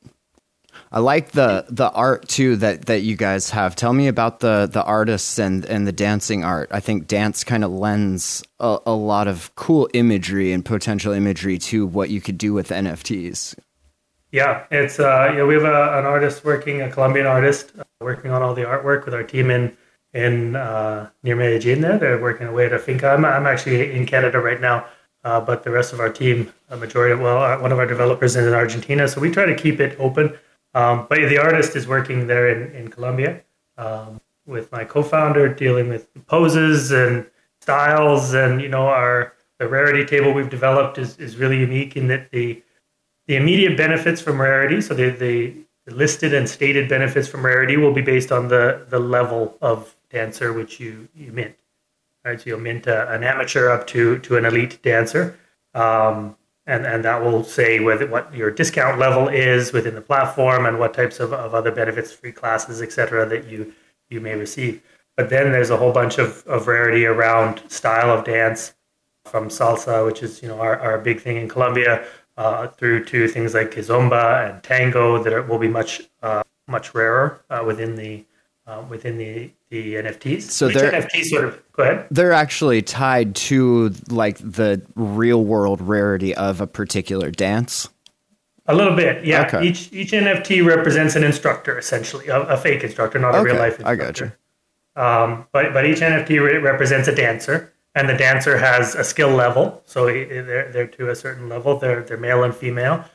I 0.91 0.99
like 0.99 1.31
the 1.31 1.65
the 1.69 1.91
art 1.91 2.27
too 2.27 2.55
that 2.57 2.85
that 2.85 3.01
you 3.01 3.15
guys 3.15 3.49
have. 3.49 3.75
Tell 3.75 3.93
me 3.93 4.07
about 4.07 4.39
the 4.39 4.69
the 4.71 4.83
artists 4.83 5.37
and 5.39 5.65
and 5.65 5.87
the 5.87 5.91
dancing 5.91 6.43
art. 6.43 6.69
I 6.71 6.79
think 6.79 7.07
dance 7.07 7.43
kind 7.43 7.63
of 7.63 7.71
lends 7.71 8.43
a, 8.59 8.79
a 8.85 8.93
lot 8.93 9.27
of 9.27 9.53
cool 9.55 9.89
imagery 9.93 10.53
and 10.53 10.63
potential 10.63 11.11
imagery 11.11 11.57
to 11.59 11.85
what 11.85 12.09
you 12.09 12.21
could 12.21 12.37
do 12.37 12.53
with 12.53 12.69
NFTs. 12.69 13.55
Yeah, 14.31 14.65
it's 14.69 14.99
uh, 14.99 15.33
yeah. 15.35 15.43
We 15.45 15.53
have 15.53 15.63
a, 15.63 15.99
an 15.99 16.05
artist 16.05 16.43
working, 16.43 16.81
a 16.81 16.91
Colombian 16.91 17.25
artist, 17.25 17.71
uh, 17.79 17.83
working 18.01 18.31
on 18.31 18.41
all 18.41 18.53
the 18.53 18.63
artwork 18.63 19.05
with 19.05 19.13
our 19.13 19.23
team 19.23 19.49
in 19.49 19.75
in 20.13 20.55
uh, 20.55 21.09
near 21.23 21.35
Medellin. 21.35 21.81
There, 21.81 21.97
they're 21.97 22.21
working 22.21 22.47
away 22.47 22.65
at 22.65 22.73
a 22.73 22.79
finca. 22.79 23.09
I'm, 23.09 23.25
I'm 23.25 23.45
actually 23.45 23.93
in 23.93 24.05
Canada 24.05 24.39
right 24.39 24.59
now, 24.59 24.87
uh, 25.23 25.41
but 25.41 25.63
the 25.63 25.71
rest 25.71 25.93
of 25.93 25.99
our 25.99 26.09
team, 26.09 26.51
a 26.69 26.77
majority, 26.77 27.13
of, 27.13 27.19
well, 27.19 27.41
uh, 27.41 27.61
one 27.61 27.71
of 27.71 27.79
our 27.79 27.85
developers 27.85 28.35
is 28.35 28.45
in 28.45 28.53
Argentina, 28.53 29.07
so 29.07 29.21
we 29.21 29.31
try 29.31 29.45
to 29.45 29.55
keep 29.55 29.79
it 29.79 29.95
open. 29.99 30.37
Um, 30.75 31.07
but 31.09 31.17
the 31.17 31.39
artist 31.39 31.75
is 31.75 31.87
working 31.87 32.27
there 32.27 32.47
in 32.49 32.71
in 32.75 32.89
Colombia 32.89 33.41
um, 33.77 34.21
with 34.45 34.71
my 34.71 34.83
co-founder, 34.83 35.49
dealing 35.49 35.89
with 35.89 36.07
poses 36.27 36.91
and 36.91 37.25
styles, 37.61 38.33
and 38.33 38.61
you 38.61 38.69
know 38.69 38.87
our 38.87 39.33
the 39.57 39.67
rarity 39.67 40.05
table 40.05 40.33
we've 40.33 40.49
developed 40.49 40.97
is, 40.97 41.17
is 41.17 41.37
really 41.37 41.57
unique 41.57 41.95
in 41.95 42.07
that 42.09 42.29
the 42.31 42.61
the 43.27 43.35
immediate 43.35 43.75
benefits 43.75 44.21
from 44.21 44.39
rarity, 44.39 44.81
so 44.81 44.93
the, 44.93 45.09
the 45.09 45.55
listed 45.87 46.33
and 46.33 46.47
stated 46.47 46.87
benefits 46.87 47.27
from 47.27 47.45
rarity 47.45 47.77
will 47.77 47.93
be 47.93 48.01
based 48.01 48.31
on 48.31 48.47
the, 48.47 48.85
the 48.89 48.99
level 48.99 49.57
of 49.61 49.95
dancer 50.09 50.53
which 50.53 50.79
you, 50.79 51.07
you 51.15 51.31
mint. 51.31 51.55
Right, 52.23 52.39
so 52.39 52.49
you'll 52.49 52.59
mint 52.59 52.87
a, 52.87 53.11
an 53.11 53.23
amateur 53.23 53.69
up 53.69 53.85
to, 53.87 54.19
to 54.19 54.37
an 54.37 54.45
elite 54.45 54.81
dancer. 54.81 55.37
Um, 55.73 56.35
and, 56.67 56.85
and 56.85 57.03
that 57.05 57.23
will 57.23 57.43
say 57.43 57.79
whether 57.79 58.07
what 58.07 58.33
your 58.33 58.49
discount 58.51 58.99
level 58.99 59.27
is 59.27 59.71
within 59.71 59.95
the 59.95 60.01
platform 60.01 60.65
and 60.65 60.79
what 60.79 60.93
types 60.93 61.19
of, 61.19 61.31
of 61.33 61.53
other 61.53 61.71
benefits, 61.71 62.11
free 62.11 62.31
classes, 62.31 62.81
etc., 62.81 63.25
that 63.27 63.47
you, 63.47 63.73
you 64.09 64.19
may 64.19 64.35
receive. 64.35 64.81
But 65.15 65.29
then 65.29 65.51
there's 65.51 65.69
a 65.69 65.77
whole 65.77 65.91
bunch 65.91 66.17
of, 66.17 66.45
of 66.47 66.67
rarity 66.67 67.05
around 67.05 67.61
style 67.69 68.11
of 68.11 68.25
dance 68.25 68.73
from 69.25 69.49
salsa, 69.49 70.05
which 70.05 70.21
is 70.23 70.41
you 70.41 70.47
know 70.47 70.59
our, 70.59 70.77
our 70.79 70.99
big 70.99 71.21
thing 71.21 71.37
in 71.37 71.47
Colombia, 71.47 72.05
uh, 72.37 72.67
through 72.67 73.05
to 73.05 73.27
things 73.27 73.53
like 73.53 73.71
kizomba 73.71 74.49
and 74.49 74.61
tango 74.63 75.23
that 75.23 75.33
are, 75.33 75.41
will 75.43 75.57
be 75.57 75.67
much 75.67 76.01
uh, 76.21 76.43
much 76.67 76.93
rarer 76.93 77.43
uh, 77.49 77.63
within 77.65 77.95
the 77.95 78.25
uh, 78.67 78.83
within 78.89 79.17
the 79.17 79.51
the 79.69 79.95
NFTs. 79.95 80.43
So 80.43 80.69
they're 80.69 80.91
NFTs 80.91 81.25
sort 81.25 81.45
of 81.45 81.61
go 81.73 81.83
ahead. 81.83 82.07
They're 82.11 82.33
actually 82.33 82.81
tied 82.81 83.35
to 83.35 83.93
like 84.09 84.37
the 84.37 84.81
real 84.95 85.43
world 85.43 85.81
rarity 85.81 86.35
of 86.35 86.61
a 86.61 86.67
particular 86.67 87.31
dance. 87.31 87.89
A 88.67 88.73
little 88.73 88.95
bit, 88.95 89.23
yeah. 89.23 89.45
Okay. 89.45 89.67
Each 89.67 89.91
each 89.93 90.11
NFT 90.11 90.65
represents 90.65 91.15
an 91.15 91.23
instructor, 91.23 91.77
essentially, 91.77 92.27
a, 92.27 92.41
a 92.41 92.57
fake 92.57 92.83
instructor, 92.83 93.19
not 93.19 93.35
a 93.35 93.43
real 93.43 93.55
life 93.55 93.79
instructor. 93.79 94.03
I 94.03 94.05
got 94.05 94.19
you. 94.19 94.31
Um, 94.95 95.47
but 95.51 95.73
but 95.73 95.85
each 95.85 95.99
NFT 95.99 96.41
re- 96.41 96.57
represents 96.57 97.07
a 97.07 97.13
dancer, 97.13 97.73
and 97.93 98.09
the 98.09 98.15
dancer 98.15 98.57
has 98.57 98.95
a 98.95 99.03
skill 99.03 99.29
level. 99.29 99.83
So 99.85 100.05
they're, 100.05 100.71
they're 100.71 100.87
to 100.87 101.09
a 101.09 101.15
certain 101.15 101.47
level. 101.47 101.77
They're 101.77 102.01
they're 102.01 102.17
male 102.17 102.43
and 102.43 102.55
female, 102.55 103.05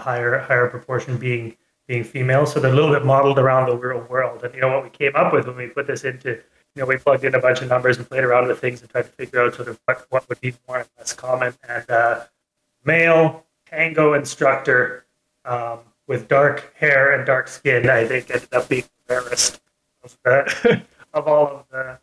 higher 0.00 0.38
higher 0.40 0.68
proportion 0.68 1.18
being 1.18 1.56
being 1.86 2.04
female. 2.04 2.46
So 2.46 2.60
they're 2.60 2.72
a 2.72 2.74
little 2.74 2.92
bit 2.92 3.04
modeled 3.04 3.38
around 3.38 3.68
the 3.68 3.76
real 3.76 4.00
world. 4.08 4.42
And 4.42 4.54
you 4.54 4.60
know 4.60 4.68
what 4.68 4.84
we 4.84 4.90
came 4.90 5.12
up 5.14 5.32
with 5.32 5.46
when 5.46 5.56
we 5.56 5.68
put 5.68 5.86
this 5.86 6.04
into, 6.04 6.30
you 6.30 6.82
know, 6.82 6.86
we 6.86 6.96
plugged 6.96 7.24
in 7.24 7.34
a 7.34 7.40
bunch 7.40 7.62
of 7.62 7.68
numbers 7.68 7.98
and 7.98 8.08
played 8.08 8.24
around 8.24 8.48
with 8.48 8.58
things 8.58 8.80
and 8.80 8.90
tried 8.90 9.02
to 9.02 9.08
figure 9.08 9.42
out 9.42 9.54
sort 9.54 9.68
of 9.68 9.78
what, 9.84 10.06
what 10.10 10.28
would 10.28 10.40
be 10.40 10.54
more 10.68 10.78
and 10.78 10.88
less 10.98 11.12
common. 11.12 11.54
And 11.68 11.90
uh, 11.90 12.24
male 12.84 13.44
tango 13.66 14.14
instructor 14.14 15.04
um, 15.44 15.80
with 16.06 16.28
dark 16.28 16.74
hair 16.76 17.16
and 17.16 17.26
dark 17.26 17.48
skin, 17.48 17.88
I 17.88 18.06
think 18.06 18.30
ended 18.30 18.52
up 18.52 18.68
being 18.68 18.84
the 19.06 19.14
rarest 19.14 19.60
of, 20.02 20.16
the, 20.24 20.82
of 21.14 21.26
all 21.26 21.46
of 21.48 21.64
the 21.70 21.98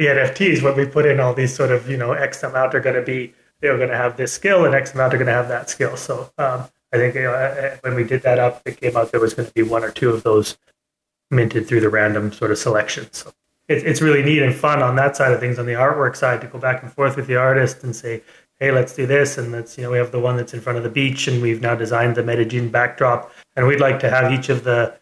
the 0.00 0.06
NFTs 0.06 0.62
when 0.62 0.74
we 0.76 0.86
put 0.86 1.04
in 1.04 1.20
all 1.20 1.34
these 1.34 1.54
sort 1.54 1.70
of 1.70 1.86
you 1.86 1.98
know 1.98 2.12
X 2.12 2.42
amount 2.42 2.74
are 2.74 2.80
going 2.80 2.96
to 2.96 3.02
be 3.02 3.34
they're 3.60 3.76
going 3.76 3.90
to 3.90 3.96
have 3.96 4.16
this 4.16 4.32
skill 4.32 4.64
and 4.64 4.74
X 4.74 4.94
amount 4.94 5.12
are 5.12 5.18
going 5.18 5.26
to 5.26 5.32
have 5.32 5.48
that 5.48 5.68
skill. 5.68 5.94
So 5.94 6.32
um, 6.38 6.64
I 6.92 6.96
think 6.96 7.14
you 7.14 7.22
know, 7.22 7.32
uh, 7.32 7.72
uh, 7.72 7.76
when 7.82 7.94
we 7.94 8.04
did 8.04 8.22
that 8.22 8.38
up, 8.38 8.62
it 8.64 8.80
came 8.80 8.96
out 8.96 9.12
there 9.12 9.20
was 9.20 9.34
going 9.34 9.48
to 9.48 9.54
be 9.54 9.62
one 9.62 9.84
or 9.84 9.90
two 9.90 10.10
of 10.10 10.22
those 10.22 10.58
minted 11.30 11.68
through 11.68 11.80
the 11.80 11.88
random 11.88 12.32
sort 12.32 12.50
of 12.50 12.58
selection. 12.58 13.06
So 13.12 13.32
it's 13.68 13.84
it's 13.84 14.00
really 14.00 14.22
neat 14.22 14.42
and 14.42 14.54
fun 14.54 14.82
on 14.82 14.96
that 14.96 15.16
side 15.16 15.32
of 15.32 15.40
things. 15.40 15.58
On 15.58 15.66
the 15.66 15.72
artwork 15.72 16.16
side, 16.16 16.40
to 16.40 16.46
go 16.46 16.58
back 16.58 16.82
and 16.82 16.92
forth 16.92 17.16
with 17.16 17.26
the 17.26 17.36
artist 17.36 17.84
and 17.84 17.94
say, 17.94 18.22
hey, 18.58 18.72
let's 18.72 18.94
do 18.94 19.06
this, 19.06 19.38
and 19.38 19.52
let's 19.52 19.78
you 19.78 19.84
know 19.84 19.90
we 19.90 19.98
have 19.98 20.12
the 20.12 20.20
one 20.20 20.36
that's 20.36 20.54
in 20.54 20.60
front 20.60 20.78
of 20.78 20.84
the 20.84 20.90
beach, 20.90 21.28
and 21.28 21.40
we've 21.40 21.60
now 21.60 21.74
designed 21.74 22.16
the 22.16 22.22
Medellin 22.22 22.70
backdrop, 22.70 23.32
and 23.56 23.66
we'd 23.66 23.80
like 23.80 24.00
to 24.00 24.10
have 24.10 24.32
each 24.32 24.48
of 24.48 24.64
the 24.64 24.94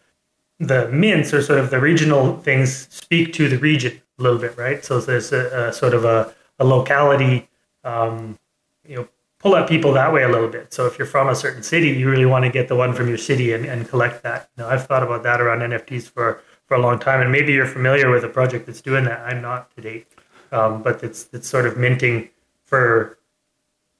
the 0.59 0.89
mints 0.89 1.33
or 1.33 1.41
sort 1.41 1.59
of 1.59 1.69
the 1.69 1.79
regional 1.79 2.37
things 2.37 2.87
speak 2.91 3.33
to 3.33 3.47
the 3.47 3.57
region 3.57 3.99
a 4.19 4.23
little 4.23 4.37
bit, 4.37 4.57
right? 4.57 4.83
So 4.83 4.99
there's 4.99 5.31
a, 5.31 5.69
a 5.69 5.73
sort 5.73 5.93
of 5.93 6.03
a, 6.03 6.33
a 6.59 6.65
locality, 6.65 7.47
um, 7.85 8.37
you 8.85 8.97
know, 8.97 9.07
pull 9.39 9.55
up 9.55 9.67
people 9.67 9.93
that 9.93 10.13
way 10.13 10.23
a 10.23 10.29
little 10.29 10.49
bit. 10.49 10.73
So 10.73 10.85
if 10.85 10.97
you're 10.97 11.07
from 11.07 11.29
a 11.29 11.35
certain 11.35 11.63
city, 11.63 11.89
you 11.89 12.09
really 12.09 12.25
want 12.25 12.45
to 12.45 12.51
get 12.51 12.67
the 12.67 12.75
one 12.75 12.93
from 12.93 13.07
your 13.07 13.17
city 13.17 13.53
and, 13.53 13.65
and 13.65 13.87
collect 13.87 14.21
that. 14.23 14.49
You 14.57 14.63
know, 14.63 14.69
I've 14.69 14.85
thought 14.85 15.01
about 15.01 15.23
that 15.23 15.41
around 15.41 15.59
NFTs 15.59 16.09
for, 16.09 16.41
for 16.67 16.75
a 16.75 16.79
long 16.79 16.99
time, 16.99 17.21
and 17.21 17.31
maybe 17.31 17.53
you're 17.53 17.65
familiar 17.65 18.09
with 18.11 18.23
a 18.23 18.29
project 18.29 18.65
that's 18.65 18.81
doing 18.81 19.05
that. 19.05 19.21
I'm 19.21 19.41
not 19.41 19.73
to 19.75 19.81
date, 19.81 20.07
um, 20.51 20.83
but 20.83 21.03
it's 21.03 21.29
it's 21.33 21.47
sort 21.47 21.65
of 21.65 21.77
minting 21.77 22.29
for 22.65 23.17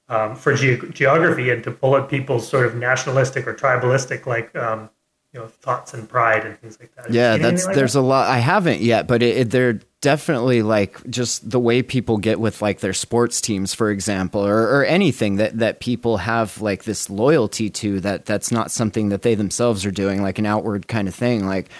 um, 0.08 0.36
for 0.36 0.54
ge- 0.54 0.92
geography 0.92 1.50
and 1.50 1.64
to 1.64 1.70
pull 1.70 1.96
at 1.96 2.08
people's 2.08 2.46
sort 2.46 2.66
of 2.66 2.74
nationalistic 2.74 3.46
or 3.46 3.54
tribalistic 3.54 4.26
like 4.26 4.54
um, 4.56 4.90
you 5.32 5.38
know 5.38 5.46
thoughts 5.46 5.94
and 5.94 6.08
pride 6.08 6.44
and 6.44 6.58
things 6.60 6.78
like 6.80 6.94
that. 6.96 7.12
Yeah, 7.12 7.36
that's 7.36 7.64
like 7.64 7.76
there's 7.76 7.92
that? 7.92 8.00
a 8.00 8.02
lot. 8.02 8.28
I 8.28 8.38
haven't 8.38 8.80
yet, 8.80 9.06
but 9.06 9.22
it, 9.22 9.36
it, 9.36 9.50
they're 9.50 9.80
definitely 10.00 10.62
like 10.62 11.08
just 11.08 11.48
the 11.48 11.60
way 11.60 11.82
people 11.82 12.16
get 12.18 12.40
with 12.40 12.60
like 12.60 12.80
their 12.80 12.92
sports 12.92 13.40
teams, 13.40 13.72
for 13.72 13.90
example, 13.90 14.44
or, 14.44 14.62
or 14.62 14.84
anything 14.84 15.36
that 15.36 15.58
that 15.58 15.78
people 15.78 16.16
have 16.16 16.60
like 16.60 16.82
this 16.84 17.08
loyalty 17.08 17.70
to. 17.70 18.00
That 18.00 18.26
that's 18.26 18.50
not 18.50 18.72
something 18.72 19.10
that 19.10 19.22
they 19.22 19.36
themselves 19.36 19.86
are 19.86 19.92
doing, 19.92 20.20
like 20.22 20.38
an 20.38 20.46
outward 20.46 20.88
kind 20.88 21.06
of 21.06 21.14
thing. 21.14 21.46
Like 21.46 21.70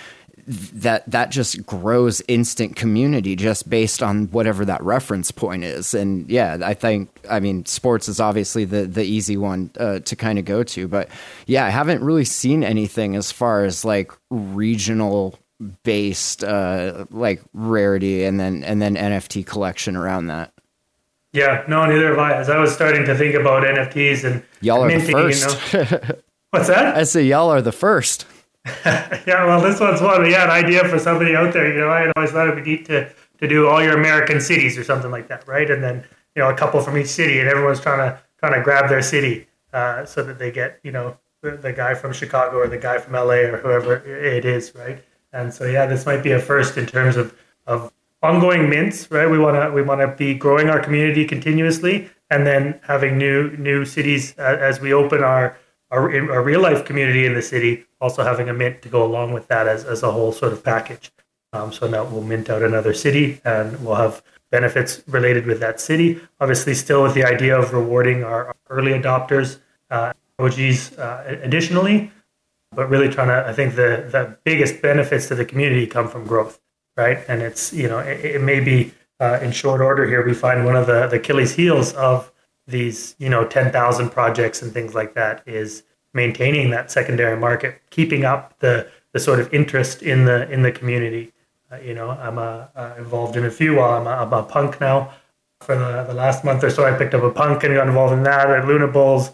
that 0.47 1.11
that 1.11 1.31
just 1.31 1.67
grows 1.67 2.23
instant 2.29 2.77
community 2.77 3.37
just 3.37 3.69
based 3.69 4.03
on 4.03 4.27
whatever 4.27 4.65
that 4.65 4.83
reference 4.83 5.31
point 5.31 5.65
is. 5.65 5.95
And 5.95 6.31
yeah 6.31 6.59
i 6.63 6.75
think 6.75 7.11
i 7.29 7.41
mean 7.41 7.65
sports 7.67 8.09
is 8.09 8.21
obviously 8.21 8.65
the 8.65 8.87
the 8.87 9.05
easy 9.05 9.37
one 9.37 9.71
uh, 9.79 10.01
to 10.01 10.17
kind 10.17 10.39
of 10.39 10.45
go 10.45 10.63
to 10.63 10.89
but 10.89 11.09
yeah 11.47 11.67
i 11.67 11.71
haven't 11.71 12.03
really 12.03 12.25
seen 12.25 12.63
anything 12.63 13.17
as 13.17 13.33
far 13.33 13.65
as 13.65 13.85
like 13.85 14.13
regional 14.31 15.39
based 15.83 16.43
uh 16.45 17.05
like 17.11 17.43
rarity 17.53 18.25
and 18.25 18.41
then 18.41 18.65
and 18.65 18.81
then 18.81 18.97
nft 18.97 19.45
collection 19.45 19.95
around 19.97 20.29
that. 20.29 20.53
Yeah 21.33 21.65
no 21.69 21.85
neither 21.87 22.09
have 22.09 22.19
i 22.19 22.33
as 22.35 22.49
i 22.49 22.59
was 22.59 22.73
starting 22.73 23.05
to 23.05 23.15
think 23.17 23.35
about 23.35 23.63
nfts 23.63 24.25
and 24.25 24.43
y'all 24.61 24.83
are 24.83 24.89
minting, 24.89 25.07
the 25.07 25.13
first 25.13 25.73
you 25.73 25.79
know, 25.79 26.01
what's 26.51 26.69
that? 26.69 26.97
I 26.97 27.05
say 27.05 27.25
y'all 27.25 27.51
are 27.51 27.63
the 27.63 27.73
first 27.73 28.27
yeah, 28.85 29.47
well, 29.47 29.61
this 29.61 29.81
one's 29.81 30.03
one. 30.03 30.29
Yeah, 30.31 30.45
an 30.45 30.51
idea 30.51 30.87
for 30.87 30.99
somebody 30.99 31.35
out 31.35 31.53
there. 31.53 31.73
You 31.73 31.81
know, 31.81 31.89
I 31.89 32.13
always 32.15 32.31
thought 32.31 32.49
it'd 32.49 32.63
be 32.63 32.71
neat 32.71 32.87
to 32.87 33.11
to 33.39 33.49
do 33.49 33.69
all 33.69 33.83
your 33.83 33.97
American 33.97 34.41
cities 34.41 34.77
or 34.77 34.85
something 34.85 35.11
like 35.11 35.29
that, 35.29 35.49
right? 35.49 35.71
And 35.71 35.83
then 35.83 36.05
you 36.37 36.43
know, 36.43 36.51
a 36.51 36.55
couple 36.55 36.81
from 36.81 36.97
each 36.99 37.09
city, 37.09 37.41
and 37.41 37.49
everyone's 37.49 37.81
trying 37.81 37.99
to 37.99 38.21
trying 38.39 38.55
to 38.55 38.63
grab 38.63 38.89
their 38.89 39.03
city 39.03 39.47
uh, 39.73 40.05
so 40.05 40.23
that 40.23 40.39
they 40.39 40.51
get 40.51 40.79
you 40.83 40.93
know 40.93 41.17
the, 41.43 41.53
the, 41.53 41.73
guy 41.73 41.95
from 41.95 42.13
Chicago 42.13 42.59
or 42.59 42.69
the 42.69 42.79
guy 42.79 42.99
from 42.99 43.15
LA 43.15 43.49
or 43.49 43.59
whoever 43.59 43.97
it 43.97 44.45
is, 44.45 44.75
right? 44.75 45.03
And 45.33 45.53
so 45.53 45.65
yeah, 45.65 45.87
this 45.87 46.05
might 46.05 46.23
be 46.23 46.33
a 46.33 46.39
first 46.39 46.77
in 46.77 46.87
terms 46.87 47.17
of 47.17 47.35
of 47.67 47.93
ongoing 48.23 48.69
mints, 48.69 49.11
right? 49.11 49.29
We 49.29 49.39
want 49.39 49.57
to 49.57 49.73
we 49.73 49.83
want 49.83 50.01
to 50.03 50.09
be 50.09 50.35
growing 50.35 50.69
our 50.69 50.81
community 50.81 51.25
continuously, 51.25 52.11
and 52.31 52.47
then 52.47 52.79
having 52.83 53.17
new 53.17 53.57
new 53.57 53.85
cities 53.85 54.35
uh, 54.39 54.59
as 54.61 54.81
we 54.81 54.93
open 54.93 55.25
our 55.25 55.57
our, 55.91 56.33
our 56.33 56.43
real 56.43 56.61
life 56.61 56.85
community 56.85 57.27
in 57.27 57.35
the 57.35 57.43
city, 57.43 57.85
also 58.01 58.23
having 58.23 58.49
a 58.49 58.55
mint 58.55 58.83
to 58.83 58.89
go 58.89 59.05
along 59.05 59.33
with 59.33 59.49
that 59.49 59.67
as, 59.67 59.85
as 59.85 60.03
a 60.03 60.11
whole 60.11 60.33
sort 60.33 60.53
of 60.53 60.65
package. 60.65 61.11
Um, 61.53 61.73
so 61.73 61.89
now 61.89 62.05
we'll 62.05 62.23
mint 62.23 62.49
out 62.49 62.63
another 62.63 62.95
city 62.95 63.41
and 63.45 63.85
we'll 63.85 63.97
have 63.97 64.23
benefits 64.51 65.03
related 65.09 65.47
with 65.47 65.61
that 65.61 65.81
city. 65.81 66.21
Obviously, 66.41 66.75
still 66.75 67.03
with 67.03 67.15
the 67.15 67.25
idea 67.25 67.59
of 67.59 67.73
rewarding 67.73 68.23
our, 68.25 68.49
our 68.49 68.57
early 68.69 68.93
adopters, 68.93 69.59
uh, 69.91 70.13
OGs 70.39 70.97
uh, 70.99 71.39
additionally, 71.43 72.11
but 72.73 72.89
really 72.89 73.09
trying 73.09 73.29
to, 73.29 73.49
I 73.49 73.53
think 73.53 73.75
the, 73.75 74.09
the 74.11 74.37
biggest 74.45 74.81
benefits 74.81 75.29
to 75.29 75.35
the 75.35 75.45
community 75.45 75.87
come 75.87 76.09
from 76.09 76.25
growth, 76.25 76.61
right? 76.97 77.19
And 77.29 77.43
it's, 77.43 77.73
you 77.73 77.89
know, 77.89 77.99
it, 77.99 78.25
it 78.25 78.43
may 78.43 78.61
be 78.61 78.93
uh, 79.19 79.39
in 79.43 79.53
short 79.53 79.81
order 79.81 80.07
here, 80.07 80.25
we 80.25 80.35
find 80.35 80.65
one 80.65 80.77
of 80.77 80.87
the, 80.87 81.07
the 81.07 81.17
Achilles 81.17 81.55
heels 81.55 81.93
of 81.95 82.33
these 82.71 83.15
you 83.19 83.29
know 83.29 83.45
10,000 83.45 84.11
projects 84.11 84.63
and 84.63 84.73
things 84.73 84.95
like 84.95 85.15
that 85.15 85.43
is 85.47 85.83
maintaining 86.13 86.71
that 86.71 86.91
secondary 86.91 87.37
market 87.37 87.81
keeping 87.91 88.25
up 88.25 88.59
the 88.61 88.89
the 89.13 89.19
sort 89.19 89.41
of 89.41 89.53
interest 89.53 90.03
in 90.03 90.25
the 90.25 90.49
in 90.51 90.63
the 90.63 90.73
community. 90.73 91.33
Uh, 91.71 91.77
you 91.77 91.95
know 91.95 92.11
I'm 92.11 92.39
uh, 92.39 92.67
uh, 92.75 92.95
involved 92.99 93.37
in 93.37 93.45
a 93.45 93.51
few 93.51 93.77
while 93.77 94.01
I'm 94.01 94.07
a, 94.07 94.11
I'm 94.11 94.33
a 94.33 94.43
punk 94.43 94.81
now. 94.81 95.13
For 95.61 95.77
the, 95.77 96.05
the 96.05 96.15
last 96.15 96.43
month 96.43 96.65
or 96.65 96.71
so 96.71 96.87
I 96.87 96.97
picked 96.97 97.13
up 97.13 97.23
a 97.23 97.31
punk 97.31 97.65
and 97.65 97.75
got 97.75 97.87
involved 97.87 98.15
in 98.15 98.23
that 98.23 98.49
at 98.49 98.67
Luna 98.67 98.89
Bulls 98.89 99.33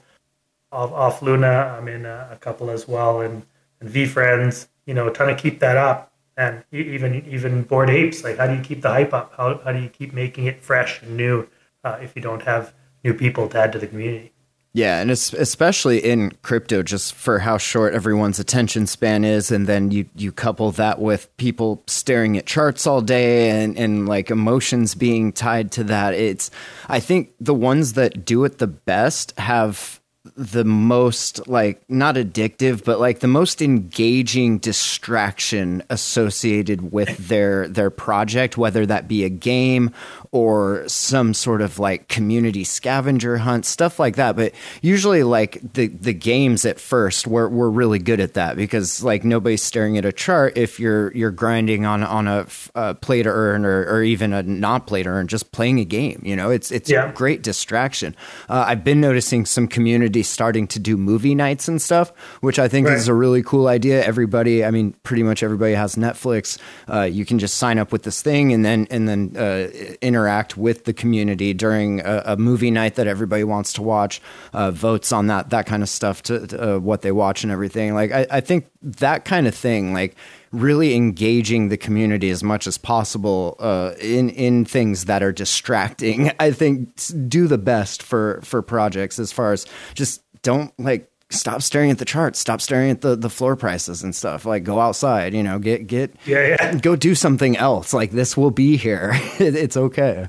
off, 0.72 0.90
off 0.92 1.22
Luna 1.22 1.76
I'm 1.78 1.88
in 1.88 2.04
a, 2.04 2.30
a 2.32 2.36
couple 2.36 2.68
as 2.68 2.88
well 2.88 3.20
and, 3.20 3.44
and 3.80 4.10
Friends. 4.10 4.68
you 4.86 4.94
know 4.94 5.08
trying 5.10 5.34
to 5.34 5.40
keep 5.40 5.60
that 5.60 5.76
up. 5.76 6.12
And 6.38 6.64
even 6.70 7.24
even 7.26 7.62
bored 7.62 7.88
apes 7.88 8.24
like 8.24 8.36
how 8.38 8.46
do 8.46 8.54
you 8.54 8.60
keep 8.60 8.82
the 8.82 8.90
hype 8.90 9.14
up? 9.14 9.32
How, 9.36 9.58
how 9.64 9.72
do 9.72 9.80
you 9.80 9.88
keep 9.88 10.12
making 10.12 10.46
it 10.46 10.60
fresh 10.62 11.00
and 11.02 11.16
new 11.16 11.48
uh, 11.84 11.98
if 12.02 12.14
you 12.16 12.20
don't 12.20 12.42
have 12.42 12.74
new 13.06 13.14
people 13.14 13.48
to 13.48 13.58
add 13.58 13.72
to 13.72 13.78
the 13.78 13.86
community. 13.86 14.32
Yeah, 14.74 15.00
and 15.00 15.10
especially 15.10 16.04
in 16.04 16.32
crypto, 16.42 16.82
just 16.82 17.14
for 17.14 17.38
how 17.38 17.56
short 17.56 17.94
everyone's 17.94 18.38
attention 18.38 18.86
span 18.86 19.24
is, 19.24 19.50
and 19.50 19.66
then 19.66 19.90
you 19.90 20.04
you 20.14 20.32
couple 20.32 20.70
that 20.72 21.00
with 21.00 21.34
people 21.38 21.82
staring 21.86 22.36
at 22.36 22.44
charts 22.44 22.86
all 22.86 23.00
day 23.00 23.48
and 23.48 23.78
and 23.78 24.06
like 24.06 24.30
emotions 24.30 24.94
being 24.94 25.32
tied 25.32 25.72
to 25.72 25.84
that. 25.84 26.12
It's 26.12 26.50
I 26.88 27.00
think 27.00 27.32
the 27.40 27.54
ones 27.54 27.94
that 27.94 28.26
do 28.26 28.44
it 28.44 28.58
the 28.58 28.66
best 28.66 29.32
have 29.38 29.95
the 30.34 30.64
most 30.64 31.46
like 31.48 31.82
not 31.88 32.16
addictive 32.16 32.84
but 32.84 33.00
like 33.00 33.20
the 33.20 33.28
most 33.28 33.62
engaging 33.62 34.58
distraction 34.58 35.82
associated 35.90 36.92
with 36.92 37.28
their 37.28 37.68
their 37.68 37.90
project 37.90 38.56
whether 38.56 38.86
that 38.86 39.08
be 39.08 39.24
a 39.24 39.28
game 39.28 39.92
or 40.32 40.86
some 40.86 41.32
sort 41.32 41.62
of 41.62 41.78
like 41.78 42.08
community 42.08 42.64
scavenger 42.64 43.38
hunt 43.38 43.64
stuff 43.64 43.98
like 43.98 44.16
that. 44.16 44.36
But 44.36 44.52
usually 44.82 45.22
like 45.22 45.60
the 45.74 45.86
the 45.86 46.12
games 46.12 46.66
at 46.66 46.78
first 46.78 47.26
we're, 47.26 47.48
we're 47.48 47.70
really 47.70 47.98
good 47.98 48.20
at 48.20 48.34
that 48.34 48.56
because 48.56 49.02
like 49.02 49.24
nobody's 49.24 49.62
staring 49.62 49.96
at 49.96 50.04
a 50.04 50.12
chart 50.12 50.56
if 50.56 50.78
you're 50.78 51.10
you're 51.14 51.30
grinding 51.30 51.86
on 51.86 52.02
on 52.02 52.28
a, 52.28 52.46
a 52.74 52.94
play 52.94 53.22
to 53.22 53.30
earn 53.30 53.64
or, 53.64 53.84
or 53.84 54.02
even 54.02 54.32
a 54.32 54.42
not 54.42 54.86
play 54.86 55.02
to 55.02 55.08
earn 55.08 55.26
just 55.26 55.52
playing 55.52 55.78
a 55.80 55.84
game 55.84 56.20
you 56.22 56.36
know? 56.36 56.50
It's 56.50 56.70
it's 56.70 56.90
yeah. 56.90 57.10
a 57.10 57.12
great 57.12 57.42
distraction. 57.42 58.14
Uh, 58.48 58.64
I've 58.66 58.84
been 58.84 59.00
noticing 59.00 59.46
some 59.46 59.68
community 59.68 60.15
starting 60.22 60.66
to 60.68 60.78
do 60.78 60.96
movie 60.96 61.34
nights 61.34 61.68
and 61.68 61.80
stuff, 61.80 62.10
which 62.40 62.58
I 62.58 62.68
think 62.68 62.86
right. 62.86 62.96
is 62.96 63.08
a 63.08 63.14
really 63.14 63.42
cool 63.42 63.68
idea. 63.68 64.04
Everybody, 64.04 64.64
I 64.64 64.70
mean, 64.70 64.92
pretty 65.02 65.22
much 65.22 65.42
everybody 65.42 65.74
has 65.74 65.96
Netflix. 65.96 66.58
Uh, 66.88 67.02
you 67.02 67.24
can 67.24 67.38
just 67.38 67.56
sign 67.56 67.78
up 67.78 67.92
with 67.92 68.02
this 68.02 68.22
thing 68.22 68.52
and 68.52 68.64
then 68.64 68.86
and 68.90 69.08
then 69.08 69.36
uh, 69.36 69.68
interact 70.00 70.56
with 70.56 70.84
the 70.84 70.92
community 70.92 71.54
during 71.54 72.00
a, 72.00 72.22
a, 72.26 72.36
movie 72.36 72.70
night 72.70 72.94
that 72.96 73.06
everybody 73.06 73.44
wants 73.44 73.72
to 73.74 73.82
watch. 73.82 74.20
Uh, 74.52 74.70
votes 74.70 75.12
on 75.12 75.26
that 75.26 75.50
that 75.50 75.66
kind 75.66 75.82
of 75.82 75.88
stuff 75.88 76.22
to, 76.22 76.46
to 76.46 76.76
uh, 76.76 76.78
what 76.78 77.02
they 77.02 77.12
watch 77.12 77.42
and 77.42 77.52
everything. 77.52 77.94
Like 77.94 78.12
I, 78.12 78.26
I 78.30 78.40
think 78.40 78.66
that 78.82 79.24
kind 79.24 79.46
of 79.46 79.54
thing, 79.54 79.92
like 79.92 80.16
really 80.52 80.94
engaging 80.94 81.68
the 81.68 81.76
community 81.76 82.30
as 82.30 82.42
much 82.42 82.66
as 82.66 82.78
possible 82.78 83.56
uh, 83.58 83.92
in 84.00 84.30
in 84.30 84.64
things 84.64 85.06
that 85.06 85.22
are 85.22 85.32
distracting. 85.32 86.30
I 86.40 86.50
think 86.50 87.00
do 87.28 87.46
the 87.46 87.58
best 87.58 88.02
for 88.02 88.40
for 88.42 88.62
projects 88.62 89.18
as 89.18 89.32
far 89.32 89.52
as 89.52 89.66
just 89.94 90.22
don't 90.42 90.72
like 90.78 91.10
stop 91.30 91.60
staring 91.60 91.90
at 91.90 91.98
the 91.98 92.04
charts 92.04 92.38
stop 92.38 92.60
staring 92.60 92.88
at 92.88 93.00
the, 93.00 93.16
the 93.16 93.30
floor 93.30 93.56
prices 93.56 94.02
and 94.02 94.14
stuff. 94.14 94.44
Like 94.44 94.64
go 94.64 94.80
outside 94.80 95.34
you 95.34 95.42
know 95.42 95.58
get 95.58 95.86
get 95.86 96.14
yeah, 96.24 96.48
yeah. 96.48 96.74
go 96.76 96.96
do 96.96 97.14
something 97.14 97.56
else. 97.56 97.92
Like 97.92 98.12
this 98.12 98.36
will 98.36 98.50
be 98.52 98.76
here. 98.76 99.12
It's 99.38 99.76
okay. 99.76 100.28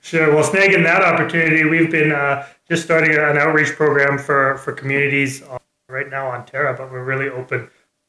Sure. 0.00 0.34
Well 0.34 0.44
snagging 0.44 0.82
that 0.84 1.02
opportunity 1.02 1.64
we've 1.64 1.90
been 1.90 2.12
uh, 2.12 2.46
just 2.68 2.84
starting 2.84 3.10
an 3.10 3.36
outreach 3.36 3.72
program 3.72 4.18
for 4.18 4.56
for 4.58 4.72
communities 4.72 5.42
right 5.88 6.08
now 6.08 6.26
on 6.28 6.46
terra 6.46 6.74
but 6.74 6.90
we're 6.90 7.04
really 7.04 7.28
open 7.28 7.68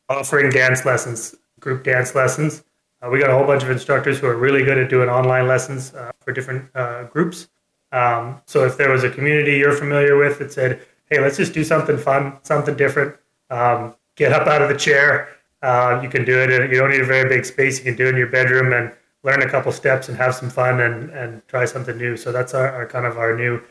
offering 0.10 0.50
dance 0.50 0.86
lessons 0.86 1.36
group 1.60 1.84
dance 1.84 2.16
lessons 2.16 2.64
uh, 3.02 3.10
we 3.10 3.20
got 3.20 3.30
a 3.30 3.34
whole 3.34 3.46
bunch 3.46 3.64
of 3.64 3.70
instructors 3.70 4.20
who 4.20 4.28
are 4.28 4.38
really 4.38 4.64
good 4.64 4.78
at 4.78 4.90
doing 4.90 5.10
online 5.10 5.48
lessons 5.48 5.94
uh, 5.94 6.12
for 6.20 6.32
different 6.32 6.70
uh, 6.76 7.04
groups 7.06 7.50
um, 7.92 8.42
so 8.46 8.66
if 8.66 8.78
there 8.78 8.92
was 8.92 9.04
a 9.04 9.10
community 9.10 9.58
you're 9.58 9.76
familiar 9.76 10.18
with 10.18 10.40
that 10.40 10.52
said 10.52 10.82
hey, 11.10 11.20
let's 11.20 11.38
just 11.38 11.54
do 11.54 11.64
something 11.64 11.98
fun, 11.98 12.38
something 12.44 12.76
different. 12.76 13.16
Um, 13.50 13.96
get 14.16 14.32
up 14.32 14.48
out 14.48 14.62
of 14.62 14.70
the 14.70 14.78
chair. 14.78 15.30
Uh, 15.62 16.00
you 16.02 16.10
can 16.10 16.26
do 16.26 16.38
it. 16.38 16.50
You 16.72 16.80
don't 16.80 16.92
need 16.92 17.02
a 17.02 17.06
very 17.06 17.28
big 17.28 17.46
space. 17.46 17.78
You 17.78 17.86
can 17.86 17.96
do 17.96 18.06
it 18.06 18.10
in 18.10 18.18
your 18.18 18.28
bedroom 18.28 18.74
and 18.74 18.92
learn 19.24 19.42
a 19.42 19.50
couple 19.50 19.72
steps 19.72 20.10
and 20.10 20.18
have 20.18 20.36
some 20.36 20.50
fun 20.50 20.82
and, 20.82 21.10
and 21.12 21.48
try 21.48 21.66
something 21.66 21.98
new. 21.98 22.16
So 22.16 22.32
that's 22.32 22.54
our, 22.54 22.70
our 22.70 22.86
kind 22.86 23.06
of 23.06 23.18
our 23.18 23.36
new 23.36 23.62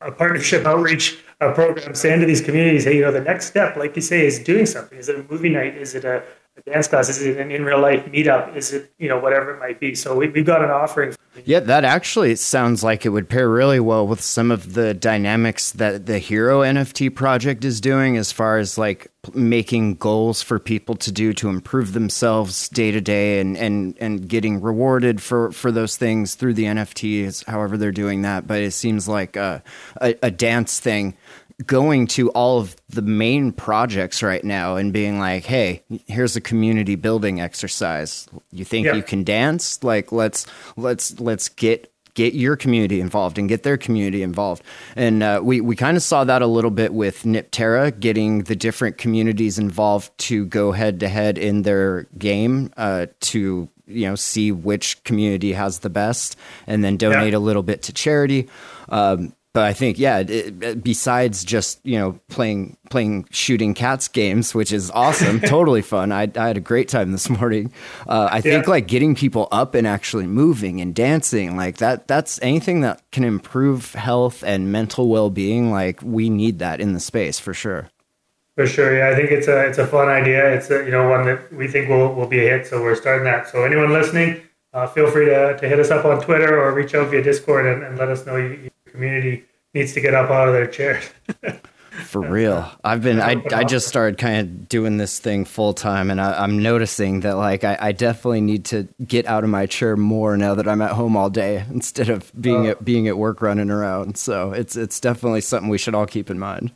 uh, 0.00 0.10
partnership 0.10 0.66
outreach 0.66 1.18
program. 1.38 1.94
Saying 1.94 2.20
to 2.20 2.26
these 2.26 2.40
communities, 2.40 2.84
hey, 2.84 2.96
you 2.96 3.02
know, 3.02 3.12
the 3.12 3.20
next 3.20 3.46
step, 3.46 3.76
like 3.76 3.96
you 3.96 4.02
say, 4.02 4.26
is 4.26 4.38
doing 4.38 4.66
something. 4.66 4.98
Is 4.98 5.08
it 5.08 5.16
a 5.16 5.22
movie 5.30 5.48
night? 5.48 5.76
Is 5.76 5.94
it 5.94 6.04
a, 6.04 6.18
a 6.18 6.22
dance 6.66 6.88
class? 6.88 7.08
Is 7.08 7.22
it 7.22 7.38
an 7.38 7.50
in 7.50 7.64
real 7.64 7.80
life 7.80 8.04
meetup? 8.06 8.56
Is 8.56 8.72
it 8.72 8.92
you 8.98 9.08
know 9.08 9.18
whatever 9.18 9.54
it 9.54 9.58
might 9.58 9.80
be? 9.80 9.94
So 9.94 10.16
we, 10.16 10.28
we've 10.28 10.46
got 10.46 10.62
an 10.62 10.70
offering 10.70 11.14
yeah, 11.44 11.60
that 11.60 11.84
actually 11.84 12.34
sounds 12.36 12.82
like 12.82 13.06
it 13.06 13.10
would 13.10 13.28
pair 13.28 13.48
really 13.48 13.78
well 13.78 14.06
with 14.06 14.20
some 14.20 14.50
of 14.50 14.74
the 14.74 14.94
dynamics 14.94 15.70
that 15.72 16.06
the 16.06 16.18
Hero 16.18 16.60
NFT 16.60 17.14
project 17.14 17.64
is 17.64 17.80
doing 17.80 18.16
as 18.16 18.32
far 18.32 18.58
as 18.58 18.76
like 18.76 19.10
making 19.34 19.94
goals 19.96 20.42
for 20.42 20.58
people 20.58 20.96
to 20.96 21.12
do 21.12 21.32
to 21.34 21.48
improve 21.48 21.92
themselves 21.92 22.68
day 22.70 22.90
to 22.90 23.00
day 23.00 23.38
and 23.38 23.56
and 23.56 23.94
and 24.00 24.28
getting 24.28 24.60
rewarded 24.60 25.20
for 25.22 25.52
for 25.52 25.70
those 25.70 25.96
things 25.96 26.34
through 26.34 26.54
the 26.54 26.64
NFTs 26.64 27.44
however 27.44 27.76
they're 27.76 27.92
doing 27.92 28.22
that 28.22 28.46
but 28.46 28.60
it 28.60 28.70
seems 28.70 29.06
like 29.06 29.36
a, 29.36 29.62
a, 30.00 30.14
a 30.22 30.30
dance 30.30 30.80
thing 30.80 31.14
going 31.66 32.06
to 32.06 32.30
all 32.30 32.58
of 32.58 32.76
the 32.88 33.02
main 33.02 33.52
projects 33.52 34.22
right 34.22 34.44
now 34.44 34.76
and 34.76 34.92
being 34.92 35.18
like, 35.18 35.44
"Hey, 35.44 35.82
here's 36.06 36.36
a 36.36 36.40
community 36.40 36.94
building 36.94 37.40
exercise. 37.40 38.28
You 38.52 38.64
think 38.64 38.86
you 38.86 39.02
can 39.02 39.24
dance? 39.24 39.82
Like 39.82 40.12
let's 40.12 40.46
let's 40.76 41.18
let's 41.20 41.48
get 41.48 41.92
get 42.14 42.34
your 42.34 42.56
community 42.56 43.00
involved 43.00 43.38
and 43.38 43.48
get 43.48 43.62
their 43.62 43.76
community 43.76 44.22
involved." 44.22 44.62
And 44.96 45.22
uh, 45.22 45.40
we 45.42 45.60
we 45.60 45.76
kind 45.76 45.96
of 45.96 46.02
saw 46.02 46.24
that 46.24 46.42
a 46.42 46.46
little 46.46 46.70
bit 46.70 46.94
with 46.94 47.24
Niptera 47.24 47.98
getting 47.98 48.44
the 48.44 48.56
different 48.56 48.98
communities 48.98 49.58
involved 49.58 50.16
to 50.18 50.46
go 50.46 50.72
head 50.72 51.00
to 51.00 51.08
head 51.08 51.38
in 51.38 51.62
their 51.62 52.04
game 52.18 52.72
uh, 52.76 53.06
to 53.20 53.68
you 53.86 54.06
know 54.06 54.14
see 54.14 54.52
which 54.52 55.02
community 55.04 55.52
has 55.52 55.80
the 55.80 55.90
best 55.90 56.36
and 56.66 56.82
then 56.82 56.96
donate 56.96 57.32
yeah. 57.32 57.38
a 57.38 57.40
little 57.40 57.62
bit 57.62 57.82
to 57.82 57.92
charity. 57.92 58.48
Um, 58.88 59.34
but 59.52 59.64
I 59.64 59.72
think 59.72 59.98
yeah, 59.98 60.18
it, 60.18 60.82
besides 60.82 61.44
just 61.44 61.84
you 61.84 61.98
know 61.98 62.20
playing 62.28 62.76
playing 62.88 63.26
shooting 63.30 63.74
cats 63.74 64.06
games, 64.06 64.54
which 64.54 64.72
is 64.72 64.90
awesome, 64.92 65.40
totally 65.46 65.82
fun. 65.82 66.12
I, 66.12 66.30
I 66.36 66.46
had 66.46 66.56
a 66.56 66.60
great 66.60 66.88
time 66.88 67.10
this 67.10 67.28
morning. 67.28 67.72
Uh, 68.06 68.28
I 68.30 68.40
think 68.40 68.66
yeah. 68.66 68.70
like 68.70 68.86
getting 68.86 69.14
people 69.14 69.48
up 69.50 69.74
and 69.74 69.86
actually 69.86 70.26
moving 70.26 70.80
and 70.80 70.94
dancing 70.94 71.56
like 71.56 71.78
that. 71.78 72.06
That's 72.06 72.40
anything 72.42 72.82
that 72.82 73.02
can 73.10 73.24
improve 73.24 73.94
health 73.94 74.44
and 74.44 74.70
mental 74.70 75.08
well 75.08 75.30
being. 75.30 75.72
Like 75.72 76.00
we 76.02 76.30
need 76.30 76.60
that 76.60 76.80
in 76.80 76.92
the 76.92 77.00
space 77.00 77.40
for 77.40 77.52
sure. 77.52 77.90
For 78.54 78.66
sure, 78.66 78.96
yeah. 78.96 79.08
I 79.08 79.16
think 79.16 79.32
it's 79.32 79.48
a 79.48 79.66
it's 79.66 79.78
a 79.78 79.86
fun 79.86 80.08
idea. 80.08 80.54
It's 80.54 80.70
a, 80.70 80.84
you 80.84 80.92
know 80.92 81.08
one 81.08 81.24
that 81.24 81.52
we 81.52 81.66
think 81.66 81.88
will 81.88 82.14
will 82.14 82.28
be 82.28 82.38
a 82.38 82.56
hit. 82.56 82.68
So 82.68 82.80
we're 82.80 82.94
starting 82.94 83.24
that. 83.24 83.48
So 83.48 83.64
anyone 83.64 83.92
listening, 83.92 84.42
uh, 84.72 84.86
feel 84.86 85.10
free 85.10 85.24
to, 85.24 85.56
to 85.58 85.68
hit 85.68 85.80
us 85.80 85.90
up 85.90 86.04
on 86.04 86.20
Twitter 86.20 86.60
or 86.60 86.72
reach 86.72 86.94
out 86.94 87.08
via 87.10 87.22
Discord 87.22 87.66
and, 87.66 87.82
and 87.82 87.98
let 87.98 88.08
us 88.08 88.26
know 88.26 88.36
you, 88.36 88.69
community 88.90 89.44
needs 89.74 89.92
to 89.94 90.00
get 90.00 90.14
up 90.14 90.30
out 90.30 90.48
of 90.48 90.54
their 90.54 90.66
chairs. 90.66 91.04
For 91.90 92.20
real, 92.20 92.70
I've 92.84 93.02
been. 93.02 93.20
I, 93.20 93.42
I 93.52 93.64
just 93.64 93.88
started 93.88 94.16
kind 94.16 94.40
of 94.40 94.68
doing 94.68 94.96
this 94.96 95.18
thing 95.18 95.44
full 95.44 95.74
time, 95.74 96.10
and 96.10 96.20
I, 96.20 96.44
am 96.44 96.62
noticing 96.62 97.20
that 97.20 97.36
like 97.36 97.64
I, 97.64 97.76
I, 97.80 97.92
definitely 97.92 98.40
need 98.40 98.64
to 98.66 98.88
get 99.04 99.26
out 99.26 99.42
of 99.42 99.50
my 99.50 99.66
chair 99.66 99.96
more 99.96 100.36
now 100.36 100.54
that 100.54 100.68
I'm 100.68 100.80
at 100.82 100.92
home 100.92 101.16
all 101.16 101.30
day 101.30 101.64
instead 101.70 102.08
of 102.08 102.32
being 102.40 102.68
oh. 102.68 102.70
at 102.70 102.84
being 102.84 103.08
at 103.08 103.18
work 103.18 103.42
running 103.42 103.70
around. 103.70 104.16
So 104.16 104.52
it's 104.52 104.76
it's 104.76 105.00
definitely 105.00 105.40
something 105.40 105.68
we 105.68 105.78
should 105.78 105.94
all 105.94 106.06
keep 106.06 106.30
in 106.30 106.38
mind. 106.38 106.72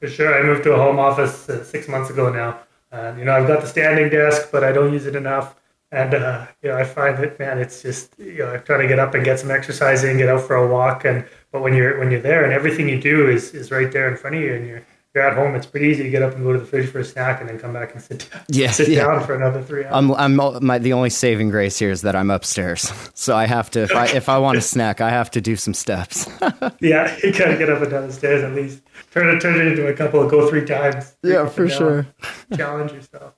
For 0.00 0.08
sure, 0.08 0.34
I 0.34 0.42
moved 0.42 0.64
to 0.64 0.72
a 0.72 0.76
home 0.76 0.98
office 0.98 1.48
uh, 1.48 1.62
six 1.62 1.86
months 1.86 2.08
ago 2.08 2.30
now, 2.30 2.58
and 2.90 3.18
you 3.18 3.24
know 3.26 3.32
I've 3.32 3.46
got 3.46 3.60
the 3.60 3.68
standing 3.68 4.08
desk, 4.08 4.48
but 4.50 4.64
I 4.64 4.72
don't 4.72 4.92
use 4.92 5.04
it 5.04 5.14
enough. 5.14 5.54
And 5.94 6.12
uh, 6.12 6.46
you 6.60 6.70
know, 6.70 6.76
I 6.76 6.82
find 6.82 7.16
that 7.18 7.38
man, 7.38 7.58
it's 7.58 7.80
just 7.80 8.18
you 8.18 8.38
know, 8.38 8.54
I 8.54 8.56
try 8.56 8.78
to 8.82 8.88
get 8.88 8.98
up 8.98 9.14
and 9.14 9.24
get 9.24 9.38
some 9.38 9.52
exercise 9.52 10.02
in, 10.02 10.18
get 10.18 10.28
out 10.28 10.40
for 10.40 10.56
a 10.56 10.66
walk, 10.66 11.04
and 11.04 11.24
but 11.52 11.62
when 11.62 11.72
you're 11.72 12.00
when 12.00 12.10
you're 12.10 12.20
there 12.20 12.42
and 12.42 12.52
everything 12.52 12.88
you 12.88 13.00
do 13.00 13.28
is 13.30 13.54
is 13.54 13.70
right 13.70 13.92
there 13.92 14.10
in 14.10 14.16
front 14.16 14.34
of 14.34 14.42
you, 14.42 14.54
and 14.54 14.66
you're 14.66 14.82
you're 15.14 15.24
at 15.24 15.36
home, 15.36 15.54
it's 15.54 15.66
pretty 15.66 15.86
easy 15.86 16.02
to 16.02 16.10
get 16.10 16.22
up 16.22 16.34
and 16.34 16.42
go 16.42 16.52
to 16.52 16.58
the 16.58 16.66
fridge 16.66 16.90
for 16.90 16.98
a 16.98 17.04
snack 17.04 17.40
and 17.40 17.48
then 17.48 17.60
come 17.60 17.72
back 17.72 17.92
and 17.92 18.02
sit 18.02 18.28
down, 18.28 18.42
yeah, 18.48 18.70
sit 18.72 18.88
yeah. 18.88 19.06
down 19.06 19.24
for 19.24 19.36
another 19.36 19.62
three 19.62 19.84
hours. 19.84 19.94
I'm, 19.94 20.12
I'm 20.14 20.66
my, 20.66 20.78
the 20.78 20.92
only 20.92 21.10
saving 21.10 21.50
grace 21.50 21.78
here 21.78 21.92
is 21.92 22.02
that 22.02 22.16
I'm 22.16 22.28
upstairs, 22.28 22.92
so 23.14 23.36
I 23.36 23.46
have 23.46 23.70
to 23.70 23.84
if 23.84 23.94
I 23.94 24.06
if 24.08 24.28
I 24.28 24.38
want 24.38 24.58
a 24.58 24.60
snack, 24.72 25.00
I 25.00 25.10
have 25.10 25.30
to 25.30 25.40
do 25.40 25.54
some 25.54 25.74
steps. 25.74 26.28
yeah, 26.80 27.16
you 27.22 27.32
gotta 27.32 27.56
get 27.56 27.70
up 27.70 27.82
and 27.82 27.90
down 27.92 28.08
the 28.08 28.12
stairs 28.12 28.42
at 28.42 28.52
least. 28.52 28.82
Turn 29.12 29.28
it 29.28 29.40
turn 29.40 29.60
it 29.60 29.68
into 29.68 29.86
a 29.86 29.94
couple 29.94 30.20
of 30.20 30.28
go 30.28 30.48
three 30.48 30.64
times. 30.64 31.14
Yeah, 31.22 31.48
for 31.48 31.68
sure. 31.68 32.04
Challenge 32.56 32.90
yourself. 32.90 33.34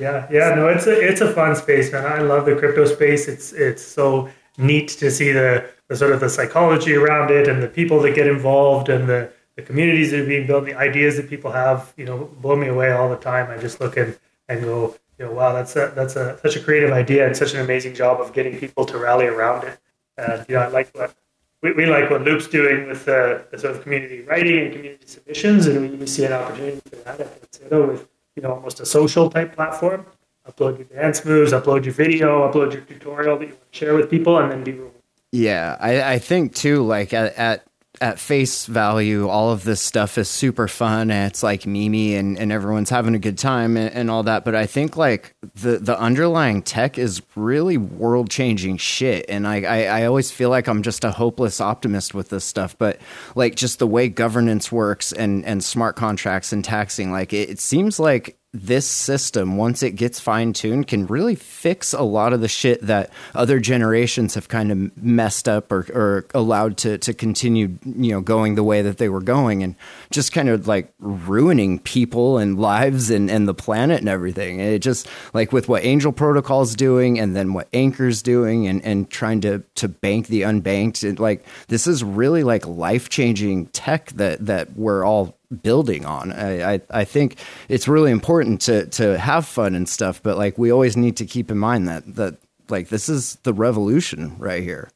Yeah, 0.00 0.26
yeah, 0.30 0.54
no, 0.54 0.68
it's 0.68 0.86
a 0.86 0.98
it's 0.98 1.20
a 1.20 1.30
fun 1.32 1.54
space, 1.54 1.92
man. 1.92 2.06
I 2.06 2.20
love 2.20 2.46
the 2.46 2.56
crypto 2.56 2.86
space. 2.86 3.28
It's 3.28 3.52
it's 3.52 3.84
so 3.84 4.30
neat 4.56 4.88
to 4.88 5.10
see 5.10 5.32
the, 5.32 5.68
the 5.88 5.96
sort 5.96 6.12
of 6.12 6.20
the 6.20 6.28
psychology 6.28 6.94
around 6.94 7.30
it 7.30 7.48
and 7.48 7.62
the 7.62 7.68
people 7.68 8.00
that 8.02 8.14
get 8.14 8.26
involved 8.26 8.88
and 8.88 9.08
the, 9.08 9.30
the 9.56 9.62
communities 9.62 10.10
that 10.10 10.20
are 10.20 10.26
being 10.26 10.46
built, 10.46 10.64
the 10.64 10.74
ideas 10.74 11.16
that 11.16 11.28
people 11.28 11.50
have, 11.50 11.92
you 11.96 12.04
know, 12.04 12.30
blow 12.40 12.56
me 12.56 12.68
away 12.68 12.92
all 12.92 13.08
the 13.08 13.16
time. 13.16 13.50
I 13.50 13.58
just 13.58 13.80
look 13.80 13.96
and, 13.96 14.18
and 14.48 14.62
go, 14.62 14.94
you 15.18 15.24
know, 15.26 15.32
wow, 15.32 15.52
that's 15.52 15.76
a 15.76 15.92
that's 15.94 16.16
a 16.16 16.38
such 16.40 16.56
a 16.56 16.60
creative 16.60 16.92
idea 16.92 17.26
and 17.26 17.36
such 17.36 17.54
an 17.54 17.60
amazing 17.60 17.94
job 17.94 18.20
of 18.20 18.32
getting 18.32 18.58
people 18.58 18.84
to 18.86 18.98
rally 18.98 19.26
around 19.26 19.64
it. 19.64 19.78
And 20.16 20.46
you 20.48 20.54
know, 20.54 20.62
I 20.62 20.68
like 20.68 20.90
what 20.94 21.14
we, 21.62 21.72
we 21.72 21.86
like 21.86 22.10
what 22.10 22.22
Loop's 22.22 22.48
doing 22.48 22.88
with 22.88 23.04
the, 23.04 23.44
the 23.50 23.58
sort 23.58 23.76
of 23.76 23.82
community 23.82 24.22
writing 24.22 24.58
and 24.58 24.72
community 24.72 25.06
submissions, 25.06 25.66
and 25.66 25.98
we, 25.98 26.06
see 26.06 26.24
an 26.24 26.32
opportunity 26.32 26.80
for 26.88 26.96
that 26.96 27.20
at 27.20 27.70
with 27.70 28.08
you 28.36 28.42
know, 28.42 28.52
almost 28.52 28.80
a 28.80 28.86
social 28.86 29.30
type 29.30 29.54
platform. 29.54 30.06
Upload 30.48 30.78
your 30.78 30.86
dance 30.86 31.24
moves, 31.24 31.52
upload 31.52 31.84
your 31.84 31.94
video, 31.94 32.50
upload 32.50 32.72
your 32.72 32.82
tutorial 32.82 33.38
that 33.38 33.48
you 33.48 33.54
want 33.54 33.72
to 33.72 33.78
share 33.78 33.94
with 33.94 34.10
people, 34.10 34.38
and 34.38 34.50
then 34.50 34.64
be 34.64 34.72
rewarded. 34.72 35.00
Yeah, 35.32 35.76
I, 35.78 36.14
I 36.14 36.18
think 36.18 36.54
too, 36.54 36.82
like 36.82 37.12
at, 37.12 37.34
at 37.36 37.66
at 38.00 38.18
face 38.18 38.64
value, 38.64 39.28
all 39.28 39.50
of 39.50 39.64
this 39.64 39.82
stuff 39.82 40.16
is 40.16 40.28
super 40.28 40.66
fun 40.66 41.10
and 41.10 41.30
it's 41.30 41.42
like 41.42 41.66
mimi 41.66 42.14
and, 42.14 42.38
and 42.38 42.50
everyone's 42.50 42.88
having 42.88 43.14
a 43.14 43.18
good 43.18 43.36
time 43.36 43.76
and, 43.76 43.94
and 43.94 44.10
all 44.10 44.22
that. 44.22 44.42
But 44.44 44.54
I 44.54 44.64
think 44.64 44.96
like 44.96 45.34
the, 45.54 45.78
the 45.78 45.98
underlying 45.98 46.62
tech 46.62 46.96
is 46.96 47.20
really 47.36 47.76
world 47.76 48.30
changing 48.30 48.78
shit. 48.78 49.26
And 49.28 49.46
I, 49.46 49.62
I, 49.62 49.82
I 50.00 50.06
always 50.06 50.30
feel 50.30 50.48
like 50.48 50.66
I'm 50.66 50.82
just 50.82 51.04
a 51.04 51.10
hopeless 51.10 51.60
optimist 51.60 52.14
with 52.14 52.30
this 52.30 52.44
stuff. 52.44 52.76
But 52.78 52.98
like 53.34 53.54
just 53.54 53.78
the 53.78 53.86
way 53.86 54.08
governance 54.08 54.72
works 54.72 55.12
and, 55.12 55.44
and 55.44 55.62
smart 55.62 55.96
contracts 55.96 56.54
and 56.54 56.64
taxing, 56.64 57.12
like 57.12 57.34
it, 57.34 57.50
it 57.50 57.60
seems 57.60 58.00
like 58.00 58.39
this 58.52 58.88
system, 58.88 59.56
once 59.56 59.80
it 59.80 59.92
gets 59.92 60.18
fine 60.18 60.52
tuned, 60.52 60.88
can 60.88 61.06
really 61.06 61.36
fix 61.36 61.92
a 61.92 62.02
lot 62.02 62.32
of 62.32 62.40
the 62.40 62.48
shit 62.48 62.80
that 62.82 63.10
other 63.32 63.60
generations 63.60 64.34
have 64.34 64.48
kind 64.48 64.72
of 64.72 64.96
messed 65.00 65.48
up 65.48 65.70
or, 65.70 65.86
or 65.94 66.26
allowed 66.34 66.76
to, 66.76 66.98
to 66.98 67.14
continue, 67.14 67.78
you 67.84 68.10
know, 68.10 68.20
going 68.20 68.56
the 68.56 68.64
way 68.64 68.82
that 68.82 68.98
they 68.98 69.08
were 69.08 69.20
going 69.20 69.62
and 69.62 69.76
just 70.10 70.32
kind 70.32 70.48
of 70.48 70.66
like 70.66 70.92
ruining 70.98 71.78
people 71.78 72.38
and 72.38 72.58
lives 72.58 73.08
and, 73.08 73.30
and 73.30 73.46
the 73.46 73.54
planet 73.54 74.00
and 74.00 74.08
everything. 74.08 74.60
And 74.60 74.70
it 74.70 74.80
just 74.80 75.08
like 75.32 75.52
with 75.52 75.68
what 75.68 75.84
Angel 75.84 76.10
Protocol 76.10 76.62
is 76.62 76.74
doing 76.74 77.20
and 77.20 77.36
then 77.36 77.52
what 77.52 77.68
Anchor's 77.72 78.20
doing 78.20 78.66
and, 78.66 78.84
and 78.84 79.08
trying 79.08 79.40
to, 79.42 79.62
to 79.76 79.86
bank 79.86 80.26
the 80.26 80.42
unbanked. 80.42 81.08
And 81.08 81.20
like 81.20 81.44
this 81.68 81.86
is 81.86 82.02
really 82.02 82.42
like 82.42 82.66
life 82.66 83.10
changing 83.10 83.66
tech 83.66 84.10
that, 84.12 84.44
that 84.44 84.76
we're 84.76 85.04
all 85.04 85.36
building 85.50 86.04
on. 86.04 86.32
I, 86.32 86.74
I, 86.74 86.80
I 86.90 87.04
think 87.04 87.36
it's 87.68 87.88
really 87.88 88.10
important 88.10 88.60
to 88.62 88.86
to 88.86 89.18
have 89.18 89.46
fun 89.46 89.74
and 89.74 89.88
stuff, 89.88 90.22
but 90.22 90.38
like 90.38 90.58
we 90.58 90.70
always 90.70 90.96
need 90.96 91.16
to 91.16 91.26
keep 91.26 91.50
in 91.50 91.58
mind 91.58 91.88
that 91.88 92.16
that 92.16 92.38
like 92.68 92.88
this 92.88 93.08
is 93.08 93.36
the 93.42 93.52
revolution 93.52 94.36
right 94.38 94.62
here. 94.62 94.90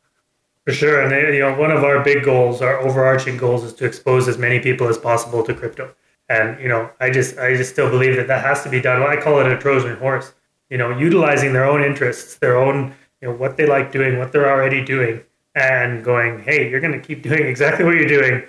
For 0.64 0.72
sure, 0.72 1.00
and 1.02 1.34
you 1.34 1.40
know 1.40 1.54
one 1.58 1.70
of 1.70 1.84
our 1.84 2.02
big 2.02 2.24
goals, 2.24 2.62
our 2.62 2.78
overarching 2.78 3.36
goals, 3.36 3.64
is 3.64 3.74
to 3.74 3.84
expose 3.84 4.28
as 4.28 4.38
many 4.38 4.60
people 4.60 4.88
as 4.88 4.96
possible 4.96 5.42
to 5.44 5.54
crypto. 5.54 5.94
And 6.28 6.58
you 6.60 6.68
know, 6.68 6.90
I 7.00 7.10
just 7.10 7.36
I 7.38 7.54
just 7.56 7.72
still 7.72 7.90
believe 7.90 8.16
that 8.16 8.28
that 8.28 8.42
has 8.42 8.62
to 8.62 8.70
be 8.70 8.80
done. 8.80 9.02
I 9.02 9.20
call 9.20 9.40
it 9.40 9.46
a 9.46 9.58
Trojan 9.58 9.96
horse. 9.96 10.32
You 10.70 10.78
know, 10.78 10.96
utilizing 10.96 11.52
their 11.52 11.66
own 11.66 11.82
interests, 11.82 12.36
their 12.36 12.56
own 12.56 12.94
you 13.20 13.28
know 13.28 13.34
what 13.34 13.56
they 13.56 13.66
like 13.66 13.92
doing, 13.92 14.18
what 14.18 14.32
they're 14.32 14.50
already 14.50 14.82
doing, 14.82 15.20
and 15.54 16.02
going, 16.02 16.38
hey, 16.38 16.70
you're 16.70 16.80
going 16.80 16.98
to 16.98 17.06
keep 17.06 17.22
doing 17.22 17.44
exactly 17.46 17.84
what 17.84 17.94
you're 17.96 18.06
doing 18.06 18.44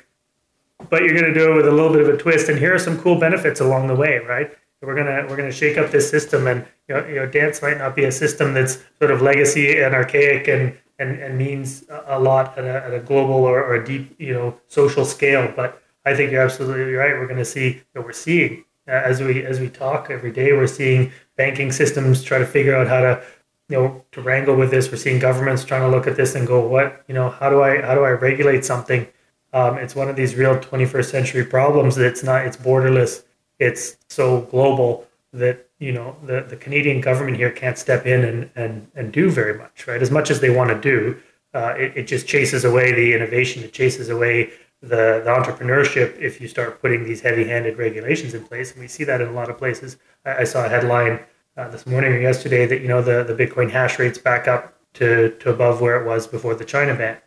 but 0.90 1.04
you're 1.04 1.14
going 1.14 1.32
to 1.32 1.34
do 1.34 1.52
it 1.52 1.56
with 1.56 1.68
a 1.68 1.72
little 1.72 1.92
bit 1.92 2.02
of 2.02 2.10
a 2.10 2.18
twist. 2.18 2.50
And 2.50 2.58
here 2.60 2.74
are 2.74 2.80
some 2.80 3.00
cool 3.00 3.20
benefits 3.20 3.60
along 3.60 3.88
the 3.88 3.96
way, 3.96 4.20
right? 4.20 4.52
We're 4.82 4.96
gonna 4.96 5.26
we're 5.28 5.38
gonna 5.38 5.52
shake 5.52 5.78
up 5.78 5.90
this 5.90 6.08
system, 6.08 6.46
and 6.46 6.66
you 6.88 6.96
know, 6.96 7.06
you 7.08 7.16
know, 7.16 7.26
dance 7.26 7.62
might 7.62 7.80
not 7.80 7.96
be 7.96 8.04
a 8.04 8.12
system 8.12 8.54
that's 8.54 8.84
sort 9.00 9.10
of 9.10 9.22
legacy 9.22 9.82
and 9.82 9.96
archaic 9.96 10.48
and 10.48 10.78
and, 11.00 11.20
and 11.20 11.38
means 11.38 11.86
a 12.08 12.20
lot 12.20 12.58
at 12.58 12.66
a, 12.66 12.86
at 12.86 12.94
a 12.94 13.00
global 13.00 13.36
or, 13.36 13.64
or 13.64 13.76
a 13.76 13.86
deep 13.86 14.16
you 14.20 14.34
know 14.34 14.56
social 14.68 15.04
scale. 15.04 15.52
But 15.56 15.82
I 16.06 16.16
think 16.16 16.32
you're 16.32 16.42
absolutely 16.42 16.94
right. 16.94 17.14
We're 17.14 17.26
going 17.26 17.40
to 17.40 17.46
see 17.46 17.68
you 17.68 17.82
know, 17.96 18.02
we're 18.02 18.14
seeing 18.14 18.64
uh, 18.88 18.92
as 18.92 19.22
we 19.22 19.44
as 19.44 19.60
we 19.60 19.70
talk 19.70 20.10
every 20.10 20.32
day. 20.32 20.54
We're 20.54 20.68
seeing 20.68 21.12
banking 21.36 21.72
systems 21.72 22.24
try 22.24 22.38
to 22.38 22.46
figure 22.46 22.76
out 22.76 22.88
how 22.88 23.02
to 23.02 23.24
you 23.70 23.78
know 23.78 24.06
to 24.12 24.22
wrangle 24.22 24.56
with 24.56 24.72
this. 24.72 24.92
We're 24.92 24.98
seeing 24.98 25.20
governments 25.20 25.64
trying 25.66 25.82
to 25.82 25.90
look 25.90 26.06
at 26.06 26.16
this 26.16 26.36
and 26.36 26.46
go, 26.46 26.66
what 26.66 27.04
you 27.08 27.16
know, 27.16 27.30
how 27.30 27.50
do 27.50 27.62
I 27.64 27.82
how 27.82 27.96
do 27.96 28.04
I 28.04 28.12
regulate 28.12 28.64
something 28.66 29.08
um, 29.56 29.78
it's 29.78 29.95
one 29.95 30.10
of 30.10 30.18
these 30.18 30.36
real 30.36 30.58
21st 30.58 31.10
century 31.10 31.45
problems 31.45 31.95
that 31.95 32.06
it's 32.06 32.24
not, 32.24 32.45
it's 32.45 32.58
borderless. 32.58 33.24
It's 33.58 33.95
so 34.10 34.41
global 34.41 35.08
that, 35.32 35.70
you 35.80 35.93
know, 35.93 36.18
the, 36.26 36.41
the 36.41 36.58
Canadian 36.58 36.99
government 36.99 37.38
here 37.38 37.51
can't 37.51 37.78
step 37.78 38.06
in 38.06 38.26
and, 38.26 38.49
and, 38.58 38.88
and 38.95 39.14
do 39.14 39.32
very 39.32 39.58
much, 39.58 39.88
right? 39.88 40.01
As 40.01 40.12
much 40.12 40.30
as 40.30 40.41
they 40.41 40.49
want 40.49 40.72
to 40.72 40.82
do, 40.82 41.18
uh, 41.53 41.74
it, 41.78 41.93
it 41.95 42.03
just 42.03 42.28
chases 42.28 42.66
away 42.66 42.91
the 42.91 43.14
innovation. 43.14 43.64
It 43.64 43.72
chases 43.72 44.10
away 44.10 44.51
the, 44.82 45.22
the 45.24 45.34
entrepreneurship 45.34 46.20
if 46.20 46.41
you 46.41 46.49
start 46.49 46.82
putting 46.82 47.06
these 47.06 47.22
heavy-handed 47.22 47.78
regulations 47.78 48.34
in 48.34 48.43
place. 48.43 48.74
And 48.74 48.82
we 48.82 48.89
see 48.89 49.06
that 49.06 49.22
in 49.22 49.30
a 49.30 49.32
lot 49.32 49.49
of 49.49 49.58
places. 49.58 49.95
I, 50.26 50.39
I 50.39 50.43
saw 50.43 50.66
a 50.66 50.70
headline 50.70 51.22
uh, 51.56 51.70
this 51.70 51.88
morning 51.88 52.12
or 52.12 52.20
yesterday 52.20 52.66
that, 52.66 52.82
you 52.82 52.89
know, 52.89 53.01
the, 53.01 53.24
the 53.24 53.34
Bitcoin 53.34 53.72
hash 53.72 53.99
rate's 53.99 54.18
back 54.18 54.49
up 54.49 54.78
to, 54.95 55.30
to 55.39 55.49
above 55.49 55.80
where 55.80 56.01
it 56.01 56.06
was 56.06 56.28
before 56.28 56.56
the 56.56 56.66
China 56.66 56.93
ban, 56.93 57.20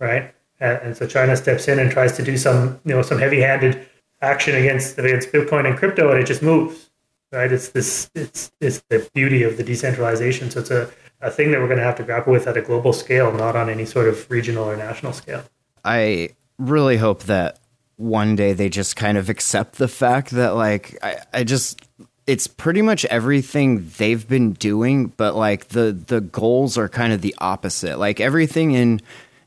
right? 0.00 0.34
And, 0.60 0.78
and 0.82 0.96
so 0.96 1.06
China 1.06 1.36
steps 1.36 1.68
in 1.68 1.78
and 1.78 1.90
tries 1.90 2.16
to 2.16 2.22
do 2.22 2.36
some 2.36 2.80
you 2.84 2.94
know 2.94 3.02
some 3.02 3.18
heavy-handed 3.18 3.86
action 4.20 4.54
against 4.54 4.98
against 4.98 5.32
Bitcoin 5.32 5.66
and 5.66 5.76
crypto, 5.76 6.10
and 6.10 6.20
it 6.20 6.26
just 6.26 6.42
moves. 6.42 6.90
Right? 7.30 7.52
It's 7.52 7.70
this 7.70 8.10
it's 8.14 8.50
it's 8.60 8.82
the 8.88 9.08
beauty 9.14 9.42
of 9.42 9.56
the 9.56 9.62
decentralization. 9.62 10.50
So 10.50 10.60
it's 10.60 10.70
a 10.70 10.90
a 11.20 11.30
thing 11.30 11.50
that 11.50 11.60
we're 11.60 11.66
going 11.66 11.78
to 11.78 11.84
have 11.84 11.96
to 11.96 12.04
grapple 12.04 12.32
with 12.32 12.46
at 12.46 12.56
a 12.56 12.62
global 12.62 12.92
scale, 12.92 13.32
not 13.32 13.56
on 13.56 13.68
any 13.68 13.84
sort 13.84 14.08
of 14.08 14.30
regional 14.30 14.64
or 14.64 14.76
national 14.76 15.12
scale. 15.12 15.42
I 15.84 16.30
really 16.58 16.96
hope 16.96 17.24
that 17.24 17.58
one 17.96 18.36
day 18.36 18.52
they 18.52 18.68
just 18.68 18.94
kind 18.94 19.18
of 19.18 19.28
accept 19.28 19.76
the 19.76 19.88
fact 19.88 20.30
that 20.30 20.50
like 20.50 20.96
I, 21.02 21.18
I 21.34 21.44
just 21.44 21.80
it's 22.26 22.46
pretty 22.46 22.82
much 22.82 23.04
everything 23.06 23.90
they've 23.96 24.26
been 24.28 24.52
doing, 24.52 25.06
but 25.16 25.34
like 25.34 25.68
the 25.68 25.92
the 25.92 26.20
goals 26.20 26.78
are 26.78 26.88
kind 26.88 27.12
of 27.12 27.20
the 27.20 27.34
opposite. 27.38 27.98
Like 27.98 28.20
everything 28.20 28.72
in 28.72 29.00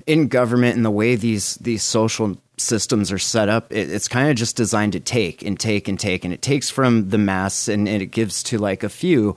in 0.08 0.28
government 0.28 0.76
and 0.76 0.86
the 0.86 0.92
way 0.92 1.16
these 1.16 1.56
these 1.56 1.84
social 1.84 2.38
systems 2.58 3.12
are 3.12 3.20
set 3.20 3.50
up, 3.50 3.72
it, 3.72 3.90
it's 3.90 4.08
kind 4.08 4.30
of 4.30 4.36
just 4.36 4.56
designed 4.56 4.94
to 4.94 5.00
take 5.00 5.44
and 5.44 5.60
take 5.60 5.88
and 5.88 6.00
take, 6.00 6.24
and 6.24 6.34
it 6.34 6.42
takes 6.42 6.70
from 6.70 7.10
the 7.10 7.18
mass 7.18 7.68
and, 7.68 7.88
and 7.88 8.02
it 8.02 8.08
gives 8.08 8.44
to 8.44 8.58
like 8.58 8.84
a 8.84 8.90
few 8.90 9.36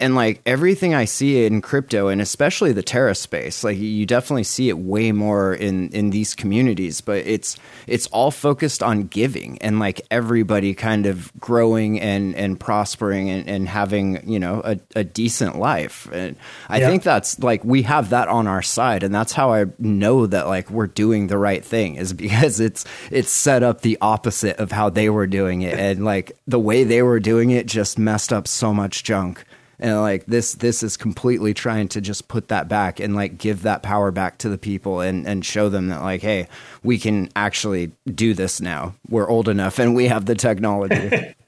and 0.00 0.14
like 0.14 0.40
everything 0.46 0.94
I 0.94 1.04
see 1.04 1.44
in 1.44 1.60
crypto 1.60 2.08
and 2.08 2.20
especially 2.20 2.72
the 2.72 2.82
Terra 2.82 3.14
space, 3.14 3.62
like 3.62 3.76
you 3.76 4.06
definitely 4.06 4.44
see 4.44 4.68
it 4.68 4.78
way 4.78 5.12
more 5.12 5.52
in 5.52 5.90
in 5.90 6.10
these 6.10 6.34
communities. 6.34 7.00
But 7.00 7.18
it's 7.26 7.56
it's 7.86 8.06
all 8.08 8.30
focused 8.30 8.82
on 8.82 9.04
giving 9.04 9.58
and 9.58 9.78
like 9.78 10.00
everybody 10.10 10.74
kind 10.74 11.06
of 11.06 11.30
growing 11.38 12.00
and 12.00 12.34
and 12.34 12.58
prospering 12.58 13.28
and, 13.28 13.48
and 13.48 13.68
having 13.68 14.28
you 14.28 14.40
know 14.40 14.62
a, 14.64 14.78
a 14.96 15.04
decent 15.04 15.58
life. 15.58 16.08
And 16.12 16.36
I 16.68 16.78
yeah. 16.78 16.88
think 16.88 17.02
that's 17.02 17.38
like 17.38 17.62
we 17.62 17.82
have 17.82 18.10
that 18.10 18.28
on 18.28 18.46
our 18.46 18.62
side, 18.62 19.02
and 19.02 19.14
that's 19.14 19.34
how 19.34 19.52
I 19.52 19.66
know 19.78 20.26
that 20.26 20.46
like 20.46 20.70
we're 20.70 20.86
doing 20.86 21.26
the 21.26 21.38
right 21.38 21.64
thing 21.64 21.96
is 21.96 22.12
because 22.20 22.58
it's 22.58 22.84
it's 23.10 23.30
set 23.30 23.62
up 23.62 23.82
the 23.82 23.98
opposite 24.00 24.56
of 24.56 24.72
how 24.72 24.88
they 24.88 25.10
were 25.10 25.26
doing 25.26 25.60
it, 25.60 25.78
and 25.78 26.04
like 26.04 26.32
the 26.46 26.58
way 26.58 26.84
they 26.84 27.02
were 27.02 27.20
doing 27.20 27.50
it 27.50 27.66
just 27.66 27.98
messed 27.98 28.32
up 28.32 28.48
so 28.48 28.72
much 28.72 29.04
junk 29.04 29.44
and 29.80 30.00
like 30.00 30.26
this 30.26 30.54
this 30.54 30.82
is 30.82 30.96
completely 30.96 31.54
trying 31.54 31.88
to 31.88 32.00
just 32.00 32.28
put 32.28 32.48
that 32.48 32.68
back 32.68 33.00
and 33.00 33.14
like 33.14 33.38
give 33.38 33.62
that 33.62 33.82
power 33.82 34.10
back 34.10 34.38
to 34.38 34.48
the 34.48 34.58
people 34.58 35.00
and 35.00 35.26
and 35.26 35.44
show 35.44 35.68
them 35.68 35.88
that 35.88 36.02
like 36.02 36.20
hey 36.20 36.46
we 36.82 36.98
can 36.98 37.28
actually 37.34 37.92
do 38.06 38.34
this 38.34 38.60
now. 38.60 38.94
We're 39.08 39.28
old 39.28 39.48
enough 39.48 39.78
and 39.78 39.94
we 39.94 40.08
have 40.08 40.26
the 40.26 40.34
technology. 40.34 41.34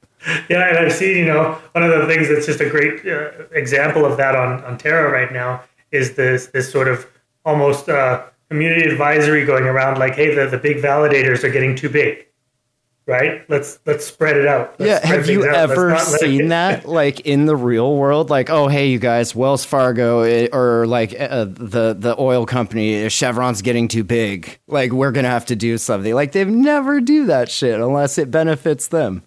Yeah 0.48 0.68
and 0.68 0.78
i've 0.78 0.92
seen 0.92 1.16
you 1.16 1.24
know 1.24 1.58
one 1.72 1.82
of 1.82 1.90
the 1.90 2.06
things 2.06 2.28
that's 2.28 2.46
just 2.46 2.60
a 2.60 2.70
great 2.70 3.04
uh, 3.04 3.30
example 3.50 4.04
of 4.04 4.16
that 4.18 4.36
on 4.36 4.62
on 4.64 4.78
terra 4.78 5.10
right 5.10 5.32
now 5.32 5.60
is 5.90 6.14
this 6.14 6.46
this 6.46 6.70
sort 6.70 6.86
of 6.86 7.08
almost 7.44 7.88
uh, 7.88 8.22
community 8.48 8.88
advisory 8.88 9.44
going 9.44 9.64
around 9.64 9.98
like 9.98 10.14
hey 10.14 10.32
the, 10.32 10.46
the 10.46 10.58
big 10.58 10.76
validators 10.76 11.42
are 11.42 11.50
getting 11.50 11.74
too 11.74 11.88
big 11.88 12.24
right? 13.06 13.48
Let's 13.48 13.78
let's 13.86 14.06
spread 14.06 14.36
it 14.36 14.46
out. 14.46 14.78
Let's 14.78 15.04
yeah, 15.04 15.06
have 15.06 15.28
you 15.28 15.44
ever 15.44 15.98
seen 15.98 16.48
that 16.48 16.86
like 16.88 17.20
in 17.20 17.46
the 17.46 17.56
real 17.56 17.96
world? 17.96 18.30
Like, 18.30 18.50
oh 18.50 18.68
hey, 18.68 18.88
you 18.88 18.98
guys, 18.98 19.34
Wells 19.34 19.64
Fargo 19.64 20.20
eh, 20.20 20.48
or 20.52 20.86
like 20.86 21.14
uh, 21.18 21.44
the 21.44 21.94
the 21.98 22.14
oil 22.18 22.46
company 22.46 23.08
Chevron's 23.08 23.62
getting 23.62 23.88
too 23.88 24.04
big. 24.04 24.58
Like, 24.66 24.92
we're 24.92 25.12
gonna 25.12 25.28
have 25.28 25.46
to 25.46 25.56
do 25.56 25.78
something. 25.78 26.14
Like, 26.14 26.32
they've 26.32 26.48
never 26.48 27.00
do 27.00 27.26
that 27.26 27.50
shit 27.50 27.80
unless 27.80 28.18
it 28.18 28.30
benefits 28.30 28.88
them. 28.88 29.22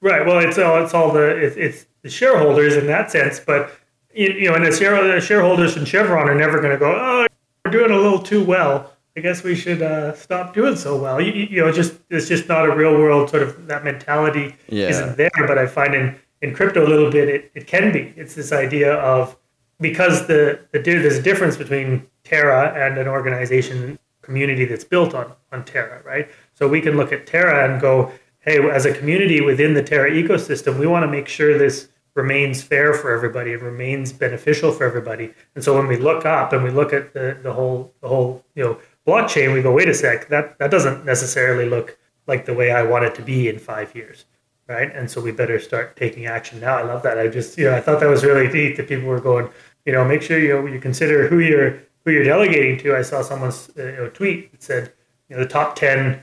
Right. 0.00 0.24
Well, 0.24 0.38
it's 0.38 0.58
all 0.58 0.82
it's 0.82 0.94
all 0.94 1.12
the 1.12 1.28
it's, 1.28 1.56
it's 1.56 1.86
the 2.02 2.10
shareholders 2.10 2.76
in 2.76 2.86
that 2.86 3.10
sense, 3.10 3.40
but 3.40 3.72
you, 4.14 4.28
you 4.32 4.48
know, 4.48 4.54
and 4.54 4.64
the, 4.64 4.70
the 4.70 5.20
shareholders 5.20 5.76
in 5.76 5.84
Chevron 5.84 6.28
are 6.28 6.34
never 6.34 6.60
going 6.60 6.72
to 6.72 6.78
go, 6.78 6.90
oh, 6.90 7.26
we're 7.64 7.70
doing 7.70 7.90
a 7.90 7.96
little 7.96 8.20
too 8.20 8.42
well 8.42 8.95
I 9.16 9.20
guess 9.20 9.42
we 9.42 9.54
should 9.54 9.80
uh, 9.80 10.14
stop 10.14 10.52
doing 10.52 10.76
so 10.76 11.00
well. 11.00 11.20
You, 11.20 11.32
you, 11.32 11.64
know, 11.64 11.72
just 11.72 11.94
it's 12.10 12.28
just 12.28 12.48
not 12.48 12.68
a 12.68 12.74
real 12.74 12.92
world 12.92 13.30
sort 13.30 13.42
of 13.42 13.66
that 13.66 13.82
mentality 13.82 14.54
yeah. 14.68 14.88
isn't 14.88 15.16
there. 15.16 15.30
But 15.38 15.56
I 15.56 15.66
find 15.66 15.94
in, 15.94 16.16
in 16.42 16.54
crypto 16.54 16.86
a 16.86 16.88
little 16.88 17.10
bit 17.10 17.28
it, 17.28 17.50
it 17.54 17.66
can 17.66 17.92
be. 17.92 18.12
It's 18.16 18.34
this 18.34 18.52
idea 18.52 18.94
of 18.96 19.36
because 19.80 20.26
the, 20.26 20.60
the 20.72 20.80
there's 20.80 21.16
a 21.16 21.22
difference 21.22 21.56
between 21.56 22.06
Terra 22.24 22.74
and 22.74 22.98
an 22.98 23.08
organization 23.08 23.98
community 24.20 24.66
that's 24.66 24.84
built 24.84 25.14
on 25.14 25.32
on 25.50 25.64
Terra, 25.64 26.02
right? 26.02 26.28
So 26.52 26.68
we 26.68 26.82
can 26.82 26.96
look 26.96 27.10
at 27.10 27.26
Terra 27.26 27.70
and 27.70 27.80
go, 27.80 28.12
hey, 28.40 28.58
as 28.68 28.84
a 28.84 28.92
community 28.92 29.40
within 29.40 29.72
the 29.72 29.82
Terra 29.82 30.10
ecosystem, 30.10 30.78
we 30.78 30.86
want 30.86 31.04
to 31.04 31.10
make 31.10 31.26
sure 31.26 31.56
this 31.56 31.88
remains 32.14 32.62
fair 32.62 32.92
for 32.92 33.12
everybody. 33.12 33.52
It 33.52 33.62
remains 33.62 34.12
beneficial 34.12 34.72
for 34.72 34.84
everybody. 34.84 35.32
And 35.54 35.62
so 35.62 35.76
when 35.76 35.86
we 35.86 35.96
look 35.96 36.26
up 36.26 36.52
and 36.52 36.64
we 36.64 36.70
look 36.70 36.92
at 36.92 37.12
the, 37.12 37.38
the 37.42 37.52
whole 37.52 37.94
the 38.02 38.08
whole 38.08 38.44
you 38.54 38.64
know 38.64 38.78
blockchain, 39.06 39.52
we 39.52 39.62
go, 39.62 39.72
wait 39.72 39.88
a 39.88 39.94
sec, 39.94 40.28
that, 40.28 40.58
that 40.58 40.70
doesn't 40.70 41.04
necessarily 41.04 41.68
look 41.68 41.98
like 42.26 42.44
the 42.44 42.54
way 42.54 42.72
I 42.72 42.82
want 42.82 43.04
it 43.04 43.14
to 43.16 43.22
be 43.22 43.48
in 43.48 43.58
five 43.58 43.94
years. 43.94 44.24
Right. 44.68 44.92
And 44.92 45.08
so 45.08 45.20
we 45.20 45.30
better 45.30 45.60
start 45.60 45.94
taking 45.94 46.26
action 46.26 46.58
now. 46.58 46.76
I 46.76 46.82
love 46.82 47.04
that. 47.04 47.20
I 47.20 47.28
just, 47.28 47.56
you 47.56 47.66
know, 47.66 47.76
I 47.76 47.80
thought 47.80 48.00
that 48.00 48.08
was 48.08 48.24
really 48.24 48.48
neat 48.48 48.76
that 48.76 48.88
people 48.88 49.06
were 49.06 49.20
going, 49.20 49.48
you 49.84 49.92
know, 49.92 50.04
make 50.04 50.22
sure 50.22 50.40
you 50.40 50.66
you 50.66 50.80
consider 50.80 51.28
who 51.28 51.38
you're 51.38 51.78
who 52.04 52.10
you're 52.10 52.24
delegating 52.24 52.76
to. 52.78 52.96
I 52.96 53.02
saw 53.02 53.22
someone's 53.22 53.70
uh, 53.78 53.84
you 53.84 53.92
know, 53.92 54.08
tweet 54.08 54.50
that 54.50 54.64
said, 54.64 54.92
you 55.28 55.36
know, 55.36 55.42
the 55.44 55.48
top 55.48 55.76
10 55.76 56.20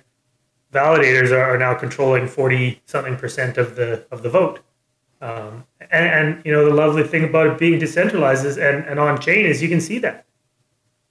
validators 0.74 1.32
are, 1.32 1.56
are 1.56 1.58
now 1.58 1.74
controlling 1.74 2.28
40 2.28 2.82
something 2.86 3.16
percent 3.16 3.58
of 3.58 3.78
the 3.78 4.06
of 4.12 4.24
the 4.24 4.30
vote. 4.30 4.60
Um, 5.22 5.66
and, 5.80 6.06
and, 6.08 6.46
you 6.46 6.52
know 6.52 6.66
the 6.66 6.74
lovely 6.74 7.04
thing 7.04 7.24
about 7.24 7.48
it 7.48 7.58
being 7.58 7.80
decentralized 7.80 8.46
is, 8.46 8.58
and, 8.58 8.84
and 8.86 9.00
on 9.00 9.22
chain 9.22 9.46
is 9.46 9.62
you 9.62 9.70
can 9.70 9.80
see 9.80 10.00
that, 10.00 10.26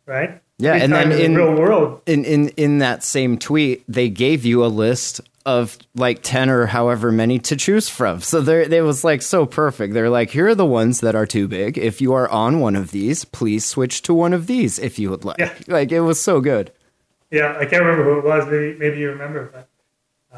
right? 0.05 0.43
Yeah, 0.63 0.75
and 0.75 0.93
then 0.93 1.11
in 1.13 1.21
in 1.21 1.35
the 1.35 1.41
real 1.41 1.55
world, 1.57 2.03
in 2.07 2.25
in 2.25 2.49
in 2.51 2.79
that 2.79 3.03
same 3.03 3.37
tweet, 3.37 3.83
they 3.89 4.09
gave 4.09 4.45
you 4.45 4.65
a 4.65 4.69
list 4.69 5.21
of 5.45 5.77
like 5.97 6.23
10 6.23 6.51
or 6.51 6.67
however 6.67 7.11
many 7.11 7.41
to 7.41 7.57
choose 7.57 7.89
from. 7.89 8.21
So 8.21 8.41
there 8.41 8.61
it 8.61 8.85
was 8.85 9.03
like 9.03 9.23
so 9.23 9.45
perfect. 9.45 9.93
They're 9.93 10.09
like, 10.09 10.31
here 10.31 10.47
are 10.47 10.55
the 10.55 10.65
ones 10.65 11.01
that 11.01 11.17
are 11.17 11.27
too 11.27 11.49
big. 11.49 11.77
If 11.79 12.01
you 12.01 12.13
are 12.13 12.29
on 12.29 12.61
one 12.61 12.77
of 12.77 12.93
these, 12.93 13.25
please 13.25 13.65
switch 13.65 14.03
to 14.03 14.15
one 14.15 14.33
of 14.33 14.47
these 14.47 14.79
if 14.79 15.01
you 15.01 15.11
would 15.11 15.25
like. 15.25 15.39
Yeah. 15.41 15.53
Like 15.67 15.91
it 15.91 16.03
was 16.03 16.21
so 16.21 16.41
good. 16.41 16.71
yeah, 17.33 17.57
I 17.59 17.65
can't 17.67 17.83
remember 17.83 18.05
who 18.05 18.19
it 18.21 18.25
was. 18.25 18.47
Maybe 18.47 18.79
maybe 18.79 18.99
you 19.01 19.11
remember, 19.11 19.51
but 19.53 19.69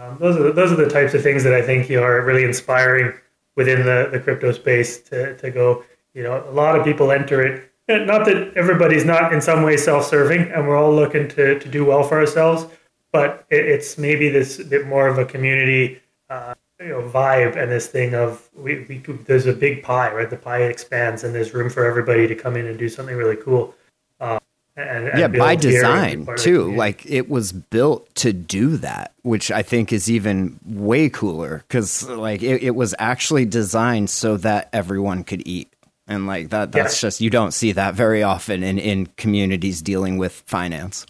um, 0.01 0.17
those 0.19 0.37
are 0.37 0.45
the, 0.45 0.53
those 0.53 0.73
are 0.73 0.77
the 0.77 0.89
types 0.89 1.13
of 1.13 1.23
things 1.23 1.45
that 1.45 1.53
I 1.53 1.61
think 1.61 1.91
you 1.91 2.01
are 2.03 2.23
really 2.25 2.45
inspiring 2.45 3.13
within 3.57 3.85
the, 3.85 4.09
the 4.11 4.21
crypto 4.21 4.53
space 4.53 5.03
to, 5.11 5.37
to 5.37 5.51
go. 5.51 5.85
You 6.15 6.23
know, 6.23 6.43
a 6.49 6.51
lot 6.51 6.79
of 6.79 6.85
people 6.85 7.13
enter 7.13 7.43
it. 7.45 7.71
Not 7.87 8.25
that 8.25 8.53
everybody's 8.57 9.05
not 9.05 9.33
in 9.33 9.43
some 9.43 9.63
way 9.63 9.77
self-serving, 9.77 10.51
and 10.53 10.67
we're 10.67 10.77
all 10.77 10.95
looking 10.95 11.29
to, 11.29 11.59
to 11.59 11.69
do 11.69 11.85
well 11.85 12.03
for 12.03 12.19
ourselves, 12.19 12.67
but 13.13 13.45
it, 13.51 13.67
it's 13.67 13.99
maybe 13.99 14.31
this 14.31 14.63
bit 14.63 14.87
more 14.87 15.07
of 15.07 15.19
a 15.19 15.25
community, 15.25 16.01
uh, 16.31 16.55
you 16.81 16.89
know, 16.89 17.03
vibe 17.03 17.57
and 17.57 17.71
this 17.71 17.87
thing 17.87 18.15
of 18.15 18.49
we, 18.57 18.87
we 18.89 18.99
there's 19.27 19.47
a 19.47 19.53
big 19.53 19.83
pie, 19.83 20.13
right? 20.13 20.31
The 20.31 20.37
pie 20.37 20.63
expands, 20.63 21.25
and 21.25 21.35
there's 21.35 21.53
room 21.53 21.69
for 21.69 21.85
everybody 21.85 22.27
to 22.27 22.35
come 22.35 22.57
in 22.57 22.67
and 22.67 22.79
do 22.79 22.89
something 22.89 23.17
really 23.17 23.37
cool. 23.37 23.75
Uh, 24.19 24.39
and, 24.77 25.09
and 25.09 25.19
yeah, 25.19 25.29
by 25.29 25.35
here 25.35 25.41
and 25.53 25.61
be 25.61 25.69
design 25.69 26.25
part 26.25 26.39
of 26.39 26.45
the 26.45 26.51
too. 26.51 26.75
Like 26.75 27.05
it 27.07 27.29
was 27.29 27.53
built 27.53 28.13
to 28.17 28.33
do 28.33 28.77
that, 28.79 29.13
which 29.23 29.51
I 29.51 29.63
think 29.63 29.93
is 29.93 30.11
even 30.11 30.59
way 30.65 31.09
cooler 31.11 31.65
because 31.69 32.09
like 32.09 32.43
it, 32.43 32.63
it 32.63 32.75
was 32.75 32.95
actually 32.99 33.45
designed 33.45 34.11
so 34.11 34.37
that 34.39 34.71
everyone 34.73 35.23
could 35.23 35.47
eat. 35.47 35.69
And 36.07 36.27
like 36.27 36.51
that, 36.51 36.73
that's 36.73 37.03
Yeah. 37.03 37.09
just 37.09 37.21
you 37.21 37.31
don't 37.31 37.53
see 37.53 37.73
that 37.73 37.95
very 37.95 38.23
often 38.23 38.63
in 38.63 38.79
in 38.79 39.07
communities 39.17 39.81
dealing 39.83 40.19
with 40.19 40.43
finance. 40.47 41.07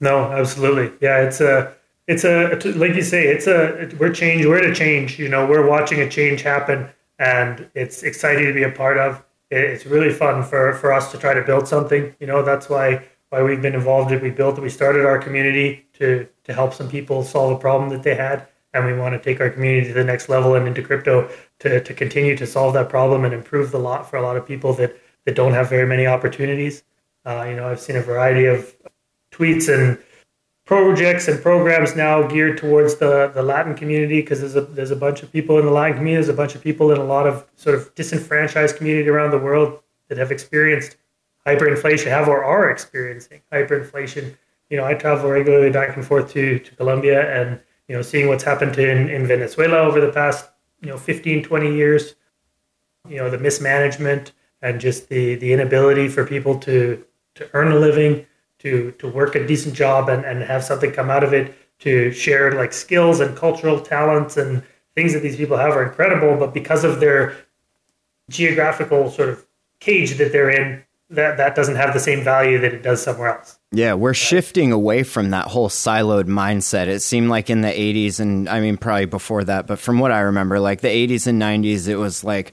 No, 0.00 0.24
absolutely. 0.32 0.92
Yeah, 1.00 1.20
it's 1.22 1.40
a, 1.40 1.72
it's 2.06 2.24
a, 2.24 2.56
like 2.76 2.94
you 2.94 3.02
say, 3.02 3.26
it's 3.26 3.46
a, 3.46 3.88
we're 3.98 4.12
change, 4.12 4.44
we're 4.44 4.58
a 4.58 4.74
change. 4.74 5.18
You 5.18 5.28
know, 5.28 5.46
we're 5.46 5.66
watching 5.66 6.00
a 6.00 6.08
change 6.08 6.42
happen, 6.42 6.88
and 7.18 7.68
it's 7.74 8.02
exciting 8.02 8.44
to 8.46 8.52
be 8.52 8.62
a 8.62 8.70
part 8.70 8.98
of. 8.98 9.22
It's 9.50 9.86
really 9.86 10.12
fun 10.12 10.42
for 10.42 10.74
for 10.74 10.92
us 10.92 11.10
to 11.12 11.18
try 11.18 11.32
to 11.34 11.42
build 11.42 11.68
something. 11.68 12.14
You 12.20 12.26
know, 12.26 12.42
that's 12.42 12.68
why 12.68 13.04
why 13.30 13.42
we've 13.42 13.62
been 13.62 13.74
involved. 13.74 14.10
We 14.10 14.30
built, 14.30 14.58
we 14.58 14.68
started 14.70 15.06
our 15.06 15.18
community 15.18 15.86
to 15.94 16.26
to 16.44 16.52
help 16.52 16.74
some 16.74 16.88
people 16.88 17.22
solve 17.24 17.52
a 17.52 17.58
problem 17.58 17.88
that 17.90 18.02
they 18.02 18.14
had, 18.16 18.46
and 18.74 18.84
we 18.86 18.92
want 18.92 19.14
to 19.14 19.20
take 19.20 19.40
our 19.40 19.50
community 19.50 19.88
to 19.88 19.94
the 19.94 20.04
next 20.04 20.28
level 20.28 20.54
and 20.56 20.66
into 20.68 20.82
crypto 20.82 21.28
to 21.60 21.82
to 21.82 21.94
continue 21.94 22.36
to 22.36 22.46
solve 22.46 22.74
that 22.74 22.88
problem 22.88 23.24
and 23.24 23.34
improve 23.34 23.70
the 23.70 23.78
lot 23.78 24.08
for 24.08 24.16
a 24.16 24.22
lot 24.22 24.36
of 24.36 24.46
people 24.46 24.72
that 24.74 24.96
that 25.24 25.34
don't 25.34 25.52
have 25.52 25.68
very 25.68 25.86
many 25.86 26.06
opportunities. 26.06 26.82
Uh, 27.24 27.44
you 27.48 27.56
know, 27.56 27.68
I've 27.68 27.80
seen 27.80 27.96
a 27.96 28.02
variety 28.02 28.46
of 28.46 28.74
tweets 29.32 29.72
and 29.72 29.98
projects 30.64 31.28
and 31.28 31.40
programs 31.40 31.94
now 31.94 32.26
geared 32.26 32.58
towards 32.58 32.96
the, 32.96 33.28
the 33.34 33.42
Latin 33.42 33.74
community 33.74 34.20
because 34.20 34.40
there's 34.40 34.56
a 34.56 34.62
there's 34.62 34.90
a 34.90 34.96
bunch 34.96 35.22
of 35.22 35.32
people 35.32 35.58
in 35.58 35.66
the 35.66 35.72
Latin 35.72 35.96
community, 35.96 36.24
there's 36.24 36.34
a 36.34 36.36
bunch 36.36 36.54
of 36.54 36.62
people 36.62 36.90
in 36.92 36.98
a 36.98 37.04
lot 37.04 37.26
of 37.26 37.46
sort 37.56 37.74
of 37.74 37.94
disenfranchised 37.94 38.76
community 38.76 39.08
around 39.08 39.30
the 39.30 39.38
world 39.38 39.80
that 40.08 40.18
have 40.18 40.30
experienced 40.30 40.96
hyperinflation, 41.46 42.06
have 42.06 42.28
or 42.28 42.44
are 42.44 42.70
experiencing 42.70 43.40
hyperinflation. 43.52 44.36
You 44.68 44.76
know, 44.76 44.84
I 44.84 44.94
travel 44.94 45.30
regularly 45.30 45.70
back 45.70 45.96
and 45.96 46.04
forth 46.04 46.32
to, 46.32 46.58
to 46.58 46.74
Colombia 46.74 47.32
and, 47.40 47.60
you 47.88 47.94
know, 47.94 48.02
seeing 48.02 48.26
what's 48.26 48.42
happened 48.42 48.76
in, 48.78 49.08
in 49.08 49.26
Venezuela 49.26 49.78
over 49.78 50.00
the 50.00 50.10
past, 50.10 50.50
you 50.80 50.88
know, 50.88 50.98
15, 50.98 51.42
20 51.42 51.74
years, 51.74 52.14
you 53.08 53.16
know, 53.16 53.30
the 53.30 53.38
mismanagement 53.38 54.32
and 54.62 54.80
just 54.80 55.08
the, 55.08 55.34
the 55.36 55.52
inability 55.52 56.08
for 56.08 56.26
people 56.26 56.58
to, 56.60 57.04
to 57.34 57.48
earn 57.52 57.72
a 57.72 57.76
living, 57.76 58.26
to, 58.58 58.92
to 58.98 59.08
work 59.08 59.34
a 59.34 59.46
decent 59.46 59.74
job 59.74 60.08
and, 60.08 60.24
and 60.24 60.42
have 60.42 60.64
something 60.64 60.92
come 60.92 61.10
out 61.10 61.22
of 61.22 61.32
it, 61.32 61.54
to 61.78 62.10
share 62.12 62.52
like 62.52 62.72
skills 62.72 63.20
and 63.20 63.36
cultural 63.36 63.80
talents 63.80 64.36
and 64.36 64.62
things 64.94 65.12
that 65.12 65.20
these 65.20 65.36
people 65.36 65.56
have 65.56 65.72
are 65.72 65.84
incredible. 65.84 66.36
But 66.36 66.54
because 66.54 66.84
of 66.84 67.00
their 67.00 67.36
geographical 68.30 69.10
sort 69.10 69.28
of 69.28 69.46
cage 69.80 70.16
that 70.16 70.32
they're 70.32 70.50
in, 70.50 70.82
that, 71.10 71.36
that 71.36 71.54
doesn't 71.54 71.76
have 71.76 71.92
the 71.92 72.00
same 72.00 72.24
value 72.24 72.58
that 72.58 72.74
it 72.74 72.82
does 72.82 73.02
somewhere 73.02 73.36
else. 73.38 73.58
Yeah, 73.76 73.92
we're 73.92 74.14
shifting 74.14 74.72
away 74.72 75.02
from 75.02 75.32
that 75.32 75.48
whole 75.48 75.68
siloed 75.68 76.24
mindset. 76.24 76.86
It 76.86 77.00
seemed 77.00 77.28
like 77.28 77.50
in 77.50 77.60
the 77.60 77.68
80s, 77.68 78.20
and 78.20 78.48
I 78.48 78.58
mean, 78.60 78.78
probably 78.78 79.04
before 79.04 79.44
that, 79.44 79.66
but 79.66 79.78
from 79.78 79.98
what 79.98 80.10
I 80.10 80.20
remember, 80.20 80.58
like 80.58 80.80
the 80.80 80.88
80s 80.88 81.26
and 81.26 81.42
90s, 81.42 81.86
it 81.86 81.96
was 81.96 82.24
like 82.24 82.52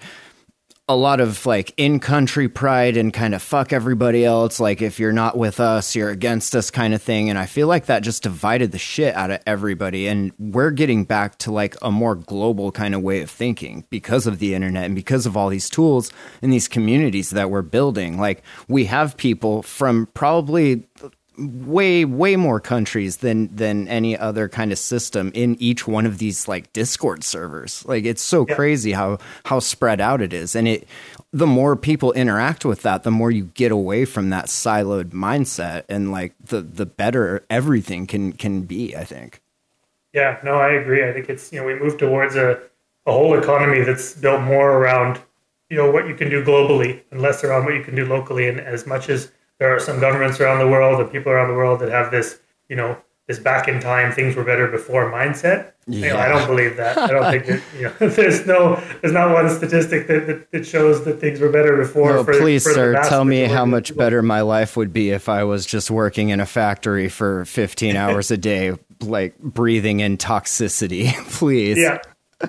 a 0.89 0.95
lot 0.95 1.21
of 1.21 1.45
like 1.45 1.73
in 1.77 1.99
country 2.01 2.49
pride 2.49 2.97
and 2.97 3.13
kind 3.13 3.33
of 3.33 3.41
fuck 3.41 3.71
everybody 3.71 4.25
else. 4.25 4.59
Like, 4.59 4.81
if 4.81 4.99
you're 4.99 5.13
not 5.13 5.37
with 5.37 5.59
us, 5.59 5.95
you're 5.95 6.09
against 6.09 6.55
us 6.55 6.69
kind 6.69 6.93
of 6.93 7.01
thing. 7.01 7.29
And 7.29 7.39
I 7.39 7.45
feel 7.45 7.67
like 7.67 7.85
that 7.85 8.03
just 8.03 8.23
divided 8.23 8.73
the 8.73 8.77
shit 8.77 9.15
out 9.15 9.31
of 9.31 9.39
everybody. 9.47 10.07
And 10.07 10.33
we're 10.37 10.71
getting 10.71 11.05
back 11.05 11.37
to 11.39 11.51
like 11.51 11.75
a 11.81 11.89
more 11.89 12.15
global 12.15 12.71
kind 12.71 12.93
of 12.93 13.01
way 13.01 13.21
of 13.21 13.31
thinking 13.31 13.85
because 13.89 14.27
of 14.27 14.39
the 14.39 14.53
internet 14.53 14.85
and 14.85 14.95
because 14.95 15.25
of 15.25 15.37
all 15.37 15.47
these 15.47 15.69
tools 15.69 16.11
and 16.41 16.51
these 16.51 16.67
communities 16.67 17.29
that 17.29 17.49
we're 17.49 17.61
building. 17.61 18.19
Like, 18.19 18.43
we 18.67 18.85
have 18.85 19.15
people 19.15 19.63
from 19.63 20.07
probably 20.13 20.85
way 21.37 22.05
way 22.05 22.35
more 22.35 22.59
countries 22.59 23.17
than 23.17 23.53
than 23.55 23.87
any 23.87 24.15
other 24.17 24.47
kind 24.47 24.71
of 24.71 24.77
system 24.77 25.31
in 25.33 25.55
each 25.59 25.87
one 25.87 26.05
of 26.05 26.19
these 26.19 26.47
like 26.47 26.71
discord 26.73 27.23
servers 27.23 27.83
like 27.87 28.05
it's 28.05 28.21
so 28.21 28.45
Yeah. 28.47 28.55
crazy 28.55 28.91
how 28.91 29.17
how 29.45 29.59
spread 29.59 29.99
out 29.99 30.21
it 30.21 30.31
is 30.31 30.55
and 30.55 30.67
it 30.67 30.87
the 31.31 31.47
more 31.47 31.75
people 31.75 32.11
interact 32.13 32.65
with 32.65 32.83
that 32.83 33.01
the 33.03 33.11
more 33.11 33.31
you 33.31 33.45
get 33.55 33.71
away 33.71 34.05
from 34.05 34.29
that 34.29 34.45
siloed 34.45 35.09
mindset 35.09 35.83
and 35.89 36.11
like 36.11 36.33
the 36.43 36.61
the 36.61 36.85
better 36.85 37.43
everything 37.49 38.05
can 38.05 38.33
can 38.33 38.61
be 38.61 38.95
i 38.95 39.03
think 39.03 39.41
Yeah, 40.13 40.39
no, 40.43 40.55
I 40.55 40.73
agree. 40.73 41.07
I 41.07 41.13
think 41.13 41.29
it's 41.29 41.51
you 41.51 41.59
know 41.59 41.65
we 41.65 41.75
move 41.75 41.97
towards 41.97 42.35
a, 42.35 42.61
a 43.05 43.11
whole 43.11 43.37
economy 43.37 43.81
that's 43.81 44.13
built 44.15 44.41
more 44.41 44.73
around 44.77 45.19
you 45.69 45.77
know 45.77 45.89
what 45.91 46.07
you 46.07 46.15
can 46.15 46.29
do 46.29 46.43
globally 46.43 47.01
and 47.11 47.21
less 47.21 47.43
around 47.43 47.65
what 47.65 47.73
you 47.73 47.83
can 47.83 47.95
do 47.95 48.05
locally. 48.05 48.47
And 48.47 48.59
as 48.59 48.85
much 48.85 49.09
as 49.09 49.31
there 49.63 49.73
are 49.73 49.79
some 49.79 50.01
governments 50.01 50.41
around 50.41 50.59
the 50.59 50.67
world 50.67 50.99
and 50.99 51.09
people 51.09 51.31
around 51.31 51.47
the 51.47 51.53
world 51.53 51.79
that 51.79 51.87
have 51.87 52.11
this 52.11 52.41
you 52.67 52.75
know 52.75 52.97
this 53.27 53.39
back 53.39 53.69
in 53.69 53.79
time 53.79 54.11
things 54.11 54.35
were 54.35 54.43
better 54.43 54.67
before 54.67 55.09
mindset. 55.09 55.71
You 55.87 56.01
know, 56.01 56.17
I 56.17 56.27
don't 56.27 56.45
believe 56.45 56.75
that. 56.75 56.97
I 56.97 57.07
don't 57.07 57.31
think 57.31 57.45
that 57.45 57.61
you 57.77 57.83
know 57.83 58.09
there's 58.13 58.45
no 58.45 58.75
there's 59.01 59.13
not 59.13 59.31
one 59.31 59.49
statistic 59.49 60.07
that, 60.07 60.27
that, 60.27 60.51
that 60.51 60.67
shows 60.67 61.05
that 61.05 61.21
things 61.21 61.39
were 61.39 61.47
better 61.47 61.77
before. 61.77 62.11
no, 62.11 62.23
for- 62.25 62.37
please 62.37 62.63
for 62.65 62.73
sir 62.73 63.03
tell 63.07 63.23
me 63.23 63.43
how 63.45 63.65
much 63.65 63.89
people. 63.91 63.99
better 63.99 64.21
my 64.21 64.41
life 64.41 64.75
would 64.75 64.91
be 64.91 65.11
if 65.11 65.29
i 65.29 65.45
was 65.45 65.65
just 65.65 65.89
working 65.89 66.27
in 66.27 66.41
a 66.41 66.45
factory 66.45 67.07
for 67.07 67.45
15 67.45 67.95
hours 68.03 68.31
a 68.31 68.37
day 68.37 68.77
like 68.99 69.39
breathing 69.39 70.01
in 70.01 70.17
toxicity 70.17 71.13
please 71.39 71.77
yeah 71.77 71.99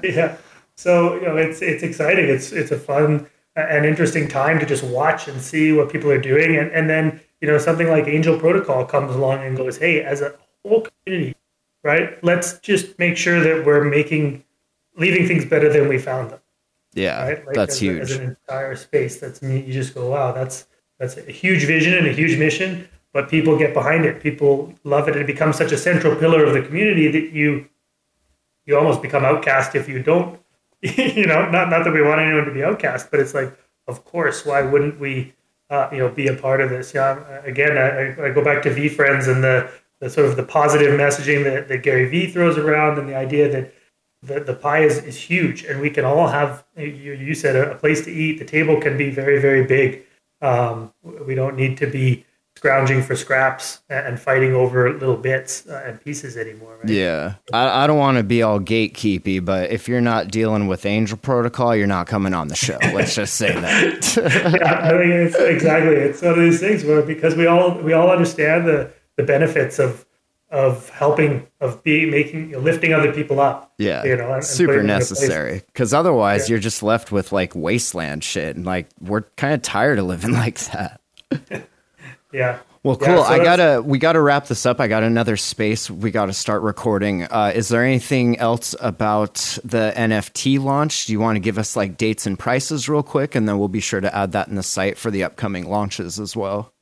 yeah 0.02 0.36
so 0.74 1.14
you 1.14 1.22
know 1.22 1.36
it's 1.36 1.62
it's 1.62 1.84
exciting 1.84 2.28
it's 2.28 2.50
it's 2.50 2.72
a 2.72 2.78
fun 2.78 3.28
and 3.56 3.86
interesting 3.86 4.28
time 4.28 4.58
to 4.58 4.66
just 4.66 4.82
watch 4.82 5.28
and 5.28 5.40
see 5.40 5.72
what 5.72 5.90
people 5.90 6.10
are 6.10 6.20
doing. 6.20 6.56
And 6.56 6.70
and 6.72 6.88
then 6.88 7.20
you 7.40 7.48
know 7.48 7.58
something 7.58 7.88
like 7.88 8.06
angel 8.06 8.38
protocol 8.38 8.84
comes 8.84 9.14
along 9.14 9.44
and 9.44 9.56
goes 9.56 9.76
hey 9.78 10.02
as 10.02 10.20
a 10.20 10.34
whole 10.64 10.86
community 11.04 11.36
right 11.82 12.22
let's 12.24 12.58
just 12.60 12.98
make 12.98 13.18
sure 13.18 13.40
that 13.40 13.66
we're 13.66 13.84
making 13.84 14.42
leaving 14.96 15.26
things 15.26 15.44
better 15.44 15.70
than 15.70 15.88
we 15.88 15.98
found 15.98 16.30
them. 16.30 16.40
Yeah 16.94 17.28
right? 17.28 17.44
That's 17.52 17.74
as, 17.74 17.80
huge 17.80 18.00
as 18.02 18.12
an 18.12 18.22
entire 18.30 18.76
space 18.76 19.20
that's 19.20 19.42
you 19.42 19.72
just 19.72 19.94
go 19.94 20.10
wow 20.10 20.32
that's 20.32 20.66
that's 20.98 21.16
a 21.16 21.30
huge 21.30 21.64
vision 21.64 21.92
and 21.94 22.06
a 22.06 22.12
huge 22.12 22.38
mission 22.38 22.88
but 23.14 23.30
people 23.30 23.56
get 23.56 23.72
behind 23.72 24.04
it. 24.04 24.20
People 24.20 24.74
love 24.82 25.08
it. 25.08 25.16
It 25.16 25.26
becomes 25.26 25.56
such 25.56 25.70
a 25.70 25.78
central 25.78 26.16
pillar 26.16 26.44
of 26.44 26.52
the 26.52 26.60
community 26.60 27.10
that 27.10 27.32
you 27.32 27.66
you 28.66 28.76
almost 28.76 29.00
become 29.00 29.24
outcast 29.24 29.74
if 29.74 29.88
you 29.88 30.02
don't 30.02 30.40
you 30.98 31.24
know 31.24 31.48
not 31.50 31.70
not 31.70 31.82
that 31.82 31.94
we 31.94 32.02
want 32.02 32.20
anyone 32.20 32.44
to 32.44 32.52
be 32.52 32.62
outcast 32.62 33.10
but 33.10 33.18
it's 33.18 33.32
like 33.32 33.56
of 33.88 34.04
course 34.04 34.44
why 34.44 34.60
wouldn't 34.60 35.00
we 35.00 35.32
uh, 35.70 35.88
you 35.90 35.98
know 35.98 36.10
be 36.10 36.26
a 36.26 36.34
part 36.34 36.60
of 36.60 36.68
this? 36.68 36.92
Yeah 36.92 37.18
again 37.44 37.78
I, 37.78 38.26
I 38.26 38.30
go 38.30 38.44
back 38.44 38.62
to 38.64 38.70
VeeFriends 38.70 39.26
and 39.32 39.42
the 39.42 39.70
the 40.00 40.10
sort 40.10 40.26
of 40.26 40.36
the 40.36 40.42
positive 40.42 40.92
messaging 41.00 41.42
that, 41.44 41.68
that 41.68 41.78
gary 41.78 42.06
vee 42.06 42.26
throws 42.26 42.58
around 42.58 42.98
and 42.98 43.08
the 43.08 43.16
idea 43.16 43.50
that 43.50 43.72
the, 44.22 44.40
the 44.40 44.54
pie 44.54 44.82
is, 44.84 44.98
is 44.98 45.16
huge 45.16 45.64
and 45.64 45.80
we 45.80 45.88
can 45.88 46.04
all 46.04 46.26
have 46.28 46.64
you, 46.76 47.14
you 47.14 47.34
said 47.34 47.56
a, 47.56 47.72
a 47.72 47.74
place 47.76 48.04
to 48.04 48.10
eat. 48.10 48.38
The 48.38 48.44
table 48.44 48.78
can 48.78 48.98
be 48.98 49.08
very 49.08 49.40
very 49.40 49.64
big. 49.64 50.02
Um, 50.42 50.92
we 51.02 51.34
don't 51.34 51.56
need 51.56 51.78
to 51.78 51.86
be 51.86 52.26
scrounging 52.64 53.02
for 53.02 53.14
scraps 53.14 53.82
and, 53.90 54.06
and 54.06 54.20
fighting 54.20 54.54
over 54.54 54.90
little 54.94 55.18
bits 55.18 55.66
uh, 55.66 55.82
and 55.84 56.00
pieces 56.02 56.34
anymore 56.34 56.78
right? 56.78 56.88
Yeah, 56.88 57.34
I, 57.52 57.84
I 57.84 57.86
don't 57.86 57.98
want 57.98 58.16
to 58.16 58.24
be 58.24 58.42
all 58.42 58.58
gatekeepy, 58.58 59.44
but 59.44 59.70
if 59.70 59.86
you're 59.86 60.00
not 60.00 60.28
dealing 60.28 60.66
with 60.66 60.86
Angel 60.86 61.18
Protocol, 61.18 61.76
you're 61.76 61.86
not 61.86 62.06
coming 62.06 62.32
on 62.32 62.48
the 62.48 62.56
show. 62.56 62.78
Let's 62.94 63.14
just 63.14 63.34
say 63.34 63.52
that. 63.52 64.16
yeah, 64.16 64.80
I 64.82 64.88
think 64.90 65.12
it's 65.12 65.36
exactly. 65.36 65.94
It's 65.94 66.22
one 66.22 66.32
of 66.32 66.38
these 66.38 66.58
things 66.58 66.84
where 66.84 67.02
because 67.02 67.34
we 67.36 67.46
all 67.46 67.78
we 67.82 67.92
all 67.92 68.10
understand 68.10 68.66
the 68.66 68.90
the 69.16 69.24
benefits 69.24 69.78
of 69.78 70.06
of 70.50 70.88
helping 70.90 71.46
of 71.60 71.82
be 71.82 72.08
making 72.08 72.48
you 72.50 72.52
know, 72.56 72.60
lifting 72.60 72.94
other 72.94 73.12
people 73.12 73.40
up. 73.40 73.74
Yeah, 73.76 74.04
you 74.04 74.16
know, 74.16 74.26
and, 74.26 74.34
and 74.36 74.44
super 74.44 74.74
putting 74.74 74.86
them 74.86 74.90
in 74.96 74.96
a 74.96 74.98
place. 75.00 75.10
necessary. 75.10 75.62
Because 75.66 75.92
otherwise, 75.92 76.48
Yeah. 76.48 76.54
you're 76.54 76.60
just 76.60 76.82
left 76.82 77.12
with 77.12 77.30
like 77.30 77.54
wasteland 77.54 78.24
shit, 78.24 78.56
and 78.56 78.64
like 78.64 78.86
we're 79.00 79.22
kind 79.36 79.52
of 79.52 79.60
tired 79.60 79.98
of 79.98 80.06
living 80.06 80.32
like 80.44 80.58
that. 80.70 81.00
Yeah. 82.34 82.58
Well, 82.82 82.98
Yeah, 83.00 83.06
cool. 83.14 83.24
so 83.24 83.30
I 83.32 83.42
gotta 83.42 83.80
we 83.82 83.98
gotta 83.98 84.20
wrap 84.20 84.46
this 84.46 84.66
up. 84.66 84.78
I 84.80 84.88
got 84.88 85.02
another 85.02 85.36
space. 85.38 85.88
We 85.90 86.10
gotta 86.10 86.34
start 86.34 86.60
recording. 86.60 87.22
Uh, 87.22 87.52
is 87.54 87.68
there 87.68 87.82
anything 87.82 88.38
else 88.38 88.74
about 88.80 89.36
the 89.64 89.92
NFT 89.96 90.58
launch? 90.62 91.06
Do 91.06 91.12
you 91.12 91.20
want 91.20 91.36
to 91.36 91.40
give 91.40 91.56
us 91.56 91.76
like 91.76 91.96
dates 91.96 92.26
and 92.26 92.38
prices 92.38 92.86
real 92.88 93.02
quick, 93.02 93.34
and 93.34 93.48
then 93.48 93.58
we'll 93.58 93.68
be 93.68 93.80
sure 93.80 94.00
to 94.02 94.14
add 94.14 94.32
that 94.32 94.48
in 94.48 94.56
the 94.56 94.62
site 94.62 94.98
for 94.98 95.10
the 95.10 95.24
upcoming 95.24 95.66
launches 95.70 96.20
as 96.20 96.36
well. 96.36 96.72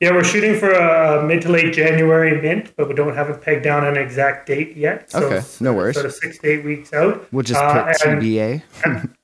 Yeah, 0.00 0.10
we're 0.10 0.24
shooting 0.24 0.58
for 0.58 0.70
a 0.72 1.24
mid 1.24 1.40
to 1.42 1.48
late 1.48 1.72
January 1.72 2.38
mint, 2.42 2.72
but 2.76 2.88
we 2.88 2.94
don't 2.94 3.14
have 3.14 3.30
it 3.30 3.40
pegged 3.40 3.62
down 3.62 3.86
an 3.86 3.96
exact 3.96 4.48
date 4.48 4.76
yet. 4.76 5.10
So 5.12 5.20
Okay, 5.22 5.46
no 5.60 5.72
worries. 5.72 5.94
Sort 5.94 6.06
of 6.06 6.12
six 6.14 6.38
to 6.38 6.48
eight 6.50 6.64
weeks 6.64 6.92
out. 6.92 7.24
We'll 7.32 7.44
just 7.44 7.60
Uh, 7.62 7.84
put 7.84 8.04
and- 8.04 8.20
TBA. 8.20 8.62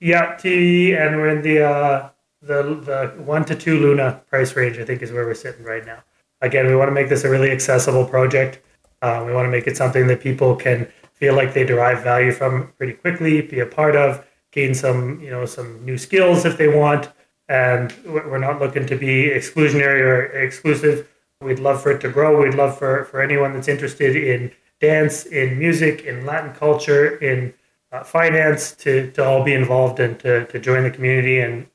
Yeah, 0.00 0.34
TV, 0.34 0.94
and 1.00 1.16
we're 1.16 1.28
in 1.28 1.40
the 1.42 1.62
uh, 1.64 2.08
the 2.46 2.62
the 2.62 3.22
one 3.22 3.44
to 3.46 3.54
two 3.54 3.78
Luna 3.78 4.22
price 4.28 4.56
range. 4.56 4.78
I 4.78 4.84
think 4.84 5.02
is 5.02 5.12
where 5.12 5.26
we're 5.26 5.34
sitting 5.34 5.64
right 5.64 5.84
now. 5.84 6.02
Again, 6.40 6.66
we 6.66 6.76
want 6.76 6.88
to 6.88 6.92
make 6.92 7.08
this 7.08 7.24
a 7.24 7.30
really 7.30 7.50
accessible 7.50 8.04
project. 8.04 8.60
Uh, 9.02 9.22
we 9.26 9.32
want 9.32 9.46
to 9.46 9.50
make 9.50 9.66
it 9.66 9.76
something 9.76 10.06
that 10.06 10.20
people 10.20 10.56
can 10.56 10.88
feel 11.12 11.34
like 11.34 11.54
they 11.54 11.64
derive 11.64 12.02
value 12.02 12.32
from 12.32 12.72
pretty 12.76 12.92
quickly, 12.92 13.40
be 13.40 13.60
a 13.60 13.66
part 13.66 13.96
of, 13.96 14.24
gain 14.50 14.74
some 14.74 15.20
you 15.20 15.30
know 15.30 15.46
some 15.46 15.84
new 15.84 15.98
skills 15.98 16.44
if 16.44 16.56
they 16.56 16.68
want. 16.68 17.10
And 17.48 17.94
we're 18.06 18.38
not 18.38 18.58
looking 18.58 18.86
to 18.86 18.96
be 18.96 19.28
exclusionary 19.28 20.00
or 20.00 20.22
exclusive. 20.24 21.06
We'd 21.42 21.58
love 21.58 21.82
for 21.82 21.90
it 21.90 22.00
to 22.00 22.08
grow. 22.08 22.42
We'd 22.42 22.54
love 22.54 22.78
for, 22.78 23.04
for 23.04 23.20
anyone 23.20 23.52
that's 23.52 23.68
interested 23.68 24.16
in 24.16 24.50
dance, 24.80 25.26
in 25.26 25.58
music, 25.58 26.04
in 26.04 26.24
Latin 26.24 26.54
culture, 26.54 27.16
in 27.16 27.52
uh, 27.92 28.02
finance 28.02 28.72
to, 28.76 29.10
to 29.12 29.24
all 29.24 29.44
be 29.44 29.52
involved 29.52 30.00
and 30.00 30.18
to, 30.20 30.46
to 30.46 30.58
join 30.58 30.84
the 30.84 30.90
community. 30.90 31.40
And 31.40 31.66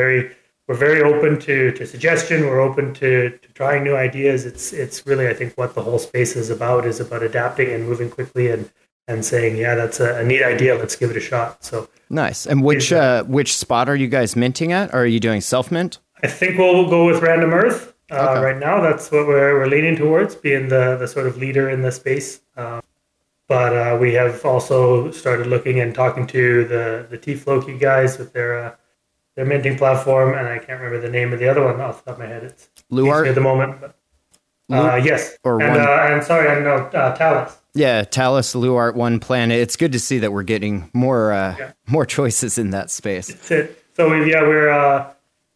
very 0.00 0.20
we're 0.66 0.74
very 0.88 1.02
open 1.02 1.38
to, 1.40 1.72
to 1.72 1.86
suggestion. 1.86 2.46
We're 2.46 2.60
open 2.68 2.94
to, 2.94 3.30
to 3.44 3.48
trying 3.60 3.84
new 3.84 3.96
ideas. 3.96 4.44
It's 4.50 4.72
it's 4.72 5.06
really 5.06 5.26
I 5.28 5.34
think 5.34 5.54
what 5.60 5.74
the 5.74 5.82
whole 5.82 5.98
space 5.98 6.36
is 6.36 6.50
about 6.50 6.84
is 6.86 7.00
about 7.00 7.22
adapting 7.22 7.68
and 7.74 7.86
moving 7.88 8.10
quickly 8.10 8.50
and 8.50 8.70
and 9.06 9.22
saying 9.24 9.56
yeah 9.64 9.74
that's 9.74 10.00
a, 10.00 10.20
a 10.20 10.24
neat 10.24 10.42
idea. 10.42 10.74
Let's 10.82 10.96
give 10.96 11.10
it 11.10 11.16
a 11.16 11.20
shot. 11.32 11.62
So 11.64 11.88
Nice. 12.10 12.46
And 12.46 12.62
which 12.62 12.92
uh, 12.92 13.24
which 13.24 13.56
spot 13.56 13.88
are 13.88 13.96
you 13.96 14.08
guys 14.08 14.36
minting 14.36 14.72
at? 14.72 14.86
Or 14.94 15.00
are 15.04 15.06
you 15.16 15.20
doing 15.20 15.40
self 15.40 15.70
mint? 15.70 15.98
I 16.22 16.28
think 16.28 16.58
we'll 16.58 16.74
we'll 16.74 16.90
go 16.90 17.04
with 17.06 17.20
Random 17.22 17.52
Earth 17.52 17.92
uh, 18.10 18.28
Okay. 18.30 18.40
right 18.46 18.58
now. 18.58 18.80
That's 18.80 19.10
what 19.12 19.26
we're, 19.26 19.58
we're 19.58 19.66
leaning 19.66 19.96
towards, 19.96 20.34
being 20.34 20.68
the, 20.68 20.96
the 20.96 21.08
sort 21.08 21.26
of 21.26 21.36
leader 21.36 21.68
in 21.68 21.82
the 21.82 21.92
space. 21.92 22.40
Um, 22.56 22.80
but 23.48 23.72
uh, 23.76 23.98
we 24.00 24.14
have 24.14 24.44
also 24.44 25.10
started 25.10 25.46
looking 25.48 25.80
and 25.80 25.94
talking 25.94 26.26
to 26.28 26.64
the 26.64 27.06
the 27.10 27.18
T 27.18 27.34
Floki 27.34 27.76
guys 27.76 28.16
with 28.18 28.32
their 28.32 28.52
uh, 28.64 28.74
their 29.36 29.44
minting 29.44 29.76
platform, 29.76 30.34
and 30.34 30.46
I 30.46 30.58
can't 30.58 30.80
remember 30.80 31.00
the 31.00 31.10
name 31.10 31.32
of 31.32 31.38
the 31.38 31.48
other 31.48 31.64
one 31.64 31.80
off 31.80 32.04
the 32.04 32.10
top 32.12 32.20
of 32.20 32.26
my 32.26 32.26
head. 32.32 32.44
It's 32.44 32.68
Luart? 32.90 33.28
at 33.28 33.34
the 33.34 33.40
moment. 33.40 33.80
But, 33.80 33.96
uh, 34.72 34.96
yes, 34.96 35.36
or 35.44 35.60
and 35.60 35.72
one- 35.76 35.80
uh, 35.80 36.06
and 36.10 36.22
sorry, 36.24 36.48
I 36.48 36.60
know 36.60 36.76
uh, 36.76 37.14
Talis. 37.16 37.58
Yeah, 37.74 38.04
Talis, 38.04 38.54
Luart, 38.54 38.94
One 38.94 39.18
Planet. 39.18 39.58
It's 39.58 39.74
good 39.76 39.90
to 39.92 39.98
see 39.98 40.20
that 40.20 40.32
we're 40.32 40.44
getting 40.44 40.88
more 40.94 41.32
uh, 41.32 41.56
Yeah. 41.58 41.72
more 41.88 42.06
choices 42.06 42.56
in 42.56 42.70
that 42.70 42.90
space. 42.90 43.26
That's 43.28 43.50
it. 43.50 43.84
So 43.96 44.08
we, 44.10 44.30
yeah, 44.30 44.42
we're 44.42 44.70
uh, 44.70 45.12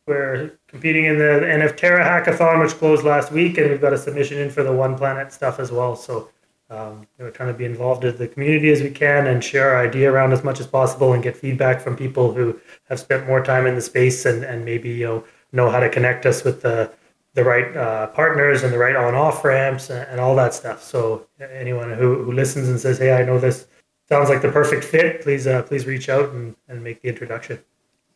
we're 0.07 0.53
competing 0.67 1.05
in 1.05 1.17
the, 1.19 1.39
the 1.41 1.47
NF 1.47 1.77
Terra 1.77 2.05
hackathon, 2.05 2.61
which 2.63 2.73
closed 2.73 3.05
last 3.05 3.31
week, 3.33 3.57
and 3.59 3.71
we've 3.71 3.81
got 3.81 3.93
a 3.93 3.99
submission 3.99 4.39
in 4.39 4.51
for 4.51 4.63
the 4.65 4.73
One 4.73 4.97
Planet 4.99 5.33
stuff 5.33 5.59
as 5.61 5.71
well. 5.71 5.95
So 5.97 6.29
um, 6.71 7.07
we're 7.19 7.31
trying 7.31 7.53
to 7.53 7.59
be 7.59 7.65
involved 7.65 8.05
in 8.05 8.17
the 8.17 8.29
community 8.29 8.71
as 8.71 8.83
we 8.83 8.91
can 8.91 9.27
and 9.27 9.43
share 9.43 9.71
our 9.71 9.83
idea 9.83 10.13
around 10.13 10.33
as 10.33 10.45
much 10.45 10.61
as 10.61 10.67
possible 10.67 11.15
and 11.15 11.23
get 11.23 11.37
feedback 11.37 11.81
from 11.81 11.97
people 11.97 12.33
who 12.35 12.61
have 12.89 13.01
spent 13.01 13.27
more 13.27 13.43
time 13.43 13.67
in 13.67 13.75
the 13.75 13.81
space 13.81 14.27
and, 14.27 14.45
and 14.45 14.65
maybe 14.65 14.91
you 14.91 15.07
know 15.07 15.25
know 15.53 15.71
how 15.71 15.81
to 15.81 15.89
connect 15.89 16.27
us 16.27 16.45
with 16.45 16.63
the 16.63 16.91
the 17.35 17.45
right 17.45 17.77
uh, 17.77 18.09
partners 18.09 18.63
and 18.63 18.73
the 18.73 18.79
right 18.79 18.97
on 18.97 19.15
off 19.15 19.45
ramps 19.45 19.91
and, 19.91 20.07
and 20.11 20.21
all 20.21 20.35
that 20.35 20.53
stuff. 20.53 20.83
So 20.83 21.27
anyone 21.41 21.93
who, 21.93 22.23
who 22.25 22.33
listens 22.33 22.69
and 22.69 22.79
says, 22.79 22.99
"Hey, 22.99 23.13
I 23.13 23.25
know 23.25 23.39
this 23.39 23.67
sounds 24.09 24.29
like 24.29 24.43
the 24.43 24.51
perfect 24.51 24.85
fit," 24.85 25.23
please 25.23 25.47
uh, 25.47 25.63
please 25.63 25.87
reach 25.87 26.09
out 26.09 26.31
and, 26.31 26.55
and 26.69 26.85
make 26.85 27.01
the 27.01 27.09
introduction. 27.09 27.61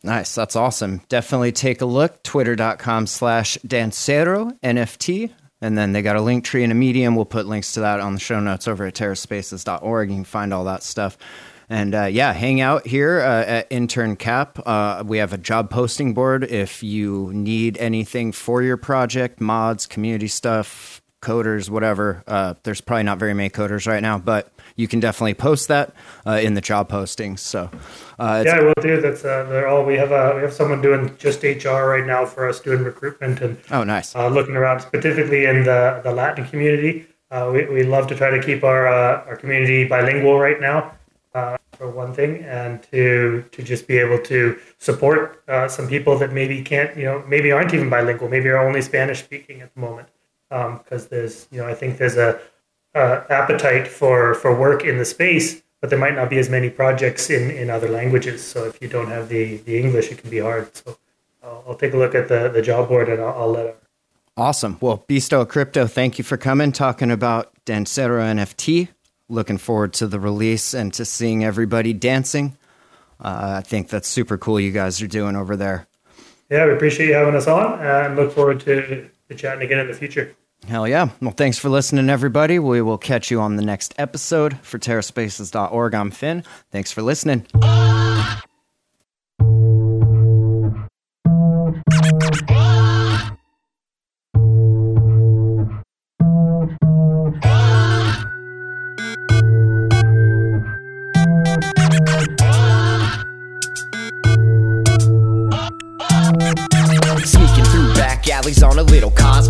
Nice. 0.03 0.35
That's 0.35 0.55
awesome. 0.55 1.01
Definitely 1.07 1.53
take 1.53 1.81
a 1.81 1.85
look. 1.85 2.21
Twitter.com 2.23 3.07
slash 3.07 3.57
Dancero 3.65 4.59
NFT. 4.59 5.31
And 5.63 5.77
then 5.77 5.93
they 5.93 6.01
got 6.01 6.17
a 6.17 6.21
link 6.21 6.43
tree 6.43 6.63
and 6.63 6.73
a 6.73 6.75
medium. 6.75 7.15
We'll 7.15 7.23
put 7.23 7.45
links 7.45 7.71
to 7.75 7.79
that 7.79 8.01
on 8.01 8.13
the 8.13 8.19
show 8.19 8.41
notes 8.41 8.67
over 8.67 8.85
at 8.85 8.95
terraspaces.org. 8.95 10.09
You 10.09 10.15
can 10.17 10.25
find 10.25 10.53
all 10.53 10.65
that 10.65 10.83
stuff. 10.83 11.17
And 11.69 11.95
uh, 11.95 12.03
yeah, 12.03 12.33
hang 12.33 12.59
out 12.59 12.85
here 12.85 13.21
uh, 13.21 13.45
at 13.45 13.67
Intern 13.69 14.17
Cap. 14.17 14.59
Uh, 14.65 15.03
we 15.07 15.19
have 15.19 15.31
a 15.31 15.37
job 15.37 15.69
posting 15.69 16.13
board. 16.13 16.43
If 16.43 16.83
you 16.83 17.31
need 17.33 17.77
anything 17.77 18.33
for 18.33 18.61
your 18.61 18.75
project, 18.75 19.39
mods, 19.39 19.85
community 19.85 20.27
stuff, 20.27 20.92
coders, 21.23 21.69
whatever, 21.69 22.23
uh, 22.27 22.53
there's 22.63 22.81
probably 22.81 23.03
not 23.03 23.17
very 23.17 23.33
many 23.33 23.49
coders 23.49 23.87
right 23.87 24.01
now, 24.01 24.17
but 24.19 24.51
you 24.75 24.87
can 24.87 24.99
definitely 24.99 25.33
post 25.33 25.67
that 25.69 25.93
uh, 26.27 26.39
in 26.43 26.53
the 26.53 26.61
job 26.61 26.89
postings. 26.89 27.39
So 27.39 27.69
uh, 28.19 28.43
Yeah, 28.45 28.59
we'll 28.61 28.73
do. 28.81 29.01
That's 29.01 29.23
uh, 29.23 29.45
they're 29.49 29.67
all 29.67 29.83
we 29.85 29.95
have. 29.95 30.11
Uh, 30.11 30.33
we 30.35 30.41
have 30.41 30.53
someone 30.53 30.81
doing 30.81 31.15
just 31.17 31.43
HR 31.43 31.85
right 31.95 32.05
now 32.05 32.25
for 32.25 32.47
us 32.47 32.59
doing 32.59 32.83
recruitment 32.83 33.41
and 33.41 33.57
Oh, 33.71 33.83
nice. 33.83 34.15
uh, 34.15 34.27
looking 34.27 34.55
around 34.55 34.81
specifically 34.81 35.45
in 35.45 35.63
the 35.63 36.01
the 36.03 36.11
Latin 36.11 36.45
community. 36.45 37.05
Uh, 37.31 37.49
we 37.53 37.65
we 37.65 37.83
love 37.83 38.05
to 38.07 38.15
try 38.15 38.29
to 38.29 38.41
keep 38.41 38.63
our 38.63 38.87
uh, 38.87 39.25
our 39.27 39.35
community 39.35 39.87
bilingual 39.87 40.37
right 40.39 40.59
now. 40.61 40.91
Uh, 41.33 41.57
for 41.79 41.89
one 41.89 42.13
thing, 42.13 42.43
and 42.45 42.83
to 42.91 43.43
to 43.51 43.63
just 43.63 43.87
be 43.87 43.97
able 43.97 44.19
to 44.19 44.55
support 44.77 45.41
uh, 45.47 45.67
some 45.67 45.87
people 45.87 46.15
that 46.19 46.31
maybe 46.31 46.61
can't, 46.61 46.95
you 46.95 47.05
know, 47.05 47.23
maybe 47.27 47.51
aren't 47.51 47.73
even 47.73 47.89
bilingual, 47.89 48.29
maybe 48.29 48.47
are 48.49 48.63
only 48.67 48.81
Spanish 48.83 49.23
speaking 49.23 49.59
at 49.61 49.73
the 49.73 49.79
moment, 49.79 50.07
because 50.77 51.07
there's, 51.07 51.47
you 51.51 51.59
know, 51.59 51.67
I 51.67 51.73
think 51.73 51.97
there's 51.97 52.17
a 52.17 52.39
uh, 52.95 53.23
appetite 53.29 53.87
for 53.87 54.35
for 54.35 54.55
work 54.55 54.83
in 54.83 54.97
the 54.97 55.05
space, 55.05 55.61
but 55.81 55.89
there 55.89 55.99
might 55.99 56.15
not 56.15 56.29
be 56.29 56.37
as 56.37 56.49
many 56.49 56.69
projects 56.69 57.29
in 57.29 57.49
in 57.51 57.69
other 57.69 57.89
languages. 57.89 58.43
So 58.43 58.65
if 58.65 58.81
you 58.81 58.87
don't 58.87 59.07
have 59.07 59.29
the 59.29 59.57
the 59.57 59.79
English, 59.79 60.11
it 60.11 60.19
can 60.19 60.29
be 60.29 60.39
hard. 60.39 60.75
So 60.75 60.97
I'll, 61.43 61.63
I'll 61.67 61.75
take 61.75 61.93
a 61.93 61.97
look 61.97 62.15
at 62.15 62.27
the 62.27 62.49
the 62.49 62.61
job 62.61 62.89
board 62.89 63.09
and 63.09 63.21
I'll, 63.21 63.35
I'll 63.41 63.51
let. 63.51 63.65
Our, 63.65 63.73
Awesome. 64.35 64.77
Well, 64.81 65.05
BstoicCrypto, 65.07 65.87
thank 65.87 66.17
you 66.17 66.23
for 66.23 66.37
coming, 66.37 66.71
talking 66.71 67.11
about 67.11 67.53
Dancero 67.67 68.19
NFT. 68.19 68.87
Looking 69.29 69.59
forward 69.59 69.93
to 69.93 70.07
the 70.07 70.19
release 70.19 70.73
and 70.73 70.91
to 70.95 71.05
seeing 71.05 71.43
everybody 71.43 71.93
dancing. 71.93 72.57
Uh, 73.19 73.57
I 73.57 73.61
think 73.61 73.89
that's 73.89 74.07
super 74.07 74.39
cool 74.39 74.59
you 74.59 74.71
guys 74.71 75.01
are 75.03 75.07
doing 75.07 75.35
over 75.35 75.55
there. 75.55 75.87
yeah, 76.49 76.65
we 76.65 76.73
appreciate 76.73 77.07
you 77.07 77.13
having 77.13 77.35
us 77.35 77.47
on, 77.47 77.79
and 77.79 78.15
look 78.15 78.31
forward 78.31 78.59
to, 78.61 79.07
to 79.29 79.35
chatting 79.35 79.63
again 79.63 79.79
in 79.79 79.87
the 79.87 79.93
future. 79.93 80.35
Hell 80.67 80.87
yeah. 80.87 81.09
Well, 81.21 81.31
thanks 81.31 81.57
for 81.57 81.69
listening, 81.69 82.09
everybody. 82.09 82.57
We 82.57 82.81
will 82.81 82.97
catch 82.97 83.29
you 83.29 83.41
on 83.41 83.57
the 83.57 83.63
next 83.63 83.93
episode 83.97 84.59
for 84.61 84.79
TerraSpaces.org. 84.79 85.93
I'm 85.93 86.11
Finn. 86.11 86.43
Thanks 86.71 86.91
for 86.91 87.01
listening. 87.01 87.45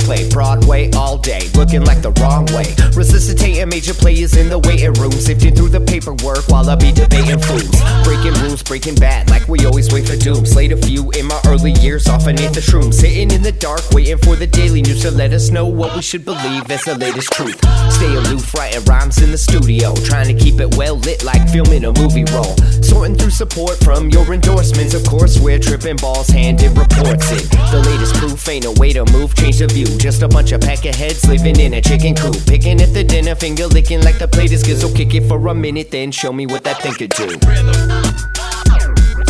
Cosplay. 0.03 0.31
Broadway 0.31 0.91
all 0.91 1.17
day, 1.17 1.41
looking 1.55 1.83
like 1.83 2.01
the 2.01 2.11
wrong 2.21 2.45
way. 2.47 2.65
Resuscitating 2.95 3.69
major 3.69 3.93
players 3.93 4.35
in 4.35 4.49
the 4.49 4.59
waiting 4.59 4.93
room. 4.93 5.11
Sifting 5.11 5.55
through 5.55 5.69
the 5.69 5.81
paperwork 5.81 6.47
while 6.49 6.69
I 6.69 6.75
be 6.75 6.91
debating 6.91 7.39
fools. 7.39 7.69
Breaking 8.03 8.33
rules, 8.41 8.63
breaking 8.63 8.95
bad, 8.95 9.29
like 9.29 9.47
we 9.47 9.65
always 9.65 9.91
wait 9.91 10.07
for 10.07 10.15
doom. 10.15 10.45
Slayed 10.45 10.71
a 10.71 10.77
few 10.77 11.11
in 11.11 11.27
my 11.27 11.39
early 11.47 11.71
years, 11.71 12.07
off 12.07 12.25
beneath 12.25 12.53
the 12.53 12.61
shrooms. 12.61 12.95
Sitting 12.95 13.31
in 13.31 13.41
the 13.41 13.51
dark, 13.51 13.81
waiting 13.91 14.17
for 14.17 14.35
the 14.35 14.47
daily 14.47 14.81
news 14.81 15.01
to 15.01 15.11
let 15.11 15.33
us 15.33 15.49
know 15.49 15.67
what 15.67 15.95
we 15.95 16.01
should 16.01 16.25
believe 16.25 16.69
as 16.69 16.83
the 16.83 16.95
latest 16.97 17.31
truth. 17.33 17.57
Stay 17.91 18.13
aloof, 18.15 18.53
writing 18.53 18.83
rhymes 18.85 19.21
in 19.21 19.31
the 19.31 19.37
studio. 19.37 19.93
Trying 20.05 20.27
to 20.27 20.33
keep 20.33 20.59
it 20.59 20.75
well 20.77 20.97
lit 20.97 21.23
like 21.23 21.47
filming 21.49 21.85
a 21.85 21.93
movie 21.93 22.25
roll. 22.31 22.55
Sorting 22.81 23.15
through 23.15 23.31
support 23.31 23.77
from 23.83 24.09
your 24.09 24.33
endorsements. 24.33 24.93
Of 24.93 25.05
course, 25.05 25.39
we're 25.39 25.59
tripping 25.59 25.97
balls, 25.97 26.27
handed 26.27 26.77
reports 26.77 27.31
in. 27.31 27.43
The 27.71 27.81
latest 27.85 28.15
proof 28.15 28.47
ain't 28.49 28.65
a 28.65 28.71
way 28.79 28.93
to 28.93 29.05
move, 29.11 29.35
change 29.35 29.59
the 29.59 29.67
view 29.67 29.85
just 30.03 30.21
a 30.21 30.27
bunch 30.27 30.51
of 30.51 30.59
pack 30.59 30.83
of 30.83 30.93
heads 30.93 31.25
living 31.29 31.57
in 31.61 31.75
a 31.75 31.81
chicken 31.81 32.13
coop. 32.13 32.35
Picking 32.45 32.81
at 32.81 32.93
the 32.93 33.05
dinner, 33.05 33.35
finger 33.35 33.67
licking 33.67 34.01
like 34.01 34.19
the 34.19 34.27
plate 34.27 34.51
is 34.51 34.61
gizzo. 34.61 34.93
Kick 34.93 35.15
it 35.15 35.25
for 35.29 35.47
a 35.47 35.55
minute, 35.55 35.91
then 35.91 36.11
show 36.11 36.33
me 36.33 36.45
what 36.45 36.65
that 36.65 36.81
thing 36.81 36.91
could 36.91 37.11
do. 37.11 37.27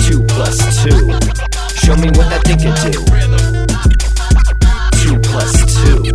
Two 0.01 0.23
plus 0.33 0.57
two. 0.81 1.11
Show 1.77 1.95
me 1.95 2.09
what 2.17 2.27
that 2.33 2.41
thing 2.43 2.57
could 2.57 2.73
do. 2.81 2.89
Two 4.97 5.19
plus 5.21 5.53
two. 5.77 6.09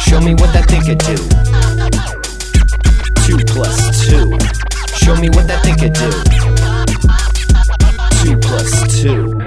Show 0.00 0.20
me 0.20 0.34
what 0.34 0.52
that 0.52 0.66
thing 0.66 0.82
could 0.82 0.98
do. 0.98 1.14
Two 3.22 3.38
plus 3.54 4.04
two. 4.04 4.36
Show 4.96 5.14
me 5.14 5.30
what 5.30 5.46
that 5.46 5.62
thing 5.62 5.76
could 5.76 5.92
do. 5.92 6.10
Two 8.24 8.36
plus 8.40 8.72
two. 9.00 9.38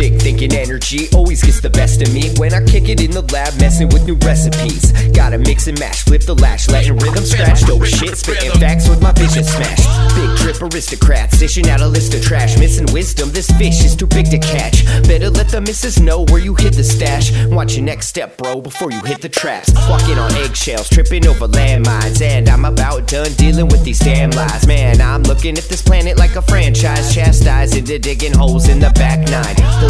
Big 0.00 0.18
thinking 0.18 0.54
energy 0.54 1.08
always 1.14 1.42
gets 1.44 1.60
the 1.60 1.68
best 1.68 2.00
of 2.00 2.10
me 2.14 2.30
when 2.38 2.54
I 2.54 2.64
kick 2.64 2.88
it 2.88 3.04
in 3.04 3.10
the 3.10 3.20
lab, 3.20 3.52
messing 3.60 3.86
with 3.90 4.06
new 4.06 4.14
recipes. 4.24 4.92
Gotta 5.12 5.36
mix 5.36 5.66
and 5.66 5.78
match, 5.78 6.04
flip 6.04 6.22
the 6.22 6.34
latch, 6.34 6.70
letting 6.70 6.96
rhythm 6.96 7.22
scratch. 7.22 7.60
Dope 7.66 7.84
shit, 7.84 8.16
spitting 8.16 8.50
facts 8.52 8.88
with 8.88 9.02
my 9.02 9.12
vision 9.12 9.44
smashed. 9.44 9.84
Big 10.16 10.30
drip 10.38 10.62
aristocrats, 10.62 11.38
dishing 11.38 11.68
out 11.68 11.82
a 11.82 11.86
list 11.86 12.14
of 12.14 12.22
trash. 12.22 12.56
Missing 12.58 12.90
wisdom, 12.94 13.28
this 13.32 13.50
fish 13.58 13.84
is 13.84 13.94
too 13.94 14.06
big 14.06 14.30
to 14.30 14.38
catch. 14.38 14.86
Better 15.06 15.28
let 15.28 15.50
the 15.50 15.60
missus 15.60 16.00
know 16.00 16.24
where 16.30 16.40
you 16.40 16.54
hid 16.54 16.72
the 16.72 16.82
stash. 16.82 17.30
Watch 17.48 17.76
your 17.76 17.84
next 17.84 18.06
step, 18.06 18.38
bro, 18.38 18.62
before 18.62 18.90
you 18.90 19.00
hit 19.02 19.20
the 19.20 19.28
traps. 19.28 19.70
Walking 19.86 20.18
on 20.18 20.32
eggshells, 20.36 20.88
tripping 20.88 21.26
over 21.26 21.46
landmines, 21.46 22.22
and 22.22 22.48
I'm 22.48 22.64
about 22.64 23.06
done 23.06 23.32
dealing 23.34 23.68
with 23.68 23.84
these 23.84 23.98
damn 23.98 24.30
lies. 24.30 24.66
Man, 24.66 25.02
I'm 25.02 25.24
looking 25.24 25.58
at 25.58 25.64
this 25.64 25.82
planet 25.82 26.16
like 26.16 26.36
a 26.36 26.42
franchise, 26.42 27.14
chastised 27.14 27.76
into 27.76 27.98
digging 27.98 28.32
holes 28.32 28.66
in 28.66 28.78
the 28.78 28.88
back 28.96 29.18
nine. 29.28 29.56
The 29.84 29.89